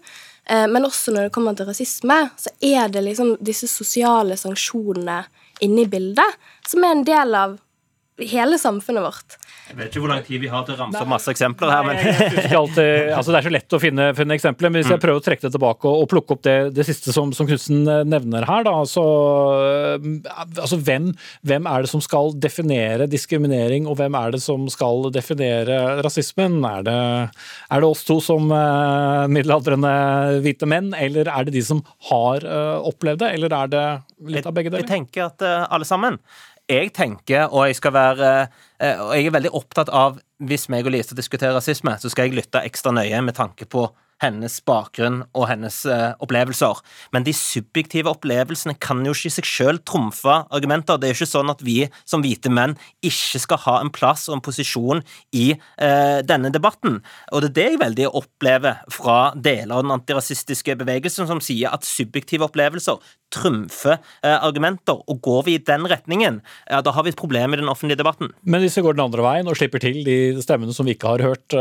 Eh, 0.49 0.65
men 0.71 0.87
også 0.87 1.11
når 1.11 1.27
det 1.27 1.35
kommer 1.35 1.59
til 1.59 1.67
rasisme, 1.67 2.21
så 2.39 2.55
er 2.63 2.87
det 2.87 3.03
liksom 3.05 3.35
disse 3.43 3.67
sosiale 3.67 4.39
sanksjonene 4.39 5.25
inne 5.65 5.83
i 5.85 5.89
bildet, 5.89 6.37
som 6.67 6.83
er 6.83 6.95
en 6.95 7.05
del 7.07 7.35
av 7.35 7.57
hele 8.19 8.59
samfunnet 8.59 9.05
vårt. 9.05 9.37
Jeg 9.69 9.77
vet 9.77 9.91
ikke 9.91 10.01
hvor 10.01 10.11
lang 10.11 10.23
tid 10.25 10.41
vi 10.41 10.49
har 10.49 10.63
til 10.65 10.73
å 10.73 10.79
ramse 10.79 11.01
opp 11.03 11.09
masse 11.11 11.29
eksempler 11.29 11.69
her. 11.69 11.85
Men... 11.85 11.99
alltid, 12.57 13.11
altså 13.17 13.33
det 13.33 13.39
er 13.39 13.45
så 13.45 13.53
lett 13.53 13.75
å 13.75 13.79
finne, 13.81 14.07
finne 14.17 14.37
eksempler, 14.39 14.71
men 14.71 14.81
hvis 14.81 14.89
jeg 14.89 14.97
mm. 14.97 15.03
prøver 15.03 15.21
å 15.21 15.25
trekke 15.25 15.45
det 15.45 15.51
tilbake 15.53 15.89
og, 15.89 16.03
og 16.03 16.09
plukke 16.09 16.35
opp 16.35 16.41
det, 16.47 16.55
det 16.73 16.85
siste 16.87 17.13
som, 17.13 17.33
som 17.37 17.47
Knutsen 17.49 17.83
eh, 17.85 18.01
nevner 18.09 18.47
her, 18.49 18.65
da, 18.65 18.73
så 18.89 19.05
eh, 19.67 20.09
altså 20.49 20.79
hvem, 20.81 21.11
hvem, 21.45 21.69
er 21.69 21.85
det 21.85 21.91
som 21.91 22.03
skal 22.03 22.33
definere 22.41 23.09
diskriminering, 23.11 23.85
og 23.89 23.99
hvem 23.99 24.17
er 24.17 24.35
det 24.35 24.41
som 24.43 24.65
skal 24.73 25.09
definere 25.13 25.99
rasismen? 26.05 26.59
Er 26.65 26.85
det, 26.89 26.99
er 27.69 27.83
det 27.83 27.89
oss 27.89 28.03
to 28.07 28.19
som 28.23 28.49
uh, 28.49 29.29
middelaldrende 29.29 29.93
hvite 30.43 30.69
menn, 30.69 30.91
eller 30.97 31.29
er 31.29 31.47
det 31.47 31.55
de 31.55 31.63
som 31.65 31.83
har 32.09 32.45
uh, 32.45 32.81
opplevd 32.89 33.21
det, 33.23 33.33
eller 33.37 33.55
er 33.61 33.73
det 33.73 33.85
litt 34.33 34.49
av 34.49 34.55
begge 34.57 34.73
deler? 34.73 34.85
Jeg 34.87 34.91
tenker 34.91 35.29
at 35.29 35.45
uh, 35.45 35.67
alle 35.69 35.87
sammen 35.87 36.17
jeg 36.69 36.91
tenker, 36.93 37.47
og 37.49 37.67
jeg 37.67 37.79
skal 37.79 37.93
være 37.95 38.27
eh, 38.79 38.99
Og 39.01 39.15
jeg 39.17 39.25
er 39.25 39.33
veldig 39.33 39.51
opptatt 39.57 39.89
av 39.89 40.19
Hvis 40.37 40.67
meg 40.69 40.85
og 40.85 40.93
Lise 40.93 41.17
diskuterer 41.17 41.55
rasisme, 41.57 41.95
så 41.99 42.11
skal 42.11 42.29
jeg 42.29 42.37
lytte 42.37 42.61
ekstra 42.65 42.93
nøye 42.95 43.21
med 43.25 43.35
tanke 43.37 43.65
på 43.65 43.87
hennes 44.23 44.59
bakgrunn 44.67 45.21
og 45.37 45.47
hennes 45.49 45.81
uh, 45.87 46.15
opplevelser. 46.23 46.81
Men 47.15 47.25
de 47.27 47.33
subjektive 47.35 48.11
opplevelsene 48.11 48.75
kan 48.81 49.01
jo 49.05 49.13
ikke 49.15 49.31
i 49.31 49.35
seg 49.39 49.47
selv 49.49 49.83
trumfe 49.87 50.41
argumenter. 50.55 50.99
Det 50.99 51.09
er 51.09 51.13
jo 51.13 51.19
ikke 51.21 51.31
sånn 51.31 51.53
at 51.53 51.63
vi 51.65 51.77
som 52.03 52.23
hvite 52.25 52.51
menn 52.53 52.75
ikke 53.05 53.41
skal 53.45 53.63
ha 53.65 53.77
en 53.83 53.91
plass 53.93 54.27
og 54.29 54.37
en 54.37 54.45
posisjon 54.45 55.03
i 55.35 55.53
uh, 55.55 56.19
denne 56.27 56.51
debatten. 56.53 56.99
Og 57.31 57.45
det 57.45 57.51
er 57.51 57.55
det 57.59 57.67
jeg 57.69 57.83
veldig 57.83 58.11
opplever 58.19 58.83
fra 58.93 59.19
deler 59.35 59.77
av 59.77 59.85
den 59.85 59.95
antirasistiske 59.95 60.75
bevegelsen, 60.79 61.29
som 61.29 61.43
sier 61.43 61.71
at 61.73 61.87
subjektive 61.87 62.47
opplevelser 62.49 62.99
trumfer 63.33 63.97
uh, 63.99 64.37
argumenter. 64.37 64.99
Og 65.07 65.23
går 65.23 65.47
vi 65.47 65.57
i 65.57 65.63
den 65.63 65.87
retningen, 65.89 66.41
ja, 66.67 66.83
da 66.83 66.95
har 66.95 67.07
vi 67.07 67.13
et 67.13 67.19
problem 67.19 67.55
i 67.55 67.61
den 67.61 67.71
offentlige 67.71 68.01
debatten. 68.01 68.33
Men 68.43 68.65
hvis 68.65 68.77
vi 68.79 68.85
går 68.85 68.97
den 68.97 69.07
andre 69.07 69.25
veien 69.25 69.49
og 69.49 69.59
slipper 69.59 69.83
til 69.83 70.03
de 70.03 70.19
stemmene 70.43 70.75
som 70.75 70.87
vi 70.87 70.97
ikke 70.97 71.15
har 71.15 71.27
hørt 71.29 71.59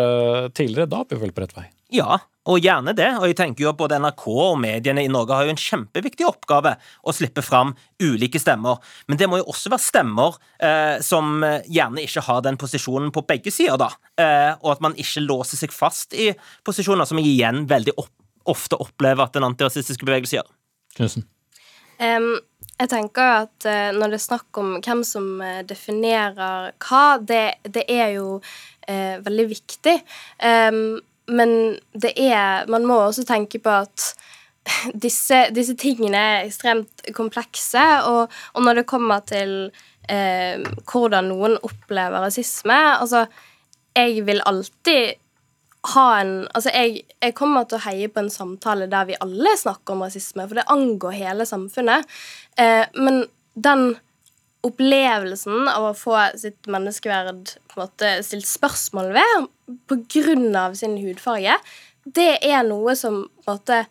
tidligere, 0.56 0.90
da 0.90 1.04
er 1.04 1.12
vi 1.14 1.26
vel 1.28 1.34
på 1.36 1.44
rett 1.44 1.56
vei? 1.56 1.68
Ja, 1.94 2.18
og 2.48 2.64
gjerne 2.64 2.94
det. 2.96 3.08
Og 3.18 3.28
jeg 3.28 3.36
tenker 3.38 3.64
jo 3.64 3.70
at 3.70 3.78
både 3.80 3.98
NRK 4.00 4.24
og 4.32 4.58
mediene 4.60 5.04
i 5.04 5.10
Norge 5.12 5.36
har 5.36 5.46
jo 5.46 5.52
en 5.54 5.60
kjempeviktig 5.60 6.26
oppgave 6.28 6.74
å 7.04 7.14
slippe 7.16 7.44
fram 7.44 7.74
ulike 8.02 8.40
stemmer. 8.40 8.80
Men 9.08 9.20
det 9.20 9.28
må 9.28 9.40
jo 9.40 9.48
også 9.52 9.72
være 9.72 9.84
stemmer 9.84 10.36
eh, 10.64 10.98
som 11.04 11.44
gjerne 11.68 12.04
ikke 12.04 12.24
har 12.28 12.44
den 12.44 12.60
posisjonen 12.60 13.12
på 13.14 13.24
begge 13.28 13.52
sider, 13.54 13.80
da. 13.80 13.90
Eh, 14.20 14.52
og 14.62 14.76
at 14.76 14.84
man 14.84 14.96
ikke 15.00 15.24
låser 15.24 15.60
seg 15.60 15.74
fast 15.76 16.16
i 16.16 16.30
posisjoner 16.66 17.08
som 17.08 17.20
jeg 17.20 17.34
igjen 17.34 17.66
veldig 17.68 17.96
opp, 18.00 18.12
ofte 18.48 18.80
opplever 18.80 19.26
at 19.26 19.36
den 19.36 19.48
antirasistiske 19.48 20.08
bevegelse 20.08 20.40
gjør. 20.40 20.54
Knudsen. 20.96 21.28
Um, 21.98 22.36
jeg 22.78 22.90
tenker 22.92 23.32
at 23.42 23.66
uh, 23.66 23.90
når 23.96 24.12
det 24.12 24.18
er 24.20 24.22
snakk 24.22 24.58
om 24.60 24.76
hvem 24.78 25.00
som 25.06 25.40
uh, 25.42 25.62
definerer 25.66 26.70
hva, 26.78 27.04
det, 27.18 27.58
det 27.66 27.82
er 27.90 28.12
jo 28.14 28.38
uh, 28.38 29.16
veldig 29.24 29.46
viktig. 29.50 29.96
Um, 30.38 31.00
men 31.28 31.78
det 31.92 32.14
er 32.16 32.66
Man 32.70 32.86
må 32.88 32.98
også 33.04 33.24
tenke 33.28 33.60
på 33.62 33.72
at 33.84 34.08
disse, 35.06 35.46
disse 35.54 35.76
tingene 35.80 36.18
er 36.18 36.48
ekstremt 36.48 37.06
komplekse, 37.16 37.84
og, 38.08 38.34
og 38.54 38.64
når 38.66 38.80
det 38.80 38.88
kommer 38.90 39.22
til 39.28 39.70
eh, 40.08 40.60
hvordan 40.88 41.30
noen 41.32 41.56
opplever 41.64 42.26
rasisme 42.26 42.76
Altså, 42.98 43.24
jeg 43.96 44.26
vil 44.26 44.44
alltid 44.46 45.16
ha 45.94 46.06
en 46.20 46.34
Altså, 46.52 46.72
jeg, 46.74 47.04
jeg, 47.22 47.36
kommer 47.38 47.68
til 47.68 47.78
å 47.78 47.84
heie 47.86 48.10
på 48.12 48.24
en 48.24 48.32
samtale 48.32 48.90
der 48.90 49.08
vi 49.08 49.20
alle 49.24 49.54
snakker 49.56 49.94
om 49.94 50.04
rasisme, 50.06 50.48
for 50.48 50.58
det 50.58 50.68
angår 50.72 51.16
hele 51.16 51.46
samfunnet. 51.48 52.04
Eh, 52.58 52.84
men 52.98 53.24
den 53.54 53.92
opplevelsen 54.66 55.68
av 55.70 55.90
å 55.90 55.96
få 55.96 56.16
sitt 56.38 56.66
menneskeverd 56.70 57.54
på 57.70 57.78
en 57.78 57.84
måte 57.84 58.14
stilt 58.26 58.48
spørsmål 58.48 59.12
ved 59.14 59.46
pga. 59.90 60.74
sin 60.74 60.98
hudfarge, 60.98 61.54
det 62.04 62.38
er 62.42 62.62
noe 62.64 62.96
som 62.96 63.28
på 63.44 63.52
en 63.52 63.58
måte 63.58 63.86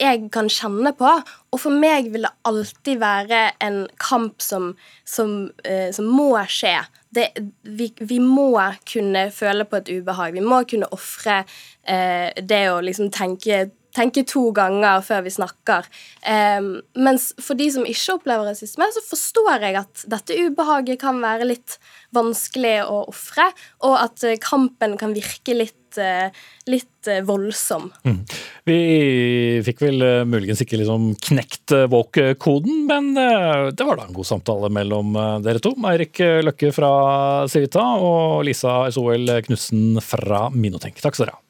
jeg 0.00 0.28
kan 0.32 0.48
kjenne 0.50 0.92
på. 0.96 1.10
Og 1.52 1.60
for 1.60 1.72
meg 1.72 2.10
vil 2.12 2.26
det 2.26 2.32
alltid 2.48 3.00
være 3.00 3.42
en 3.64 3.82
kamp 4.00 4.42
som, 4.42 4.74
som, 5.04 5.50
eh, 5.64 5.90
som 5.94 6.08
må 6.10 6.32
skje. 6.48 6.76
Det, 7.10 7.30
vi, 7.62 7.90
vi, 7.98 8.20
må 8.22 8.52
kunne 8.86 9.30
føle 9.34 9.66
på 9.66 9.80
et 9.80 9.90
ubehag. 9.90 10.36
Vi 10.36 10.44
må 10.44 10.62
kunne 10.68 10.90
ofre 10.94 11.42
eh, 11.82 12.30
det 12.36 12.64
å 12.70 12.80
liksom 12.84 13.10
tenke 13.14 13.70
tenke 13.96 14.24
to 14.28 14.50
ganger 14.56 15.02
før 15.04 15.24
vi 15.26 15.32
snakker. 15.34 15.88
Um, 16.24 16.72
mens 16.98 17.30
for 17.40 17.58
de 17.58 17.68
som 17.72 17.86
ikke 17.88 18.16
opplever 18.18 18.50
rasisme, 18.50 18.86
så 18.94 19.02
forstår 19.06 19.66
jeg 19.66 19.80
at 19.82 20.06
dette 20.10 20.38
ubehaget 20.46 21.00
kan 21.02 21.20
være 21.22 21.48
litt 21.48 21.78
vanskelig 22.14 22.80
å 22.90 23.04
ofre, 23.10 23.50
og 23.86 23.94
at 24.00 24.24
eh, 24.26 24.40
kampen 24.42 24.96
kan 24.98 25.12
virke 25.14 25.54
litt, 25.54 25.98
uh, 26.02 26.26
litt 26.66 27.06
uh, 27.06 27.20
voldsom. 27.26 27.86
Mm. 28.02 28.16
Vi 28.66 28.78
fikk 29.66 29.84
vel 29.84 30.02
muligens 30.26 30.62
ikke 30.64 30.80
liksom 30.80 31.12
knekt 31.30 31.74
walk-koden, 31.90 32.84
men 32.90 33.12
det 33.14 33.86
var 33.86 33.98
da 33.98 34.08
en 34.08 34.16
god 34.16 34.28
samtale 34.28 34.70
mellom 34.74 35.14
dere 35.42 35.62
to. 35.62 35.72
Eirik 35.90 36.20
Løkke 36.44 36.72
fra 36.76 36.90
Civita 37.50 37.86
og 37.98 38.42
Lisa 38.46 38.82
Soel 38.94 39.38
Knutsen 39.46 40.02
fra 40.04 40.48
Minotenk. 40.54 41.00
Takk 41.02 41.16
skal 41.16 41.30
dere 41.30 41.38
ha. 41.38 41.44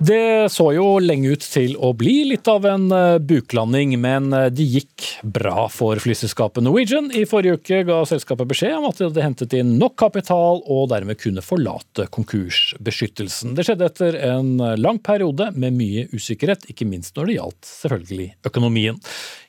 Det 0.00 0.48
så 0.48 0.70
jo 0.72 0.84
lenge 1.04 1.34
ut 1.34 1.42
til 1.44 1.74
å 1.76 1.90
bli 1.92 2.22
litt 2.30 2.48
av 2.48 2.64
en 2.64 2.86
eh, 2.96 3.18
buklanding, 3.20 3.92
men 4.00 4.30
eh, 4.32 4.46
det 4.48 4.64
gikk 4.64 5.08
bra 5.20 5.66
for 5.68 6.00
flyselskapet 6.00 6.64
Norwegian. 6.64 7.10
I 7.12 7.26
forrige 7.28 7.58
uke 7.60 7.82
ga 7.84 7.98
selskapet 8.08 8.48
beskjed 8.48 8.78
om 8.78 8.86
at 8.88 8.96
de 8.96 9.10
hadde 9.10 9.26
hentet 9.26 9.56
inn 9.58 9.74
nok 9.76 9.98
kapital 10.00 10.62
og 10.64 10.88
dermed 10.94 11.20
kunne 11.20 11.44
forlate 11.44 12.08
konkursbeskyttelsen. 12.16 13.52
Det 13.58 13.66
skjedde 13.68 13.90
etter 13.90 14.16
en 14.30 14.54
lang 14.80 15.02
periode 15.04 15.50
med 15.52 15.76
mye 15.76 16.06
usikkerhet, 16.16 16.64
ikke 16.72 16.88
minst 16.88 17.20
når 17.20 17.28
det 17.28 17.36
gjaldt 17.36 17.70
selvfølgelig 17.74 18.30
økonomien. 18.48 19.04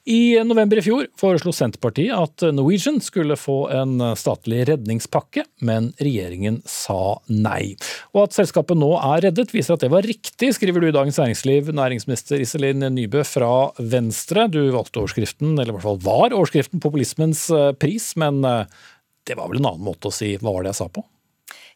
I 0.10 0.40
november 0.44 0.80
i 0.80 0.84
fjor 0.86 1.08
foreslo 1.20 1.54
Senterpartiet 1.54 2.16
at 2.16 2.46
Norwegian 2.56 2.98
skulle 3.04 3.38
få 3.38 3.68
en 3.70 4.00
statlig 4.18 4.64
redningspakke, 4.72 5.44
men 5.62 5.92
regjeringen 6.02 6.62
sa 6.66 7.20
nei. 7.30 7.76
Og 8.16 8.24
at 8.24 8.38
selskapet 8.40 8.80
nå 8.82 8.90
er 8.98 9.28
reddet, 9.28 9.54
viser 9.54 9.78
at 9.78 9.86
det 9.86 9.92
var 9.94 10.08
riktig, 10.08 10.50
skriver 10.58 10.82
du 10.82 10.90
i 10.90 10.96
Dagens 10.96 11.22
Næringsliv, 11.22 11.70
næringsminister 11.78 12.42
Iselin 12.42 12.88
Nybø 12.96 13.22
fra 13.28 13.54
Venstre. 13.78 14.48
Du 14.50 14.62
valgte 14.74 15.04
overskriften, 15.04 15.54
eller 15.54 15.70
i 15.70 15.78
hvert 15.78 15.86
fall 15.86 16.02
var 16.02 16.34
overskriften, 16.34 16.82
populismens 16.82 17.46
pris, 17.82 18.12
men 18.18 18.42
eh, 18.48 18.82
det 19.30 19.38
var 19.38 19.52
vel 19.52 19.62
en 19.62 19.74
annen 19.74 19.86
måte 19.86 20.10
å 20.10 20.16
si 20.16 20.34
hva 20.42 20.56
var 20.56 20.66
det 20.66 20.74
jeg 20.74 20.82
sa 20.82 20.90
på? 20.92 21.06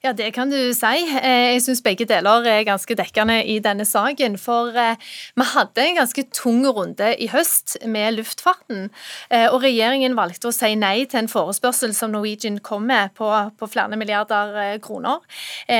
Ja, 0.06 0.12
det 0.14 0.36
kan 0.36 0.51
du 0.53 0.60
si. 0.78 0.97
Eh, 1.18 1.56
jeg 1.56 1.62
syns 1.66 1.80
begge 1.82 2.06
deler 2.06 2.45
er 2.45 2.60
ganske 2.68 2.93
dekkende 2.93 3.39
i 3.49 3.56
denne 3.58 3.88
saken. 3.89 4.36
For 4.38 4.76
eh, 4.78 4.99
vi 5.34 5.45
hadde 5.49 5.82
en 5.82 5.97
ganske 5.97 6.24
tung 6.30 6.60
runde 6.68 7.08
i 7.18 7.26
høst 7.32 7.74
med 7.89 8.20
luftfarten. 8.20 8.91
Eh, 9.34 9.47
og 9.47 9.64
regjeringen 9.64 10.14
valgte 10.14 10.51
å 10.51 10.53
si 10.53 10.76
nei 10.78 11.08
til 11.10 11.24
en 11.24 11.30
forespørsel 11.32 11.95
som 11.97 12.14
Norwegian 12.14 12.60
kom 12.62 12.86
med 12.86 13.16
på, 13.18 13.32
på 13.58 13.70
flere 13.72 13.97
milliarder 13.97 14.78
kroner. 14.84 15.24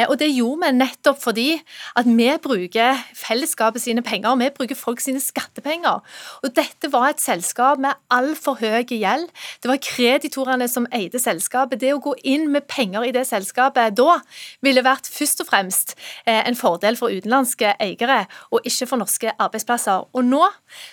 Og 0.09 0.15
det 0.17 0.32
gjorde 0.32 0.71
vi 0.71 0.80
nettopp 0.80 1.21
fordi 1.21 1.45
at 1.99 2.09
vi 2.09 2.32
bruker 2.41 3.03
fellesskapet 3.13 3.84
sine 3.84 4.01
penger, 4.05 4.32
og 4.32 4.41
vi 4.41 4.49
bruker 4.57 4.80
folk 4.80 5.03
sine 5.03 5.21
skattepenger. 5.21 6.01
Og 6.41 6.55
dette 6.57 6.89
var 6.89 7.11
et 7.11 7.21
selskap 7.21 7.78
med 7.84 7.93
altfor 8.09 8.57
høy 8.63 8.89
gjeld. 8.89 9.30
Det 9.61 9.69
var 9.69 9.84
kreditorene 9.86 10.69
som 10.71 10.89
eide 10.95 11.21
selskapet. 11.21 11.84
Det 11.84 11.93
å 11.93 12.01
gå 12.01 12.17
inn 12.26 12.49
med 12.55 12.65
penger 12.71 13.05
i 13.05 13.13
det 13.13 13.28
selskapet 13.30 13.93
da 13.99 14.14
ville 14.66 14.84
vært 14.86 15.09
først 15.11 15.43
og 15.43 15.49
fremst 15.49 15.95
eh, 16.26 16.41
en 16.41 16.57
fordel 16.59 16.97
for 16.99 17.13
utenlandske 17.13 17.76
eiere, 17.82 18.24
og 18.51 18.66
ikke 18.68 18.89
for 18.89 19.01
norske 19.01 19.36
arbeidsplasser. 19.36 20.07
Og 20.16 20.26
nå 20.26 20.43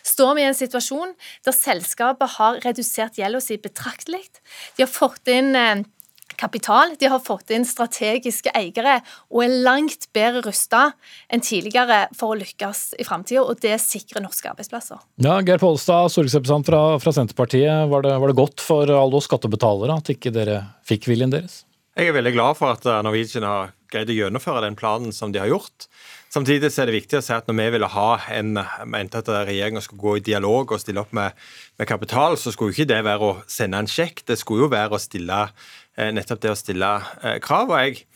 står 0.07 0.37
vi 0.37 0.45
i 0.45 0.51
en 0.51 0.59
situasjon 0.59 1.17
der 1.47 1.57
selskapet 1.57 2.37
har 2.39 2.61
redusert 2.67 3.19
gjelda 3.21 3.43
si 3.43 3.59
betraktelig. 3.63 4.25
De 4.77 4.87
har 4.87 4.93
fått 4.93 5.31
inn 5.33 5.57
eh, 5.59 5.83
kapital, 6.43 6.95
de 6.99 7.09
har 7.11 7.21
fått 7.23 7.53
inn 7.55 7.65
strategiske 7.67 8.53
eiere 8.57 8.99
og 9.31 9.45
er 9.45 9.57
langt 9.67 10.09
bedre 10.17 10.43
rusta 10.47 10.91
enn 11.33 11.45
tidligere 11.45 12.07
for 12.19 12.35
å 12.35 12.39
lykkes 12.41 12.85
i 13.01 13.07
framtida, 13.07 13.45
og 13.45 13.61
det 13.63 13.77
sikrer 13.83 14.25
norske 14.25 14.51
arbeidsplasser. 14.51 15.03
Ja, 15.23 15.39
Geir 15.45 15.61
Pollestad, 15.63 16.13
stortingsrepresentant 16.13 16.71
fra, 16.71 16.83
fra, 17.03 17.15
Senterpartiet. 17.15 17.91
Var 17.93 18.07
det, 18.07 18.17
var 18.23 18.33
det 18.33 18.39
godt 18.39 18.65
for 18.65 18.89
alle 18.89 19.19
oss 19.19 19.29
skattebetalere 19.31 20.01
at 20.01 20.15
ikke 20.15 20.33
dere 20.35 20.63
fikk 20.89 21.11
viljen 21.11 21.33
deres? 21.35 21.63
Jeg 21.93 22.09
er 22.09 22.17
veldig 22.17 22.33
glad 22.33 22.57
for 22.57 22.73
at 22.73 22.87
eh, 22.89 23.03
Norwegian 23.05 23.45
har 23.45 23.73
greid 23.93 24.09
å 24.09 24.17
gjennomføre 24.17 24.63
den 24.65 24.79
planen 24.79 25.13
som 25.13 25.33
de 25.33 25.43
har 25.43 25.51
gjort. 25.51 25.89
Samtidig 26.33 26.71
er 26.71 26.89
det 26.89 26.95
viktig 26.95 27.19
å 27.19 27.25
si 27.25 27.35
at 27.37 27.49
når 27.49 27.59
vi 27.59 27.67
ville 27.75 27.91
ha 27.93 28.09
en, 28.33 28.57
mente 28.89 29.21
at 29.21 29.29
regjeringa 29.29 29.83
skulle 29.85 30.01
gå 30.01 30.15
i 30.17 30.25
dialog 30.25 30.73
og 30.73 30.81
stille 30.81 31.03
opp 31.03 31.13
med, 31.13 31.37
med, 31.77 31.89
kapital, 31.91 32.39
så 32.41 32.55
skulle 32.55 32.73
ikke 32.73 32.89
det 32.89 33.03
være 33.05 33.29
å 33.29 33.35
sende 33.45 33.83
en 33.83 33.91
sjekk. 33.91 34.25
Det 34.31 34.39
skulle 34.41 34.65
jo 34.65 34.73
være 34.73 34.97
å 34.97 35.03
stille 35.03 35.43
eh, 35.45 36.09
nettopp 36.17 36.41
det 36.47 36.55
å 36.55 36.57
stille 36.57 36.95
eh, 37.21 37.37
krav. 37.45 37.69
og 37.69 37.85
jeg 37.85 38.07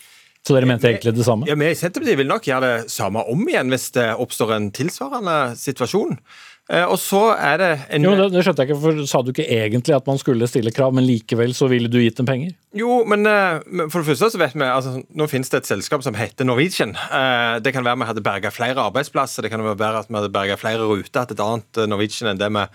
så 0.46 0.54
dere 0.54 0.68
mente 0.70 0.86
egentlig 0.86 1.10
det 1.16 1.24
samme? 1.26 1.48
Ja, 1.50 1.56
Vi 1.58 1.66
i 1.66 1.74
Senterpartiet 1.74 2.20
vil 2.20 2.28
nok 2.30 2.44
gjøre 2.46 2.68
det 2.70 2.92
samme 2.94 3.24
om 3.26 3.40
igjen 3.50 3.72
hvis 3.72 3.88
det 3.96 4.12
oppstår 4.14 4.52
en 4.54 4.68
tilsvarende 4.70 5.56
situasjon. 5.58 6.20
Eh, 6.66 6.82
og 6.82 6.96
så 6.98 7.28
er 7.38 7.60
det 7.60 7.68
en... 7.94 8.02
Jo, 8.02 8.16
det, 8.18 8.24
det 8.34 8.42
skjønte 8.42 8.64
jeg 8.64 8.72
ikke, 8.72 8.80
for 8.82 9.02
Sa 9.06 9.20
du 9.22 9.30
ikke 9.30 9.46
egentlig 9.46 9.94
at 9.94 10.08
man 10.08 10.18
skulle 10.18 10.48
stille 10.50 10.72
krav, 10.74 10.94
men 10.96 11.06
likevel 11.06 11.54
så 11.54 11.68
ville 11.70 11.90
du 11.90 12.00
gitt 12.00 12.18
dem 12.18 12.26
penger? 12.26 12.56
Jo, 12.76 13.04
men 13.08 13.22
uh, 13.22 13.62
for 13.92 14.02
det 14.02 14.08
første 14.10 14.32
så 14.34 14.40
vet 14.40 14.56
vi 14.56 14.66
altså, 14.66 14.96
Nå 15.16 15.28
finnes 15.30 15.48
det 15.52 15.62
et 15.62 15.68
selskap 15.70 16.02
som 16.04 16.18
heter 16.18 16.48
Norwegian. 16.48 16.96
Uh, 17.12 17.62
det 17.62 17.70
kan 17.72 17.86
være 17.86 18.02
vi 18.02 18.08
hadde 18.10 18.24
berga 18.26 18.50
flere 18.52 18.82
arbeidsplasser, 18.82 19.46
det 19.46 19.52
kan 19.54 19.62
være 19.62 20.02
at 20.02 20.10
vi 20.10 20.18
hadde 20.18 20.32
berga 20.34 20.58
flere 20.58 20.90
ruter 20.90 21.28
til 21.30 21.38
et 21.38 21.44
annet 21.46 21.82
Norwegian 21.86 22.32
enn 22.32 22.42
det 22.42 22.50
vi 22.50 22.66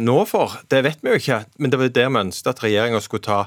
nå 0.00 0.16
får. 0.26 0.62
Det 0.72 0.80
vet 0.88 1.04
vi 1.04 1.12
jo 1.12 1.20
ikke, 1.20 1.42
men 1.60 1.70
det 1.70 1.78
var 1.78 1.92
det 2.00 2.08
vi 2.08 2.22
ønsket 2.24 2.50
at 2.54 2.64
regjeringa 2.64 3.02
skulle 3.04 3.28
ta 3.28 3.42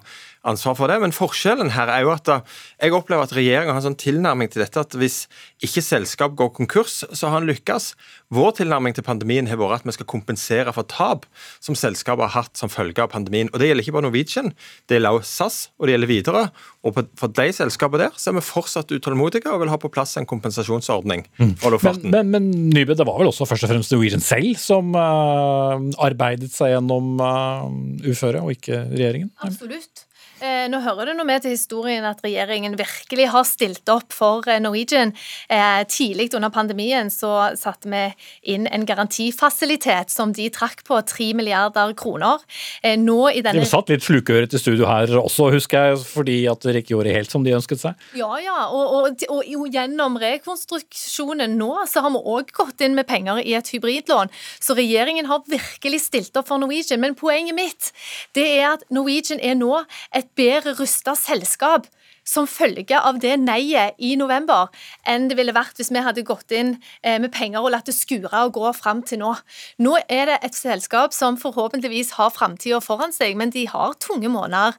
ansvar 0.47 0.75
for 0.77 0.91
det. 0.91 0.97
Men 1.03 1.13
forskjellen 1.15 1.73
her 1.75 1.91
er 1.91 2.05
jo 2.05 2.13
at 2.13 2.25
da, 2.27 2.39
jeg 2.81 2.95
opplever 2.97 3.27
at 3.27 3.35
regjeringa 3.35 3.75
har 3.75 3.81
en 3.81 3.89
sånn 3.91 3.99
tilnærming 4.01 4.51
til 4.51 4.63
dette 4.63 4.81
at 4.81 4.95
hvis 4.97 5.23
ikke 5.63 5.83
selskap 5.85 6.35
går 6.39 6.51
konkurs, 6.57 7.01
så 7.05 7.29
har 7.29 7.39
han 7.39 7.49
lykkes. 7.49 7.91
Vår 8.33 8.55
tilnærming 8.61 8.95
til 8.97 9.05
pandemien 9.05 9.49
har 9.49 9.59
vært 9.61 9.83
at 9.83 9.89
vi 9.89 9.95
skal 9.97 10.09
kompensere 10.09 10.73
for 10.75 10.87
tap 10.89 11.27
som 11.63 11.77
selskapet 11.77 12.27
har 12.27 12.45
hatt 12.45 12.59
som 12.59 12.71
følge 12.71 13.03
av 13.03 13.11
pandemien. 13.13 13.51
Og 13.51 13.61
Det 13.61 13.69
gjelder 13.69 13.85
ikke 13.85 13.97
bare 13.97 14.07
Norwegian, 14.07 14.53
det 14.89 14.97
gjelder 14.97 15.19
også 15.19 15.31
SAS 15.31 15.59
og 15.77 15.87
det 15.87 15.95
gjelder 15.95 16.11
videre. 16.11 16.43
Og 16.81 16.97
for 17.19 17.33
de 17.37 17.47
selskapene 17.53 18.07
der 18.07 18.15
så 18.17 18.31
er 18.31 18.39
vi 18.39 18.45
fortsatt 18.45 18.91
utålmodige 18.91 19.51
og 19.51 19.61
vil 19.61 19.71
ha 19.71 19.77
på 19.81 19.91
plass 19.93 20.15
en 20.17 20.29
kompensasjonsordning 20.29 21.27
mm. 21.37 21.55
for 21.61 21.75
luftfarten. 21.75 22.09
Men, 22.09 22.31
men, 22.33 22.49
men 22.49 22.69
Nybø, 22.73 22.95
det 22.97 23.05
var 23.07 23.19
vel 23.21 23.29
også 23.29 23.45
først 23.49 23.67
og 23.67 23.73
fremst 23.73 23.93
Norwegian 23.93 24.23
selv 24.23 24.57
som 24.61 24.95
uh, 24.97 25.77
arbeidet 26.01 26.49
seg 26.53 26.73
gjennom 26.75 27.19
uh, 27.21 27.67
uføre, 28.07 28.41
og 28.41 28.55
ikke 28.55 28.85
regjeringen? 28.89 29.29
Absolutt. 29.45 30.07
Eh, 30.41 30.65
nå 30.73 30.79
hører 30.81 31.11
det 31.11 31.13
noe 31.19 31.27
med 31.29 31.43
til 31.43 31.53
historien 31.53 32.05
at 32.07 32.23
regjeringen 32.25 32.73
virkelig 32.79 33.27
har 33.29 33.45
stilt 33.45 33.89
opp 33.93 34.09
for 34.15 34.47
eh, 34.49 34.57
Norwegian. 34.63 35.11
Eh, 35.45 35.81
tidlig 35.85 36.31
under 36.37 36.49
pandemien 36.53 37.11
så 37.13 37.51
satte 37.59 37.89
vi 37.91 38.07
inn 38.55 38.65
en 38.65 38.85
garantifasilitet 38.89 40.09
som 40.09 40.33
de 40.33 40.47
trakk 40.53 40.81
på, 40.87 40.97
3 41.11 41.31
milliarder 41.37 41.93
kroner. 41.97 42.41
Nå 42.97 43.17
i 43.29 43.43
denne... 43.45 43.61
De 43.61 43.69
satt 43.69 43.91
litt 43.93 44.05
slukøret 44.05 44.49
til 44.49 44.61
studio 44.61 44.87
her 44.89 45.11
også, 45.19 45.51
husker 45.53 45.91
jeg, 45.91 45.99
fordi 46.09 46.37
at 46.49 46.65
dere 46.65 46.81
ikke 46.81 46.95
gjorde 46.95 47.13
helt 47.13 47.33
som 47.33 47.45
de 47.45 47.53
ønsket 47.53 47.83
seg? 47.83 48.07
Ja, 48.17 48.31
ja. 48.41 48.57
Og, 48.73 48.95
og, 48.97 49.25
og, 49.29 49.43
og 49.45 49.77
gjennom 49.77 50.17
rekonstruksjonen 50.21 51.53
nå 51.59 51.69
så 51.91 52.05
har 52.05 52.15
vi 52.15 52.23
òg 52.33 52.49
gått 52.57 52.81
inn 52.81 52.97
med 52.97 53.09
penger 53.09 53.43
i 53.43 53.53
et 53.59 53.69
hybridlån. 53.75 54.33
Så 54.57 54.77
regjeringen 54.79 55.29
har 55.29 55.45
virkelig 55.51 56.01
stilt 56.07 56.41
opp 56.41 56.49
for 56.49 56.61
Norwegian. 56.61 57.03
Men 57.03 57.17
poenget 57.19 57.57
mitt 57.57 57.91
det 58.37 58.47
er 58.57 58.71
at 58.73 58.87
Norwegian 58.93 59.41
er 59.43 59.57
nå 59.59 59.83
et 60.17 60.30
bedre 60.37 60.75
rusta 60.79 61.15
selskap 61.15 61.87
som 62.27 62.47
følge 62.49 62.97
av 62.97 63.19
det 63.21 63.33
neiet 63.41 63.97
i 63.97 64.13
november 64.19 64.69
enn 65.09 65.27
det 65.29 65.37
ville 65.39 65.55
vært 65.55 65.79
hvis 65.79 65.91
vi 65.93 66.03
hadde 66.03 66.23
gått 66.27 66.53
inn 66.55 66.75
eh, 67.01 67.17
med 67.21 67.31
penger 67.33 67.63
og 67.63 67.73
latt 67.73 67.89
det 67.89 67.95
skure 67.97 68.29
og 68.45 68.53
gå 68.55 68.71
fram 68.77 69.01
til 69.07 69.21
nå. 69.23 69.33
Nå 69.81 69.97
er 70.07 70.29
det 70.29 70.37
et 70.45 70.57
selskap 70.57 71.15
som 71.15 71.39
forhåpentligvis 71.41 72.13
har 72.19 72.31
framtida 72.33 72.81
foran 72.83 73.13
seg, 73.15 73.35
men 73.39 73.53
de 73.53 73.65
har 73.71 73.95
tunge 74.01 74.29
måneder 74.31 74.77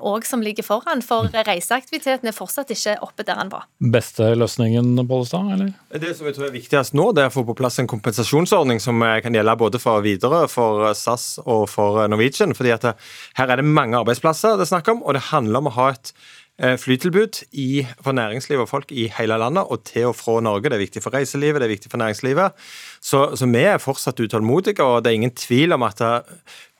òg 0.00 0.22
eh, 0.24 0.28
som 0.28 0.42
ligger 0.44 0.66
foran, 0.66 1.02
for 1.04 1.30
reiseaktiviteten 1.32 2.30
er 2.30 2.36
fortsatt 2.36 2.72
ikke 2.74 2.98
oppe 3.04 3.26
der 3.26 3.38
den 3.40 3.52
var. 3.52 3.68
Beste 3.92 4.32
løsningen, 4.38 4.94
Bollestad, 5.06 5.52
eller? 5.54 5.72
Det 5.92 6.14
som 6.16 6.28
jeg 6.28 6.36
tror 6.36 6.48
er 6.48 6.56
viktigst 6.56 6.96
nå, 6.98 7.10
det 7.16 7.26
er 7.26 7.32
å 7.32 7.34
få 7.34 7.46
på 7.48 7.56
plass 7.58 7.80
en 7.82 7.90
kompensasjonsordning 7.90 8.82
som 8.82 9.00
eh, 9.06 9.20
kan 9.24 9.34
gjelde 9.36 9.58
både 9.60 9.82
for 9.82 10.04
Widerøe, 10.04 10.48
for 10.50 10.90
SAS 10.98 11.36
og 11.44 11.66
for 11.70 12.02
Norwegian. 12.10 12.54
fordi 12.56 12.74
at 12.74 12.92
her 13.38 13.48
er 13.48 13.60
det 13.60 13.66
mange 13.68 13.98
arbeidsplasser 13.98 14.56
det 14.56 14.66
er 14.66 14.74
snakk 14.74 14.88
om, 14.92 15.02
og 15.02 15.16
det 15.16 15.28
handler 15.30 15.62
om 15.62 15.70
å 15.70 15.76
ha 15.78 15.90
et 15.94 16.14
flytilbud 16.62 17.42
i, 17.58 17.82
for 18.04 18.14
næringsliv 18.14 18.60
og 18.62 18.68
folk 18.70 18.92
i 18.94 19.08
hele 19.16 19.38
landet 19.40 19.66
og 19.66 19.82
til 19.88 20.10
og 20.12 20.16
fra 20.18 20.38
Norge. 20.44 20.70
Det 20.70 20.76
er 20.76 20.84
viktig 20.84 21.02
for 21.02 21.14
reiselivet, 21.14 21.60
det 21.60 21.66
er 21.66 21.74
viktig 21.74 21.90
for 21.90 21.98
næringslivet. 22.02 22.58
Så, 23.02 23.24
så 23.38 23.48
vi 23.50 23.64
er 23.66 23.82
fortsatt 23.82 24.20
utålmodige, 24.22 24.84
og 24.84 25.02
det 25.02 25.10
er 25.10 25.18
ingen 25.18 25.34
tvil 25.34 25.74
om 25.74 25.82
at 25.86 26.02
eh, 26.06 26.36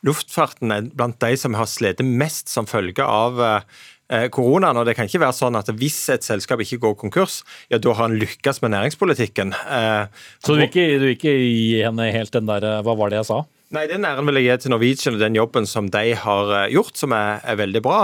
luftfarten 0.06 0.74
er 0.74 0.90
blant 0.92 1.18
de 1.22 1.34
som 1.40 1.58
har 1.58 1.70
slitt 1.70 2.02
mest 2.06 2.52
som 2.52 2.68
følge 2.70 3.02
av 3.02 3.42
eh, 3.42 4.28
koronaen. 4.34 4.78
og 4.78 4.86
Det 4.86 4.94
kan 4.98 5.10
ikke 5.10 5.24
være 5.24 5.38
sånn 5.40 5.58
at 5.58 5.72
hvis 5.74 5.98
et 6.14 6.26
selskap 6.26 6.62
ikke 6.62 6.78
går 6.84 6.94
konkurs, 7.00 7.40
ja, 7.72 7.80
da 7.82 7.96
har 7.96 8.06
han 8.06 8.20
lykkes 8.20 8.62
med 8.62 8.76
næringspolitikken. 8.76 9.54
så 9.56 10.54
du 10.54 10.60
vil 10.60 10.68
ikke, 10.70 10.86
du 10.94 11.08
vil 11.08 11.16
ikke 11.16 11.34
gi 11.34 11.82
henne 11.82 12.12
helt 12.14 12.38
den 12.38 12.46
der 12.50 12.70
Hva 12.86 12.96
var 12.98 13.10
det 13.10 13.22
jeg 13.22 13.30
sa? 13.32 13.42
Nei, 13.72 13.86
Den 13.88 14.04
æren 14.04 14.26
vil 14.28 14.36
jeg 14.36 14.44
gi 14.50 14.64
til 14.66 14.72
Norwegian 14.74 15.14
og 15.16 15.22
den 15.22 15.36
jobben 15.38 15.66
som 15.68 15.86
de 15.92 16.12
har 16.20 16.50
eh, 16.58 16.72
gjort, 16.74 16.98
som 17.00 17.14
er, 17.16 17.38
er 17.48 17.56
veldig 17.56 17.80
bra. 17.84 18.02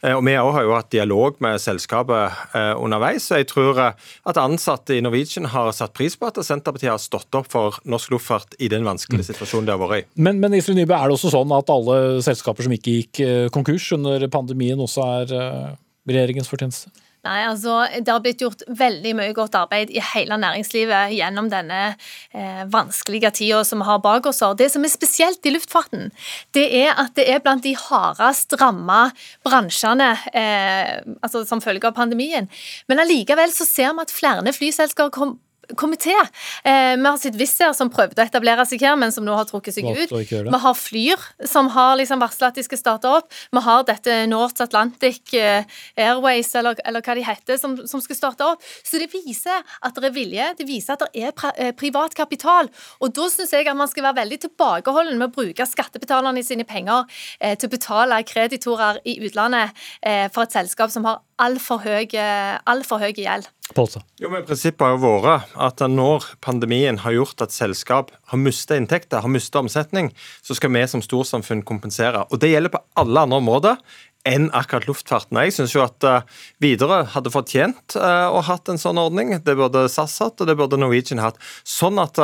Eh, 0.00 0.14
og 0.16 0.22
Vi 0.24 0.32
har 0.32 0.64
jo 0.64 0.72
hatt 0.72 0.88
dialog 0.94 1.36
med 1.44 1.60
selskapet 1.60 2.38
eh, 2.56 2.72
underveis. 2.80 3.26
og 3.28 3.42
Jeg 3.42 3.50
tror 3.50 3.80
at 3.84 4.40
ansatte 4.40 4.96
i 4.96 5.02
Norwegian 5.04 5.50
har 5.52 5.74
satt 5.76 5.92
pris 5.92 6.16
på 6.16 6.30
at 6.30 6.40
Senterpartiet 6.40 6.94
har 6.94 7.02
stått 7.02 7.36
opp 7.36 7.50
for 7.52 7.76
norsk 7.84 8.16
luftfart 8.16 8.56
i 8.58 8.70
den 8.72 8.88
vanskelige 8.88 9.28
situasjonen 9.28 9.68
de 9.68 9.76
har 9.76 9.82
vært 9.82 10.00
i. 10.00 10.08
Men, 10.24 10.40
men 10.40 10.56
Iselin 10.56 10.80
Nybø, 10.80 10.96
er 10.96 11.12
det 11.12 11.18
også 11.18 11.34
sånn 11.36 11.52
at 11.52 11.74
alle 11.76 12.00
selskaper 12.24 12.64
som 12.64 12.78
ikke 12.78 12.96
gikk 12.96 13.22
konkurs 13.52 13.92
under 13.98 14.24
pandemien, 14.32 14.80
også 14.80 15.04
er 15.20 15.36
regjeringens 16.08 16.48
fortjeneste? 16.48 16.94
Nei, 17.26 17.40
altså 17.44 17.82
Det 18.00 18.08
har 18.08 18.22
blitt 18.24 18.40
gjort 18.40 18.62
veldig 18.66 19.12
mye 19.18 19.34
godt 19.36 19.56
arbeid 19.58 19.90
i 19.92 20.00
hele 20.12 20.38
næringslivet 20.40 21.12
gjennom 21.12 21.50
denne 21.52 21.80
eh, 22.32 22.62
vanskelige 22.72 23.32
tida 23.42 23.60
som 23.66 23.82
vi 23.82 23.88
har 23.90 24.00
bak 24.04 24.30
oss. 24.30 24.40
Det 24.56 24.70
som 24.72 24.84
er 24.86 24.92
spesielt 24.92 25.44
i 25.44 25.52
luftfarten, 25.52 26.08
det 26.56 26.64
er 26.80 26.94
at 26.96 27.12
det 27.18 27.28
er 27.28 27.42
blant 27.44 27.66
de 27.66 27.74
hardest 27.76 28.56
ramma 28.60 29.10
bransjene 29.44 30.14
eh, 30.32 30.96
altså 31.20 31.44
som 31.48 31.60
følge 31.60 31.90
av 31.90 31.98
pandemien. 31.98 32.48
Men 32.88 33.04
allikevel 33.04 33.52
så 33.52 33.68
ser 33.68 33.92
vi 33.92 34.06
at 34.06 34.14
flere 34.14 34.56
flyselskaper 34.56 35.12
kom, 35.14 35.36
komité. 35.76 36.14
Eh, 36.64 36.96
vi 36.96 37.06
har 37.06 37.18
sett 37.18 37.36
Wizz 37.38 37.60
Air 37.60 37.74
som 37.76 37.90
prøvde 37.92 38.20
å 38.22 38.26
etablere 38.26 38.64
seg 38.68 38.82
her, 38.84 38.96
men 39.00 39.12
som 39.14 39.24
nå 39.26 39.34
har 39.36 39.46
trukket 39.48 39.76
seg 39.76 39.88
ut. 39.88 40.12
Vi 40.12 40.60
har 40.64 40.76
Flyr 40.80 41.20
som 41.46 41.68
har 41.74 41.96
liksom 42.00 42.20
varsla 42.22 42.50
at 42.50 42.58
de 42.58 42.64
skal 42.64 42.80
starte 42.80 43.10
opp. 43.10 43.28
Vi 43.52 43.62
har 43.64 43.84
dette 43.88 44.16
North 44.30 44.62
Atlantic 44.62 45.34
eh, 45.36 45.64
Airways, 45.96 46.52
eller, 46.58 46.78
eller 46.84 47.04
hva 47.04 47.16
de 47.18 47.24
heter, 47.26 47.60
som, 47.60 47.76
som, 47.88 48.02
skal 48.02 48.18
starte 48.18 48.46
opp. 48.46 48.64
Så 48.84 49.00
det 49.00 49.10
viser 49.12 49.60
at 49.60 49.96
det 49.96 50.10
er 50.10 50.16
vilje, 50.16 50.48
det 50.58 50.68
viser 50.68 50.96
at 50.96 51.04
det 51.06 51.26
er 51.28 51.54
eh, 51.56 51.72
privat 51.76 52.14
kapital. 52.16 52.70
Og 53.00 53.14
da 53.16 53.28
syns 53.32 53.54
jeg 53.54 53.68
at 53.68 53.78
man 53.78 53.90
skal 53.90 54.08
være 54.08 54.22
veldig 54.22 54.40
tilbakeholden 54.46 55.20
med 55.20 55.30
å 55.30 55.34
bruke 55.34 55.68
skattebetalerne 55.68 56.44
sine 56.46 56.66
penger 56.68 57.06
eh, 57.38 57.56
til 57.56 57.70
å 57.70 57.74
betale 57.76 58.22
kreditorer 58.26 59.02
i 59.08 59.18
utlandet 59.26 59.76
eh, 60.02 60.26
for 60.32 60.46
et 60.46 60.56
selskap 60.56 60.92
som 60.92 61.06
har 61.08 61.20
altfor 61.40 61.80
høy, 61.84 62.12
all 62.14 62.84
høy 62.84 63.10
gjeld. 63.16 63.48
Pålsa. 63.74 64.02
Jo, 64.18 64.30
men 64.32 64.42
Prinsippet 64.46 64.82
har 64.82 64.96
jo 64.96 65.16
vært 65.22 65.54
at 65.54 65.82
når 65.86 66.26
pandemien 66.42 66.98
har 67.04 67.14
gjort 67.14 67.44
at 67.44 67.54
selskap 67.54 68.10
har 68.32 68.40
mistet 68.40 68.80
inntekter, 68.80 69.22
har 69.22 69.30
mistet 69.30 69.60
omsetning, 69.60 70.10
så 70.42 70.56
skal 70.58 70.72
vi 70.74 70.82
som 70.90 71.04
storsamfunn 71.04 71.62
kompensere. 71.66 72.24
Og 72.30 72.42
Det 72.42 72.50
gjelder 72.50 72.74
på 72.74 72.82
alle 72.98 73.26
andre 73.26 73.38
områder 73.38 73.82
enn 74.28 74.50
akkurat 74.52 74.84
luftfarten. 74.88 75.38
Jeg 75.46 75.54
syns 75.56 75.72
jo 75.72 75.84
at 75.84 76.04
uh, 76.04 76.26
Widerøe 76.60 77.06
hadde 77.14 77.32
fortjent 77.32 77.96
uh, 77.96 78.28
å 78.28 78.42
hatt 78.44 78.68
en 78.68 78.80
sånn 78.80 79.00
ordning. 79.00 79.38
Det 79.44 79.56
burde 79.56 79.86
SAS 79.88 80.18
hatt, 80.20 80.40
og 80.42 80.50
det 80.50 80.58
burde 80.60 80.80
Norwegian 80.80 81.22
hatt. 81.22 81.40
Sånn 81.64 82.00
at 82.02 82.20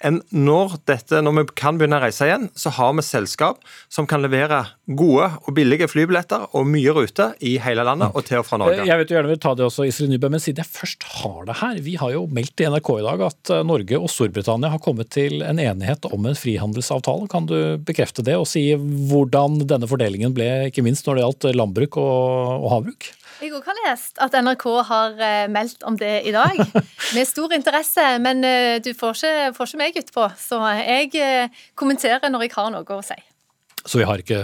uh, 0.00 0.08
en, 0.08 0.20
når, 0.30 0.78
dette, 0.88 1.20
når 1.24 1.34
vi 1.40 1.44
kan 1.58 1.78
begynne 1.78 1.98
å 1.98 2.02
reise 2.04 2.26
igjen, 2.28 2.48
så 2.58 2.70
har 2.76 2.94
vi 2.96 3.04
selskap 3.06 3.64
som 3.92 4.06
kan 4.08 4.22
levere 4.22 4.60
gode 4.86 5.28
og 5.42 5.50
billige 5.56 5.88
flybilletter 5.90 6.46
og 6.56 6.68
mye 6.70 6.94
rute 6.94 7.30
i 7.44 7.56
hele 7.62 7.84
landet 7.86 8.14
og 8.14 8.26
til 8.28 8.40
og 8.40 8.46
fra 8.48 8.60
Norge. 8.62 8.86
Jeg 8.86 9.00
vet 9.00 9.10
du 9.10 9.14
gjerne 9.16 9.32
vil 9.32 9.42
ta 9.42 9.54
det 9.58 9.66
også, 9.66 9.88
Iselin 9.88 10.14
Nybø, 10.14 10.30
men 10.32 10.42
siden 10.42 10.62
jeg 10.62 10.70
først 10.70 11.06
har 11.18 11.48
det 11.48 11.58
her. 11.60 11.82
Vi 11.84 11.96
har 12.00 12.14
jo 12.14 12.24
meldt 12.30 12.62
i 12.62 12.70
NRK 12.70 12.92
i 12.94 13.06
dag 13.08 13.26
at 13.28 13.54
eh, 13.54 13.64
Norge 13.66 14.00
og 14.00 14.10
Storbritannia 14.12 14.72
har 14.74 14.82
kommet 14.84 15.10
til 15.14 15.42
en 15.46 15.62
enighet 15.62 16.08
om 16.12 16.28
en 16.28 16.38
frihandelsavtale. 16.38 17.28
Kan 17.32 17.48
du 17.50 17.58
bekrefte 17.82 18.24
det 18.26 18.38
og 18.38 18.48
si 18.50 18.68
hvordan 18.78 19.60
denne 19.68 19.90
fordelingen 19.90 20.34
ble, 20.36 20.68
ikke 20.70 20.86
minst 20.86 21.08
når 21.08 21.18
det 21.18 21.26
gjaldt 21.26 21.48
landbruk 21.58 22.00
og, 22.00 22.64
og 22.64 22.70
havbruk? 22.76 23.12
Jeg 23.38 23.52
òg 23.54 23.66
har 23.70 23.76
lest 23.84 24.18
at 24.18 24.34
NRK 24.34 24.64
har 24.88 25.20
eh, 25.22 25.44
meldt 25.52 25.84
om 25.86 25.94
det 25.98 26.24
i 26.26 26.32
dag, 26.34 26.58
med 27.16 27.28
stor 27.28 27.52
interesse. 27.54 28.06
Men 28.22 28.42
eh, 28.46 28.78
du 28.82 28.90
får 28.98 29.14
ikke, 29.14 29.34
får 29.54 29.70
ikke 29.70 29.80
meg 29.82 30.00
utpå, 30.02 30.24
så 30.42 30.58
jeg 30.80 31.12
eh, 31.22 31.60
kommenterer 31.78 32.32
når 32.32 32.48
jeg 32.48 32.54
har 32.56 32.72
noe 32.74 32.98
å 32.98 33.04
si. 33.06 33.18
Så 33.84 34.00
vi 34.00 34.08
har 34.08 34.18
ikke 34.18 34.42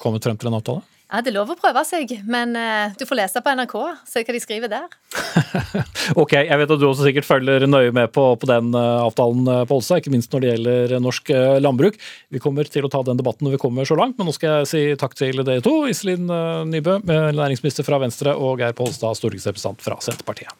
kommet 0.00 0.24
frem 0.24 0.38
til 0.38 0.52
en 0.52 0.60
avtale? 0.60 0.86
Ja, 1.10 1.18
Det 1.24 1.32
er 1.32 1.40
lov 1.40 1.50
å 1.50 1.56
prøve 1.58 1.82
seg, 1.82 2.12
men 2.30 2.54
uh, 2.54 2.92
du 2.94 3.02
får 3.08 3.18
lese 3.18 3.40
på 3.42 3.54
NRK, 3.58 3.74
se 4.06 4.22
hva 4.22 4.34
de 4.36 4.42
skriver 4.42 4.70
der. 4.70 4.86
ok, 6.22 6.36
jeg 6.38 6.58
vet 6.60 6.74
at 6.76 6.78
du 6.78 6.86
også 6.86 7.08
sikkert 7.08 7.26
følger 7.26 7.66
nøye 7.66 7.90
med 7.96 8.12
på, 8.14 8.28
på 8.38 8.50
den 8.50 8.70
uh, 8.76 9.02
avtalen, 9.08 9.42
uh, 9.50 9.64
Polsa, 9.66 9.98
ikke 9.98 10.14
minst 10.14 10.30
når 10.30 10.44
det 10.44 10.52
gjelder 10.52 10.96
norsk 11.02 11.34
landbruk. 11.66 11.98
Vi 12.30 12.42
kommer 12.42 12.70
til 12.70 12.86
å 12.86 12.92
ta 12.92 13.02
den 13.06 13.18
debatten 13.18 13.48
når 13.48 13.58
vi 13.58 13.62
kommer 13.66 13.90
så 13.90 13.98
langt, 13.98 14.20
men 14.20 14.30
nå 14.30 14.36
skal 14.38 14.60
jeg 14.60 14.70
si 14.70 14.86
takk 15.02 15.18
til 15.18 15.42
dere 15.42 15.66
to. 15.66 15.80
Iselin 15.90 16.30
Nybø, 16.70 17.00
næringsminister 17.10 17.86
fra 17.86 17.98
Venstre, 18.02 18.38
og 18.38 18.62
Geir 18.62 18.78
Polstad, 18.78 19.18
stortingsrepresentant 19.18 19.82
fra 19.82 19.98
Senterpartiet. 20.04 20.54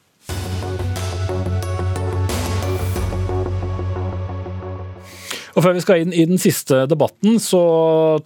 Og 5.57 5.65
Før 5.65 5.75
vi 5.75 5.83
skal 5.83 6.05
inn 6.05 6.13
i 6.15 6.27
den 6.29 6.39
siste 6.41 6.85
debatten, 6.91 7.39
så 7.43 7.61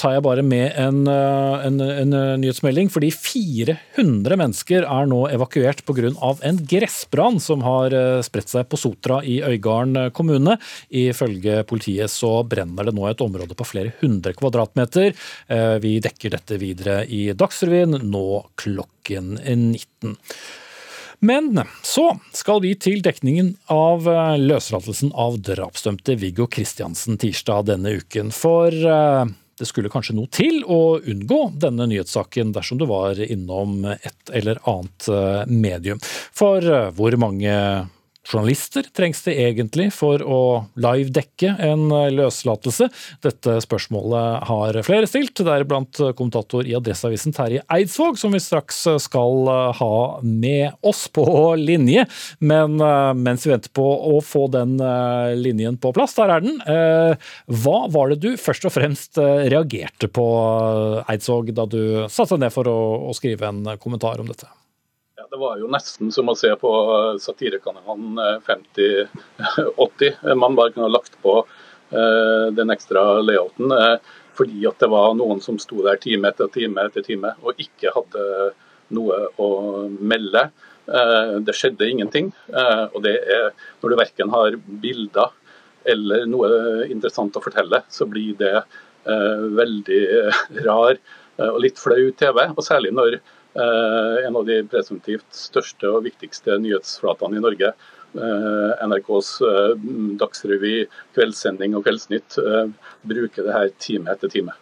tar 0.01 0.17
jeg 0.17 0.25
bare 0.27 0.45
med 0.45 0.75
en, 0.81 1.05
eh, 1.09 1.67
en, 1.69 1.81
en 1.81 2.17
nyhetsmelding. 2.43 2.91
Fordi 2.93 3.11
400 3.15 4.39
mennesker 4.41 4.85
er 4.85 5.09
nå 5.11 5.23
evakuert 5.33 5.85
pga. 5.87 6.13
en 6.45 6.59
gressbrann 6.69 7.41
som 7.41 7.65
har 7.65 7.95
eh, 7.97 8.21
spredt 8.27 8.53
seg 8.53 8.69
på 8.69 8.81
Sotra 8.81 9.23
i 9.25 9.41
Øygarden 9.41 10.11
kommune. 10.13 10.59
Ifølge 10.91 11.63
politiet 11.65 12.13
så 12.13 12.43
brenner 12.45 12.85
det 12.85 12.97
nå 12.97 13.09
et 13.09 13.25
område 13.25 13.57
på 13.57 13.69
flere 13.69 13.95
hundre 14.03 14.35
kvadratmeter. 14.37 15.15
Eh, 15.49 15.79
vi 15.81 15.97
dekker 16.05 16.37
dette 16.37 16.61
videre 16.61 17.03
i 17.09 17.31
Dagsrevyen 17.33 18.03
nå 18.05 18.27
klokken 18.61 19.39
19. 19.41 20.19
Men 21.25 21.61
så 21.83 22.11
skal 22.37 22.61
vi 22.61 22.75
til 22.77 23.01
dekningen 23.05 23.55
av 23.73 24.05
eh, 24.11 24.35
løslatelsen 24.43 25.15
av 25.17 25.39
drapsdømte 25.47 26.19
Viggo 26.21 26.45
Kristiansen 26.53 27.17
tirsdag 27.21 27.71
denne 27.71 27.95
uken. 27.97 28.29
For 28.35 28.69
eh, 28.69 29.23
det 29.57 29.69
skulle 29.71 29.89
kanskje 29.93 30.19
noe 30.19 30.29
til 30.29 30.61
å 30.69 30.99
unngå 31.01 31.39
denne 31.63 31.87
nyhetssaken 31.89 32.53
dersom 32.53 32.83
du 32.83 32.85
var 32.91 33.23
innom 33.25 33.87
et 33.95 34.35
eller 34.37 34.61
annet 34.69 35.09
eh, 35.09 35.41
medium. 35.49 36.03
For 36.37 36.93
hvor 36.99 37.17
mange 37.25 37.57
journalister 38.25 38.87
trengs 38.97 39.23
det 39.27 39.37
egentlig 39.45 39.91
for 39.95 40.23
å 40.25 40.41
live-dekke 40.81 41.55
en 41.69 41.87
løslatelse? 42.15 42.89
Dette 43.25 43.59
spørsmålet 43.65 44.49
har 44.49 44.81
flere 44.87 45.09
stilt, 45.11 45.45
deriblant 45.45 46.01
kommentator 46.17 46.67
i 46.67 46.77
Adresseavisen 46.79 47.37
Terje 47.37 47.65
Eidsvåg, 47.73 48.19
som 48.21 48.35
vi 48.35 48.43
straks 48.43 48.85
skal 49.05 49.49
ha 49.79 49.95
med 50.23 50.73
oss 50.81 51.07
på 51.09 51.25
linje. 51.59 52.07
Men 52.39 52.81
eh, 52.81 53.13
mens 53.15 53.47
vi 53.47 53.53
venter 53.53 53.73
på 53.75 53.85
å 53.85 54.21
få 54.25 54.47
den 54.53 54.77
eh, 54.81 55.35
linjen 55.39 55.79
på 55.81 55.93
plass, 55.97 56.17
der 56.19 56.35
er 56.37 56.45
den. 56.45 56.61
Eh, 56.61 57.31
hva 57.63 57.79
var 57.93 58.13
det 58.13 58.21
du 58.25 58.35
først 58.41 58.69
og 58.69 58.75
fremst 58.75 59.21
reagerte 59.21 60.09
på, 60.09 60.27
Eidsvåg, 61.11 61.55
da 61.57 61.67
du 61.71 61.81
satte 62.13 62.35
deg 62.35 62.47
ned 62.47 62.55
for 62.55 62.69
å 62.71 63.15
skrive 63.17 63.51
en 63.51 63.75
kommentar 63.81 64.21
om 64.23 64.31
dette? 64.31 64.49
Det 65.35 65.41
var 65.41 65.57
jo 65.59 65.67
nesten 65.67 66.13
som 66.15 66.29
å 66.31 66.37
se 66.39 66.47
på 66.55 66.71
eh, 66.95 67.17
satirekanalen 67.19 68.21
5080. 68.47 70.05
Eh, 70.07 70.35
Man 70.39 70.55
bare 70.55 70.71
kunne 70.71 70.87
ha 70.87 70.93
lagt 70.95 71.17
på 71.25 71.33
eh, 71.43 72.53
den 72.55 72.71
ekstra 72.71 73.03
layouten. 73.19 73.75
Fordi 74.39 74.63
at 74.71 74.79
det 74.79 74.91
var 74.95 75.17
noen 75.19 75.43
som 75.43 75.59
sto 75.59 75.81
der 75.83 75.99
time 75.99 76.31
etter 76.31 76.53
time 76.55 76.87
etter 76.87 77.03
time 77.03 77.35
og 77.43 77.59
ikke 77.59 77.91
hadde 77.97 78.29
noe 78.95 79.19
å 79.43 79.51
melde. 79.99 80.47
Det 80.87 81.55
skjedde 81.55 81.91
ingenting. 81.91 82.33
Og 82.93 82.99
det 83.03 83.15
er 83.31 83.53
når 83.83 83.91
du 83.91 83.99
verken 83.99 84.33
har 84.35 84.59
bilder 84.83 85.35
eller 85.87 86.27
noe 86.31 86.51
interessant 86.91 87.39
å 87.39 87.43
fortelle, 87.43 87.83
så 87.91 88.07
blir 88.11 88.35
det 88.43 88.57
veldig 89.07 90.03
rar 90.67 90.99
og 91.47 91.63
litt 91.63 91.79
flau 91.79 92.11
TV. 92.19 92.43
Og 92.51 92.67
særlig 92.67 92.91
når 92.95 93.23
en 93.55 94.37
av 94.37 94.47
de 94.49 94.57
presumptivt 94.67 95.29
største 95.37 95.87
og 95.87 96.05
viktigste 96.09 96.57
nyhetsflatene 96.59 97.39
i 97.39 97.45
Norge. 97.45 97.71
Eh, 98.15 98.87
NRKs 98.87 99.31
eh, 99.43 99.71
Dagsrevy, 100.21 100.75
kveldssending 101.17 101.75
og 101.75 101.87
Kveldsnytt 101.87 102.37
bruker 103.03 103.47
det 103.47 103.57
her 103.57 103.73
time 103.83 104.13
etter 104.13 104.31
time. 104.31 104.55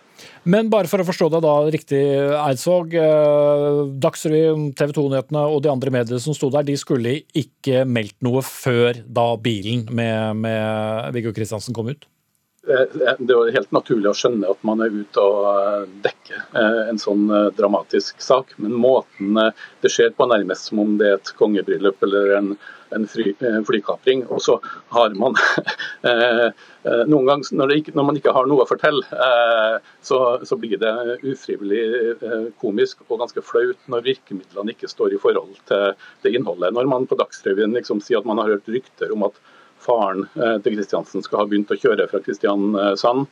Men 0.47 0.69
bare 0.71 0.87
for 0.87 1.03
å 1.03 1.07
forstå 1.07 1.29
deg 1.33 1.43
da 1.43 1.53
riktig, 1.73 2.01
Eidsvåg. 2.39 2.95
Dagsrevy, 4.03 4.71
TV 4.79 4.95
2-nyhetene 4.95 5.43
og 5.51 5.65
de 5.65 5.73
andre 5.73 5.93
mediene 5.95 6.23
som 6.23 6.37
sto 6.37 6.51
der, 6.53 6.67
de 6.69 6.77
skulle 6.79 7.17
ikke 7.35 7.83
meldt 7.89 8.21
noe 8.25 8.45
før 8.47 9.03
da 9.03 9.33
bilen 9.43 9.89
med, 9.91 10.45
med 10.45 11.17
Viggo 11.17 11.35
Kristiansen 11.35 11.75
kom 11.77 11.91
ut? 11.91 12.07
Eh, 12.69 13.15
det 13.19 13.35
er 13.35 13.57
helt 13.57 13.73
naturlig 13.75 14.07
å 14.07 14.15
skjønne 14.15 14.47
at 14.53 14.61
man 14.67 14.85
er 14.85 14.95
ute 14.95 15.23
og 15.23 15.47
eh, 15.51 15.87
dekker 16.05 16.37
eh, 16.61 16.83
en 16.93 17.01
sånn 17.01 17.25
dramatisk 17.59 18.21
sak, 18.23 18.53
men 18.63 18.77
måten 18.79 19.35
det 19.83 19.91
skjer 19.91 20.13
på, 20.15 20.29
nærmest 20.31 20.71
som 20.71 20.79
om 20.85 20.93
det 21.01 21.09
er 21.09 21.17
et 21.19 21.33
kongebryllup 21.41 22.07
eller 22.07 22.37
en, 22.37 22.53
en 22.95 23.07
fly, 23.11 23.33
flykapring. 23.67 24.23
Og 24.31 24.45
så 24.45 24.61
har 24.95 25.17
man 25.19 25.35
Noen 26.83 27.29
ganger 27.29 27.55
når, 27.55 27.73
når, 27.95 28.07
man 28.07 28.17
ikke 28.19 28.35
har 28.35 28.47
noe 28.51 28.65
å 28.65 28.67
fortelle, 28.67 29.23
så, 30.03 30.19
så 30.47 30.59
blir 30.59 30.81
det 30.83 30.91
ufrivillig 31.31 32.53
komisk 32.59 33.05
og 33.07 33.21
ganske 33.23 33.45
flaut 33.47 33.91
når 33.91 34.07
virkemidlene 34.09 34.75
ikke 34.75 34.91
står 34.91 35.15
i 35.15 35.21
forhold 35.23 35.55
til 35.71 35.95
det 36.27 36.35
innholdet. 36.35 36.75
Når 36.75 36.91
man 36.91 37.07
på 37.07 37.19
Dagsrevyen 37.19 37.75
liksom 37.79 38.03
sier 38.03 38.19
at 38.19 38.27
man 38.27 38.43
har 38.43 38.51
hørt 38.57 38.71
rykter 38.71 39.15
om 39.15 39.29
at 39.29 39.39
faren 39.83 40.27
eh, 40.37 40.57
til 40.63 40.77
Kristiansen 40.77 41.25
skal 41.25 41.43
ha 41.43 41.49
begynt 41.51 41.73
å 41.73 41.79
kjøre 41.79 42.09
fra 42.11 42.23
Kristiansand. 42.25 43.29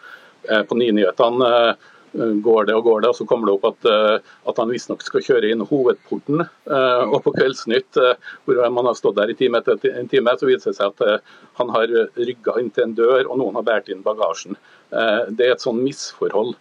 Eh, 0.48 0.62
på 0.66 0.78
Nynyhetene 0.78 1.50
eh, 1.70 1.88
går 2.44 2.66
det 2.66 2.74
og 2.74 2.86
går 2.88 3.02
det, 3.04 3.10
og 3.12 3.18
så 3.20 3.26
kommer 3.28 3.46
det 3.46 3.54
opp 3.54 3.66
at, 3.68 4.24
at 4.50 4.56
han 4.58 4.72
visstnok 4.74 5.04
skal 5.06 5.22
kjøre 5.22 5.52
inn 5.52 5.60
hovedporten. 5.62 6.40
Og 6.42 7.14
på 7.22 7.32
Kveldsnytt, 7.36 8.00
hvor 8.42 8.58
man 8.74 8.88
har 8.90 8.96
stått 8.98 9.14
der 9.20 9.30
i 9.30 9.36
time 9.38 9.60
etter 9.60 9.78
en 9.92 10.10
time, 10.10 10.34
så 10.34 10.48
viser 10.48 10.72
det 10.72 10.80
seg 10.80 10.90
at 10.90 11.30
han 11.60 11.70
har 11.70 11.94
rygga 12.18 12.56
inn 12.58 12.72
til 12.74 12.88
en 12.88 12.96
dør, 12.98 13.28
og 13.28 13.38
noen 13.38 13.60
har 13.60 13.68
båret 13.68 13.92
inn 13.94 14.02
bagasjen. 14.02 14.58
Det 14.90 15.46
er 15.46 15.54
et 15.54 15.62
sånn 15.62 15.78
misforhold 15.84 16.56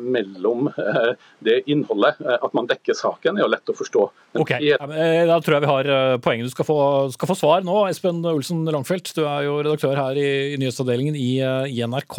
mellom 0.00 0.68
eh, 0.68 1.12
det 1.44 1.62
innholdet. 1.70 2.20
Eh, 2.24 2.38
at 2.44 2.54
man 2.56 2.68
dekker 2.68 2.96
saken, 2.96 3.38
er 3.38 3.46
jo 3.46 3.50
lett 3.52 3.72
å 3.72 3.76
forstå. 3.76 4.06
ok, 4.42 4.54
Da 4.78 5.38
tror 5.42 5.56
jeg 5.56 5.64
vi 5.64 5.72
har 5.72 6.18
poenget. 6.24 6.48
Du 6.48 6.54
skal 6.54 6.68
få, 6.68 6.78
skal 7.14 7.32
få 7.32 7.38
svar 7.38 7.66
nå. 7.66 7.80
Espen 7.90 8.22
Olsen 8.28 8.64
Langfeldt, 8.68 9.14
du 9.16 9.24
er 9.26 9.46
jo 9.48 9.60
redaktør 9.62 9.98
her 9.98 10.18
i, 10.18 10.28
i 10.54 10.58
nyhetsavdelingen 10.60 11.18
i, 11.18 11.30
i 11.72 11.84
NRK. 11.84 12.18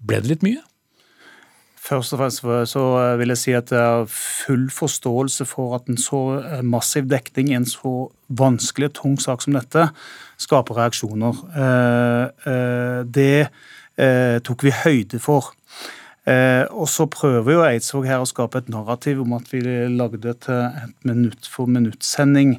Ble 0.00 0.20
det 0.22 0.34
litt 0.34 0.46
mye? 0.46 0.62
Først 1.80 2.12
og 2.14 2.20
fremst 2.20 2.44
så 2.70 2.82
vil 3.18 3.32
jeg 3.32 3.40
si 3.40 3.52
at 3.56 3.70
det 3.72 3.78
er 3.80 4.04
full 4.12 4.68
forståelse 4.70 5.46
for 5.48 5.74
at 5.78 5.88
en 5.90 5.98
så 5.98 6.20
massiv 6.62 7.08
dekning 7.10 7.50
i 7.50 7.56
en 7.56 7.66
så 7.66 8.10
vanskelig 8.28 8.90
og 8.92 8.98
tung 9.00 9.16
sak 9.18 9.42
som 9.42 9.56
dette 9.56 9.88
skaper 10.38 10.76
reaksjoner. 10.76 11.40
Det 13.10 13.48
tok 14.46 14.66
vi 14.68 14.76
høyde 14.84 15.18
for. 15.24 15.50
Eh, 16.28 16.66
og 16.68 16.88
så 16.92 17.06
prøver 17.08 17.54
jo 17.54 17.64
Eidsvåg 17.64 18.06
her 18.10 18.20
å 18.20 18.28
skape 18.28 18.60
et 18.60 18.68
narrativ 18.72 19.22
om 19.22 19.32
at 19.38 19.48
vi 19.52 19.62
lagde 19.64 20.34
et, 20.34 20.48
et 20.50 21.08
minutt 21.08 21.48
for 21.48 21.70
minutt-sending 21.70 22.58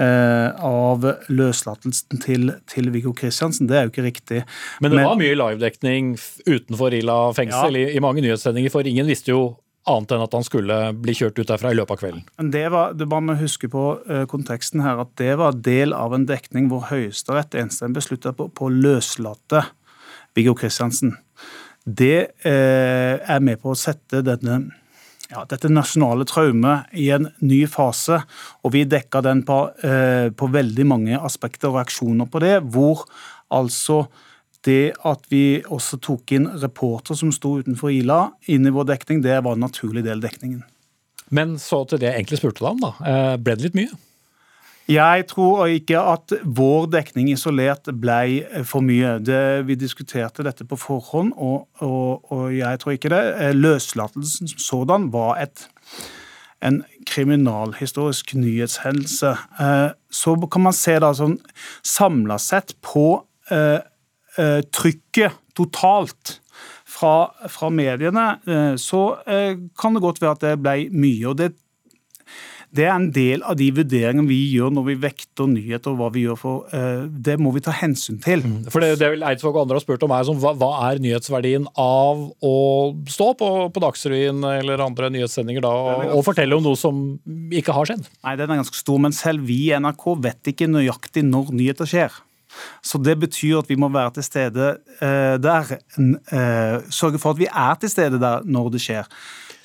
eh, 0.00 0.48
av 0.64 1.04
løslatelsen 1.28 2.22
til, 2.24 2.54
til 2.70 2.88
Viggo 2.94 3.12
Kristiansen. 3.16 3.68
Det 3.68 3.78
er 3.78 3.86
jo 3.86 3.92
ikke 3.92 4.06
riktig. 4.06 4.44
Men 4.80 4.94
det 4.94 5.04
var 5.04 5.20
mye 5.20 5.36
livedekning 5.36 6.14
utenfor 6.46 6.96
Ila 6.96 7.18
fengsel 7.36 7.76
ja. 7.76 7.90
i, 7.90 7.98
i 7.98 8.04
mange 8.04 8.24
nyhetssendinger, 8.24 8.72
for 8.72 8.88
ingen 8.88 9.10
visste 9.12 9.34
jo 9.34 9.44
annet 9.90 10.14
enn 10.14 10.22
at 10.22 10.34
han 10.36 10.44
skulle 10.46 10.76
bli 11.02 11.14
kjørt 11.18 11.40
ut 11.40 11.48
derfra 11.48 11.72
i 11.72 11.76
løpet 11.76 11.96
av 11.96 12.00
kvelden. 12.00 12.50
Det 12.54 12.64
var, 12.70 12.92
det 12.94 13.08
å 13.10 13.38
huske 13.40 13.70
på 13.70 13.84
uh, 14.06 14.24
konteksten 14.30 14.84
her, 14.84 15.00
at 15.02 15.10
det 15.18 15.34
var 15.40 15.58
del 15.58 15.94
av 15.96 16.14
en 16.14 16.26
dekning 16.28 16.68
hvor 16.70 16.86
Høyesterett 16.92 17.56
enstemmig 17.58 17.98
besluttet 17.98 18.38
på, 18.38 18.46
på 18.54 18.68
å 18.68 18.72
løslate 18.72 19.64
Viggo 20.38 20.54
Kristiansen 20.56 21.16
det 21.84 22.18
eh, 22.46 23.16
er 23.18 23.42
med 23.42 23.60
på 23.62 23.72
å 23.72 23.78
sette 23.78 24.22
denne 24.26 24.60
ja, 25.32 25.46
dette 25.48 25.70
nasjonale 25.72 26.26
traumet 26.28 26.92
i 26.98 27.08
en 27.14 27.30
ny 27.40 27.62
fase. 27.70 28.20
Og 28.62 28.74
vi 28.74 28.84
dekka 28.88 29.22
den 29.24 29.42
på, 29.48 29.64
eh, 29.84 30.28
på 30.28 30.50
veldig 30.52 30.86
mange 30.88 31.16
aspekter 31.18 31.70
og 31.70 31.80
reaksjoner 31.80 32.28
på 32.28 32.42
det. 32.44 32.58
Hvor 32.74 33.06
altså 33.52 34.04
det 34.66 34.92
at 35.08 35.24
vi 35.32 35.62
også 35.62 35.98
tok 36.04 36.36
inn 36.36 36.50
reporter 36.62 37.18
som 37.18 37.32
sto 37.34 37.56
utenfor 37.62 37.90
Ila, 37.90 38.20
inn 38.52 38.68
i 38.68 38.74
vår 38.74 38.92
dekning, 38.92 39.22
det 39.24 39.40
var 39.42 39.56
en 39.56 39.66
naturlig 39.66 40.04
del 40.06 40.20
av 40.20 40.28
dekningen. 40.28 40.62
Men 41.32 41.56
så 41.58 41.82
til 41.88 42.02
det 42.02 42.10
jeg 42.10 42.20
egentlig 42.20 42.42
spurte 42.42 42.62
deg 42.62 42.74
om, 42.74 42.82
da. 42.84 42.92
Eh, 43.08 43.36
ble 43.40 43.56
det 43.56 43.70
litt 43.70 43.78
mye? 43.78 44.00
Jeg 44.90 45.26
tror 45.30 45.66
ikke 45.70 46.00
at 46.00 46.32
vår 46.42 46.88
dekning 46.90 47.30
isolert 47.30 47.86
ble 48.02 48.64
for 48.66 48.82
mye. 48.84 49.18
Det, 49.22 49.66
vi 49.68 49.76
diskuterte 49.78 50.42
dette 50.42 50.66
på 50.66 50.78
forhånd, 50.80 51.32
og, 51.36 51.68
og, 51.84 52.32
og 52.32 52.56
jeg 52.56 52.80
tror 52.82 52.96
ikke 52.96 53.12
det. 53.12 53.22
Løslatelsen 53.54 54.50
som 54.50 54.64
sådan 54.66 55.06
var 55.14 55.38
et, 55.44 55.68
en 56.66 56.82
kriminalhistorisk 57.06 58.34
nyhetshendelse. 58.34 59.36
Eh, 59.62 59.88
så 60.10 60.36
kan 60.50 60.66
man 60.66 60.76
se 60.76 60.98
da 61.02 61.12
sånn 61.14 61.38
samla 61.86 62.40
sett 62.42 62.74
på 62.82 63.06
eh, 63.54 63.80
eh, 64.38 64.60
trykket 64.74 65.38
totalt 65.54 66.40
fra, 66.92 67.32
fra 67.48 67.70
mediene, 67.72 68.26
eh, 68.46 68.74
så 68.80 69.02
eh, 69.26 69.56
kan 69.78 69.96
det 69.96 70.04
godt 70.04 70.22
være 70.22 70.36
at 70.36 70.44
det 70.44 70.54
ble 70.62 70.76
mye. 70.90 71.26
og 71.30 71.38
det 71.40 71.52
det 72.72 72.86
er 72.86 72.92
en 72.94 73.10
del 73.12 73.42
av 73.44 73.58
de 73.60 73.66
vurderingene 73.76 74.24
vi 74.28 74.38
gjør 74.54 74.72
når 74.72 74.86
vi 74.86 74.94
vekter 75.02 75.48
nyheter. 75.50 75.92
og 75.92 75.98
hva 76.00 76.08
vi 76.14 76.24
gjør 76.24 76.38
for, 76.40 76.64
uh, 76.72 77.04
Det 77.04 77.36
må 77.40 77.52
vi 77.52 77.60
ta 77.60 77.74
hensyn 77.76 78.20
til. 78.22 78.40
Mm. 78.40 78.70
For 78.72 78.80
Det, 78.80 78.98
det 78.98 79.10
vil 79.12 79.26
Eidsvåg 79.28 79.56
og 79.56 79.62
andre 79.66 79.76
har 79.76 79.84
spurt 79.84 80.02
om 80.06 80.14
er 80.16 80.24
som, 80.24 80.40
hva, 80.40 80.54
hva, 80.56 80.70
er 80.88 81.02
nyhetsverdien 81.04 81.68
av 81.76 82.24
å 82.40 82.56
stå 83.04 83.28
på, 83.36 83.50
på 83.72 83.84
Dagsrevyen 83.84 84.40
eller 84.54 84.80
andre 84.80 85.12
nyhetssendinger 85.12 85.64
da, 85.64 85.72
og, 85.72 86.08
og, 86.16 86.24
fortelle 86.24 86.56
om 86.56 86.64
noe 86.64 86.78
som 86.80 87.04
ikke 87.52 87.76
har 87.76 87.92
skjedd? 87.92 88.08
Nei, 88.24 88.36
Den 88.40 88.50
er 88.50 88.62
ganske 88.62 88.80
stor, 88.80 89.00
men 89.04 89.12
selv 89.16 89.44
vi 89.44 89.66
i 89.68 89.76
NRK 89.76 90.08
vet 90.24 90.54
ikke 90.54 90.70
nøyaktig 90.72 91.26
når 91.28 91.52
nyheter 91.52 91.88
skjer. 91.88 92.22
Så 92.84 92.98
Det 92.98 93.18
betyr 93.20 93.60
at 93.62 93.68
vi 93.68 93.76
må 93.80 93.88
være 93.92 94.16
til 94.16 94.26
stede 94.26 94.72
uh, 95.00 95.36
der. 95.40 95.76
Uh, 95.98 96.80
sørge 96.92 97.20
for 97.20 97.36
at 97.36 97.40
vi 97.40 97.48
er 97.48 97.78
til 97.80 97.92
stede 97.92 98.20
der 98.20 98.44
når 98.44 98.72
det 98.74 98.82
skjer. 98.84 99.08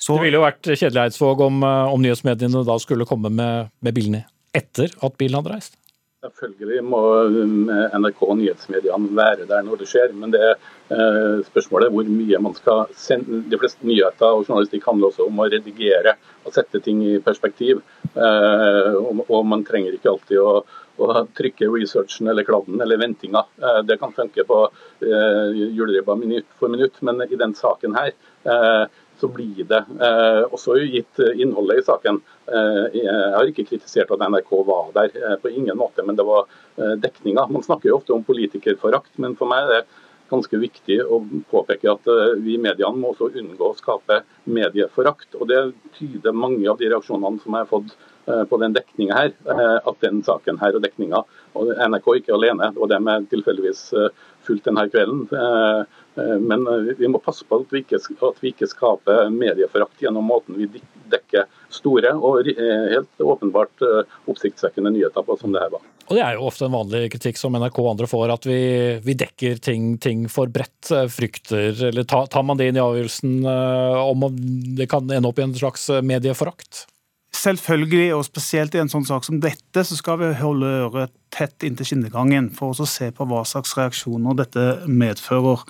Så, 0.08 0.14
det 0.16 0.24
ville 0.24 0.38
jo 0.38 0.46
vært 0.46 0.64
kjedelig 0.64 1.02
Eidsvåg 1.02 1.42
om, 1.44 1.60
eh, 1.68 1.90
om 1.92 2.00
nyhetsmediene 2.00 2.62
da 2.64 2.78
skulle 2.80 3.04
komme 3.04 3.28
med, 3.28 3.68
med 3.84 3.92
bildene 3.92 4.22
etter 4.56 4.94
at 5.04 5.18
bilen 5.20 5.36
hadde 5.36 5.52
reist? 5.52 5.76
Selvfølgelig 6.24 6.80
må 6.88 7.00
eh, 7.28 7.92
NRK 8.00 8.22
og 8.24 8.38
nyhetsmediene 8.40 9.12
være 9.18 9.44
der 9.50 9.66
når 9.66 9.82
det 9.82 9.90
skjer. 9.90 10.14
Men 10.16 10.32
det 10.32 10.46
eh, 10.48 11.44
spørsmålet 11.50 11.90
er 11.90 11.94
hvor 11.98 12.08
mye 12.08 12.40
man 12.46 12.56
skal 12.56 12.88
sende. 12.96 13.42
De 13.52 13.60
fleste 13.60 13.84
nyheter 13.84 14.32
og 14.32 14.48
journalistikk 14.48 14.88
handler 14.88 15.12
også 15.12 15.28
om 15.28 15.44
å 15.44 15.50
redigere 15.52 16.16
og 16.48 16.56
sette 16.56 16.80
ting 16.88 17.04
i 17.04 17.18
perspektiv. 17.22 17.84
Eh, 18.08 18.92
og, 18.96 19.26
og, 19.28 19.42
man 19.46 19.66
trenger 19.68 19.94
ikke 19.94 20.14
alltid 20.14 20.40
å, 20.40 20.62
å 21.04 21.22
trykke 21.36 21.68
researchen 21.70 22.32
eller 22.32 22.48
kladden 22.48 22.80
eller 22.80 23.04
ventinga. 23.04 23.44
Eh, 23.60 23.82
det 23.86 24.00
kan 24.00 24.16
funke 24.16 24.48
på 24.48 24.62
eh, 25.04 25.60
juleribba 25.76 26.16
minutt 26.16 26.48
for 26.56 26.72
minutt, 26.72 26.96
men 27.04 27.28
i 27.28 27.38
den 27.38 27.52
saken 27.60 27.94
her 28.00 28.10
eh, 28.48 28.88
så 29.20 29.28
blir 29.28 29.64
det 29.68 29.80
eh, 30.00 30.42
også 30.46 30.76
gitt 30.86 31.20
innholdet 31.34 31.82
i 31.82 31.86
saken. 31.86 32.20
Eh, 32.46 32.98
jeg 32.98 33.14
har 33.34 33.50
ikke 33.50 33.66
kritisert 33.68 34.12
at 34.14 34.24
NRK 34.24 34.52
var 34.68 34.92
der, 34.94 35.14
eh, 35.14 35.38
på 35.42 35.52
ingen 35.52 35.78
måte, 35.78 36.04
men 36.06 36.18
det 36.18 36.26
var 36.26 36.46
eh, 36.78 36.94
dekninga. 37.02 37.48
Man 37.50 37.64
snakker 37.66 37.90
jo 37.90 37.98
ofte 37.98 38.14
om 38.14 38.26
politikerforakt, 38.26 39.16
men 39.22 39.36
for 39.38 39.50
meg 39.50 39.66
er 39.66 39.74
det 39.74 39.86
ganske 40.28 40.60
viktig 40.60 40.98
å 41.08 41.22
påpeke 41.50 41.90
at 41.90 42.10
eh, 42.12 42.36
vi 42.44 42.54
i 42.56 42.62
mediene 42.62 43.00
må 43.00 43.14
også 43.14 43.32
unngå 43.32 43.72
å 43.72 43.78
skape 43.78 44.22
medieforakt. 44.44 45.34
og 45.40 45.48
Det 45.50 45.64
tyder 45.98 46.36
mange 46.36 46.68
av 46.70 46.78
de 46.78 46.92
reaksjonene 46.92 47.42
som 47.42 47.56
jeg 47.56 47.66
har 47.66 47.72
fått 47.72 47.94
eh, 48.28 48.44
på 48.48 48.60
den 48.62 48.76
dekninga 48.76 49.18
her, 49.18 49.34
at 49.82 50.04
den 50.04 50.22
saken 50.26 50.60
her 50.62 50.78
og 50.78 50.84
dekninga 50.84 51.24
og 51.58 51.74
NRK 51.74 52.10
ikke 52.20 52.36
alene, 52.36 52.70
og 52.76 52.90
dem 52.92 53.08
er 53.10 53.24
tilfeldigvis 53.30 53.88
fulgt 54.48 54.68
denne 54.68 54.86
kvelden. 54.90 55.26
Eh, 56.18 56.38
men 56.40 56.66
eh, 56.66 56.94
vi 56.98 57.10
må 57.10 57.20
passe 57.22 57.46
på 57.48 57.60
at 57.62 57.74
vi 57.74 57.84
ikke, 57.84 58.00
at 58.00 58.40
vi 58.42 58.52
ikke 58.52 58.70
skaper 58.70 59.28
medieforakt 59.34 60.02
gjennom 60.02 60.26
måten 60.28 60.58
vi 60.58 60.82
dekker 61.12 61.46
store 61.72 62.14
og 62.16 62.48
eh, 62.50 62.88
helt 62.94 63.22
åpenbart 63.22 63.84
oppsiktsvekkende 64.28 64.92
nyheter 64.96 65.24
på, 65.24 65.38
som 65.40 65.54
det 65.54 65.62
her 65.62 65.72
var. 65.76 65.86
Og 66.08 66.16
Det 66.16 66.24
er 66.24 66.38
jo 66.38 66.46
ofte 66.48 66.64
en 66.64 66.72
vanlig 66.72 67.02
kritikk 67.12 67.36
som 67.36 67.56
NRK 67.56 67.82
og 67.82 67.90
andre 67.90 68.08
får, 68.08 68.30
at 68.32 68.46
vi, 68.48 68.60
vi 69.04 69.16
dekker 69.20 69.60
ting, 69.60 69.90
ting, 70.00 70.24
for 70.32 70.48
bredt. 70.48 70.88
Frykter, 71.12 71.74
eller 71.90 72.06
tar 72.08 72.44
man 72.46 72.56
det 72.56 72.70
inn 72.70 72.78
i 72.78 72.80
avgjørelsen 72.80 73.42
om 73.44 74.24
det 74.78 74.86
kan 74.88 75.10
ende 75.12 75.28
opp 75.28 75.40
i 75.42 75.44
en 75.44 75.56
slags 75.58 75.90
medieforakt? 76.00 76.86
Selvfølgelig, 77.38 78.08
og 78.16 78.24
spesielt 78.26 78.74
i 78.74 78.80
en 78.82 78.90
sånn 78.90 79.06
sak 79.06 79.26
som 79.26 79.38
dette, 79.42 79.82
så 79.84 79.96
skal 79.98 80.18
vi 80.20 80.30
holde 80.40 80.70
øret 80.82 81.12
tett 81.34 81.66
inntil 81.66 81.86
skinnegangen 81.86 82.48
for 82.56 82.74
å 82.74 82.86
se 82.88 83.10
på 83.14 83.26
hva 83.28 83.44
slags 83.46 83.76
reaksjoner 83.78 84.38
dette 84.40 84.64
medfører. 84.88 85.62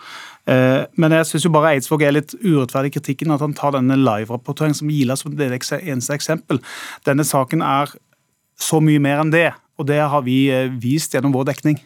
Eh, 0.48 0.86
men 0.96 1.16
jeg 1.18 1.28
syns 1.28 1.48
bare 1.52 1.74
Eidsvåg 1.74 2.06
er 2.06 2.14
litt 2.16 2.32
urettferdig 2.40 2.92
i 2.92 2.96
kritikken 2.96 3.34
at 3.34 3.44
han 3.44 3.56
tar 3.58 3.74
denne 3.76 3.98
live-rapporteringen 4.00 4.78
som 4.80 4.92
Gila 4.92 5.18
som 5.18 5.34
det 5.36 5.50
eneste 5.50 6.16
eksempel. 6.16 6.62
Denne 7.08 7.26
saken 7.26 7.64
er 7.66 7.92
så 8.58 8.80
mye 8.82 9.02
mer 9.02 9.20
enn 9.22 9.34
det, 9.34 9.50
og 9.78 9.90
det 9.90 10.00
har 10.00 10.24
vi 10.24 10.46
eh, 10.54 10.72
vist 10.72 11.14
gjennom 11.14 11.36
vår 11.36 11.50
dekning. 11.52 11.82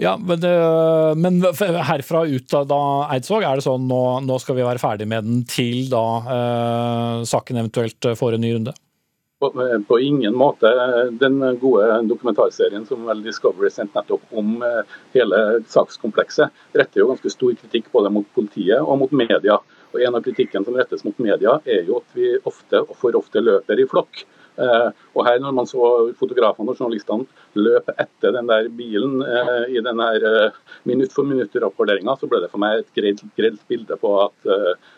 Ja, 0.00 0.16
men, 0.16 0.40
det, 0.40 0.52
men, 1.16 1.42
herfra 1.84 2.24
ut 2.24 2.54
da, 2.68 2.78
Eidsvåg, 3.12 3.44
er 3.44 3.58
det 3.58 3.64
sånn 3.66 3.84
nå, 3.90 4.00
nå 4.24 4.38
skal 4.40 4.56
vi 4.56 4.64
være 4.64 4.80
ferdig 4.80 5.08
med 5.10 5.26
den 5.28 5.42
til 5.48 5.90
da 5.92 6.06
eh, 6.36 7.18
saken 7.28 7.60
eventuelt 7.60 8.08
får 8.16 8.38
en 8.38 8.44
ny 8.44 8.54
runde? 8.54 8.74
På, 9.42 9.50
på, 9.88 9.98
ingen 10.00 10.36
måte. 10.38 10.70
Den 11.20 11.40
gode 11.60 11.98
dokumentarserien 12.08 12.86
som 12.86 13.04
vel 13.08 13.24
Discovery 13.24 13.72
sendte 13.74 13.98
nettopp 13.98 14.36
om 14.38 14.60
eh, 14.64 14.96
hele 15.16 15.40
sakskomplekset, 15.68 16.64
retter 16.78 17.02
jo 17.02 17.10
ganske 17.10 17.32
stor 17.34 17.56
kritikk 17.58 17.92
både 17.92 18.12
mot 18.14 18.28
politiet 18.38 18.80
og 18.80 19.00
mot 19.02 19.12
media. 19.12 19.58
Og 19.92 20.00
En 20.00 20.14
av 20.16 20.24
kritikken 20.24 20.64
som 20.64 20.78
rettes 20.78 21.04
mot 21.04 21.18
media, 21.20 21.58
er 21.68 21.84
jo 21.84 21.98
at 22.00 22.16
vi 22.16 22.30
ofte 22.48 22.80
og 22.86 22.94
for 22.96 23.18
ofte 23.18 23.42
løper 23.44 23.82
i 23.82 23.88
flokk. 23.90 24.22
Eh, 24.60 24.88
og 25.16 25.24
her 25.24 25.38
Når 25.40 25.54
man 25.56 25.68
så 25.68 25.86
fotografene 26.18 26.72
og 26.72 26.76
journalistene 26.80 27.24
løpe 27.56 27.94
etter 28.00 28.34
den 28.36 28.50
der 28.50 28.68
bilen 28.76 29.22
eh, 29.24 29.72
i 29.72 29.80
den 29.84 30.02
her 30.04 30.26
eh, 30.28 30.60
minutt 30.88 31.14
for 31.14 31.28
minutt-rapporteringa, 31.28 32.16
så 32.18 32.28
ble 32.28 32.42
det 32.42 32.50
for 32.52 32.60
meg 32.60 32.82
et 32.82 32.92
greit, 32.96 33.24
bilde 33.68 33.96
på 34.00 34.12
at 34.26 34.50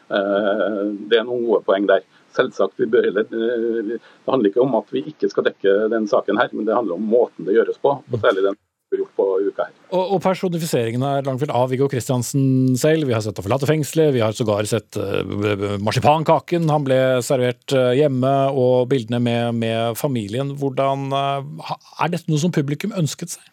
det 0.09 1.17
er 1.19 1.25
noen 1.27 1.47
gode 1.47 1.63
poeng 1.67 1.87
der. 1.89 2.05
Selvsagt, 2.35 2.77
vi 2.81 2.89
bør 2.91 3.07
heller, 3.07 3.27
Det 3.31 3.99
handler 4.27 4.51
ikke 4.51 4.63
om 4.65 4.75
at 4.79 4.91
vi 4.93 5.05
ikke 5.11 5.31
skal 5.31 5.47
dekke 5.49 5.75
den 5.93 6.09
saken, 6.11 6.39
her, 6.41 6.51
men 6.53 6.67
det 6.67 6.77
handler 6.77 6.99
om 6.99 7.11
måten 7.15 7.47
det 7.47 7.57
gjøres 7.57 7.81
på. 7.83 7.97
og 8.03 8.21
særlig 8.21 8.49
den 8.49 8.59
gjort 9.01 9.15
på 9.19 9.27
uka 9.49 9.67
her. 9.69 9.73
Og, 9.95 10.17
og 10.17 10.21
personifiseringen 10.25 11.05
er 11.07 11.25
Langfjell 11.27 11.53
av 11.55 11.71
Viggo 11.73 11.89
Kristiansen 11.91 12.77
selv. 12.81 13.09
Vi 13.09 13.17
har 13.17 13.25
sett 13.25 13.39
å 13.41 13.45
forlate 13.45 13.69
fengselet, 13.71 14.15
vi 14.17 14.23
har 14.25 14.37
sågar 14.37 14.69
sett 14.71 14.99
uh, 15.01 15.79
marsipankaken 15.85 16.71
han 16.73 16.87
ble 16.87 17.01
servert 17.27 17.75
uh, 17.77 17.93
hjemme, 17.97 18.35
og 18.53 18.89
bildene 18.93 19.23
med, 19.23 19.59
med 19.63 19.99
familien. 20.01 20.55
Hvordan 20.61 21.11
uh, 21.15 21.75
Er 22.03 22.15
dette 22.15 22.31
noe 22.31 22.43
som 22.43 22.55
publikum 22.55 22.95
ønsket 22.99 23.37
seg? 23.37 23.51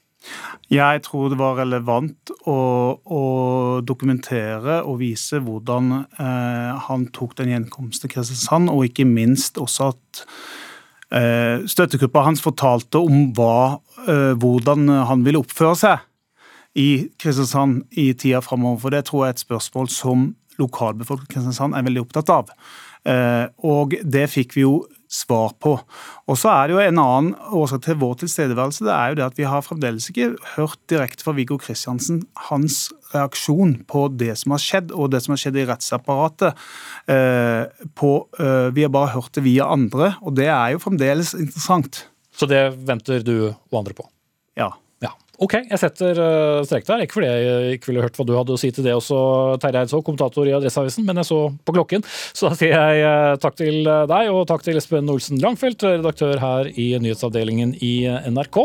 Jeg 0.72 1.02
tror 1.04 1.32
det 1.32 1.38
var 1.40 1.58
relevant 1.60 2.32
å, 2.48 2.58
å 3.04 3.22
dokumentere 3.84 4.80
og 4.88 5.02
vise 5.02 5.42
hvordan 5.44 5.92
eh, 6.06 6.84
han 6.88 7.08
tok 7.16 7.36
den 7.42 7.52
gjenkomsten 7.56 8.06
til 8.06 8.14
Kristiansand, 8.14 8.72
og 8.72 8.86
ikke 8.88 9.08
minst 9.10 9.60
også 9.60 9.92
at 9.92 10.24
støttegruppa 11.68 12.24
hans 12.24 12.44
fortalte 12.44 13.02
om 13.02 13.34
hva, 13.36 13.82
eh, 14.08 14.32
hvordan 14.40 14.88
han 15.10 15.26
ville 15.26 15.42
oppføre 15.42 15.76
seg 15.76 16.06
i 16.80 17.10
Kristiansand 17.20 17.84
i 18.00 18.14
tida 18.14 18.40
framover. 18.44 18.80
For 18.86 18.96
det 18.96 19.06
tror 19.10 19.26
jeg 19.26 19.34
er 19.34 19.38
et 19.38 19.44
spørsmål 19.44 19.90
som 19.92 20.30
lokalbefolkningen 20.62 21.30
i 21.30 21.34
Kristiansand 21.36 21.76
er 21.76 21.86
veldig 21.88 22.06
opptatt 22.06 22.32
av. 22.32 22.54
Eh, 23.08 23.46
og 23.66 23.96
det 24.04 24.28
fikk 24.30 24.58
vi 24.58 24.66
jo 24.66 24.82
svar 25.12 25.52
på. 25.60 25.74
Og 26.32 26.38
så 26.40 26.52
er 26.54 26.70
det 26.70 26.76
jo 26.76 26.82
En 26.82 27.00
annen 27.02 27.32
årsak 27.52 27.84
til 27.84 27.98
vår 28.00 28.22
tilstedeværelse 28.22 28.86
det 28.86 28.94
er 28.96 29.12
jo 29.12 29.18
det 29.20 29.26
at 29.26 29.40
vi 29.42 29.48
har 29.50 29.66
fremdeles 29.66 30.08
ikke 30.08 30.30
hørt 30.54 30.80
direkte 30.92 31.26
fra 31.26 31.34
Viggo 31.36 31.58
Kristiansen 31.60 32.22
hans 32.48 32.86
reaksjon 33.12 33.82
på 33.92 34.06
det 34.16 34.38
som 34.40 34.56
har 34.56 34.64
skjedd, 34.64 34.94
og 34.96 35.12
det 35.12 35.20
som 35.26 35.36
har 35.36 35.42
skjedd 35.42 35.60
i 35.60 35.66
rettsapparatet. 35.68 36.62
Eh, 37.12 37.88
på, 37.98 38.12
eh, 38.40 38.70
vi 38.72 38.86
har 38.88 38.94
bare 38.94 39.12
hørt 39.18 39.34
det 39.36 39.44
via 39.44 39.68
andre, 39.68 40.16
og 40.22 40.38
det 40.40 40.48
er 40.48 40.78
jo 40.78 40.84
fremdeles 40.86 41.34
interessant. 41.36 42.06
Så 42.32 42.48
det 42.48 42.64
venter 42.88 43.20
du 43.26 43.52
og 43.52 43.82
andre 43.82 43.98
på? 43.98 44.08
Ja. 44.56 44.72
Ok, 45.42 45.56
jeg 45.72 45.80
setter 45.82 46.20
uh, 46.22 46.62
strek 46.68 46.86
der. 46.86 47.02
Ikke 47.02 47.18
fordi 47.18 47.30
jeg 47.32 47.78
ikke 47.78 47.90
ville 47.90 48.04
hørt 48.06 48.18
hva 48.20 48.26
du 48.30 48.36
hadde 48.38 48.54
å 48.54 48.60
si 48.62 48.70
til 48.74 48.86
det 48.86 48.94
også, 48.94 49.18
Terje 49.64 49.82
Eidsvåg, 49.82 50.04
kommentator 50.06 50.46
i 50.46 50.54
Adresseavisen, 50.54 51.06
men 51.08 51.18
jeg 51.18 51.30
så 51.32 51.40
på 51.66 51.74
klokken. 51.74 52.06
Så 52.06 52.52
da 52.52 52.60
sier 52.60 52.76
jeg 52.76 53.02
uh, 53.08 53.34
takk 53.42 53.58
til 53.58 53.80
deg, 53.88 54.30
og 54.30 54.46
takk 54.52 54.66
til 54.68 54.78
Espen 54.78 55.10
Olsen 55.10 55.42
Langfeldt, 55.42 55.82
redaktør 55.88 56.38
her 56.42 56.70
i 56.70 56.92
nyhetsavdelingen 57.02 57.74
i 57.82 57.94
NRK. 58.30 58.62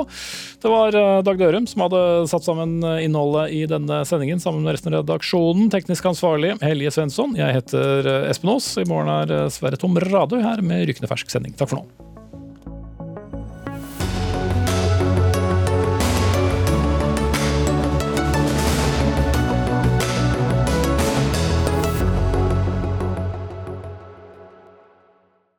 Det 0.61 0.73
var 0.73 0.97
Dag 1.25 1.41
Dørum 1.41 1.69
som 1.71 1.87
hadde 1.87 2.03
satt 2.29 2.45
sammen 2.45 2.79
innholdet 3.01 3.55
i 3.57 3.63
denne 3.71 4.03
sendingen 4.09 4.43
sammen 4.43 4.67
med 4.67 4.77
resten 4.77 4.93
av 4.93 5.05
redaksjonen. 5.05 5.71
Teknisk 5.73 6.11
ansvarlig 6.13 6.57
Helje 6.65 6.93
Svensson. 6.99 7.37
Jeg 7.39 7.57
heter 7.57 8.11
Espen 8.27 8.53
Aas. 8.53 8.75
I 8.83 8.89
morgen 8.91 9.13
er 9.15 9.49
Sverre 9.55 9.81
Tom 9.81 9.97
Radøy 10.03 10.43
her 10.45 10.65
med 10.67 10.91
rykende 10.91 11.11
fersk 11.13 11.33
sending. 11.33 11.57
Takk 11.57 11.73
for 11.73 11.81
nå. 11.81 12.06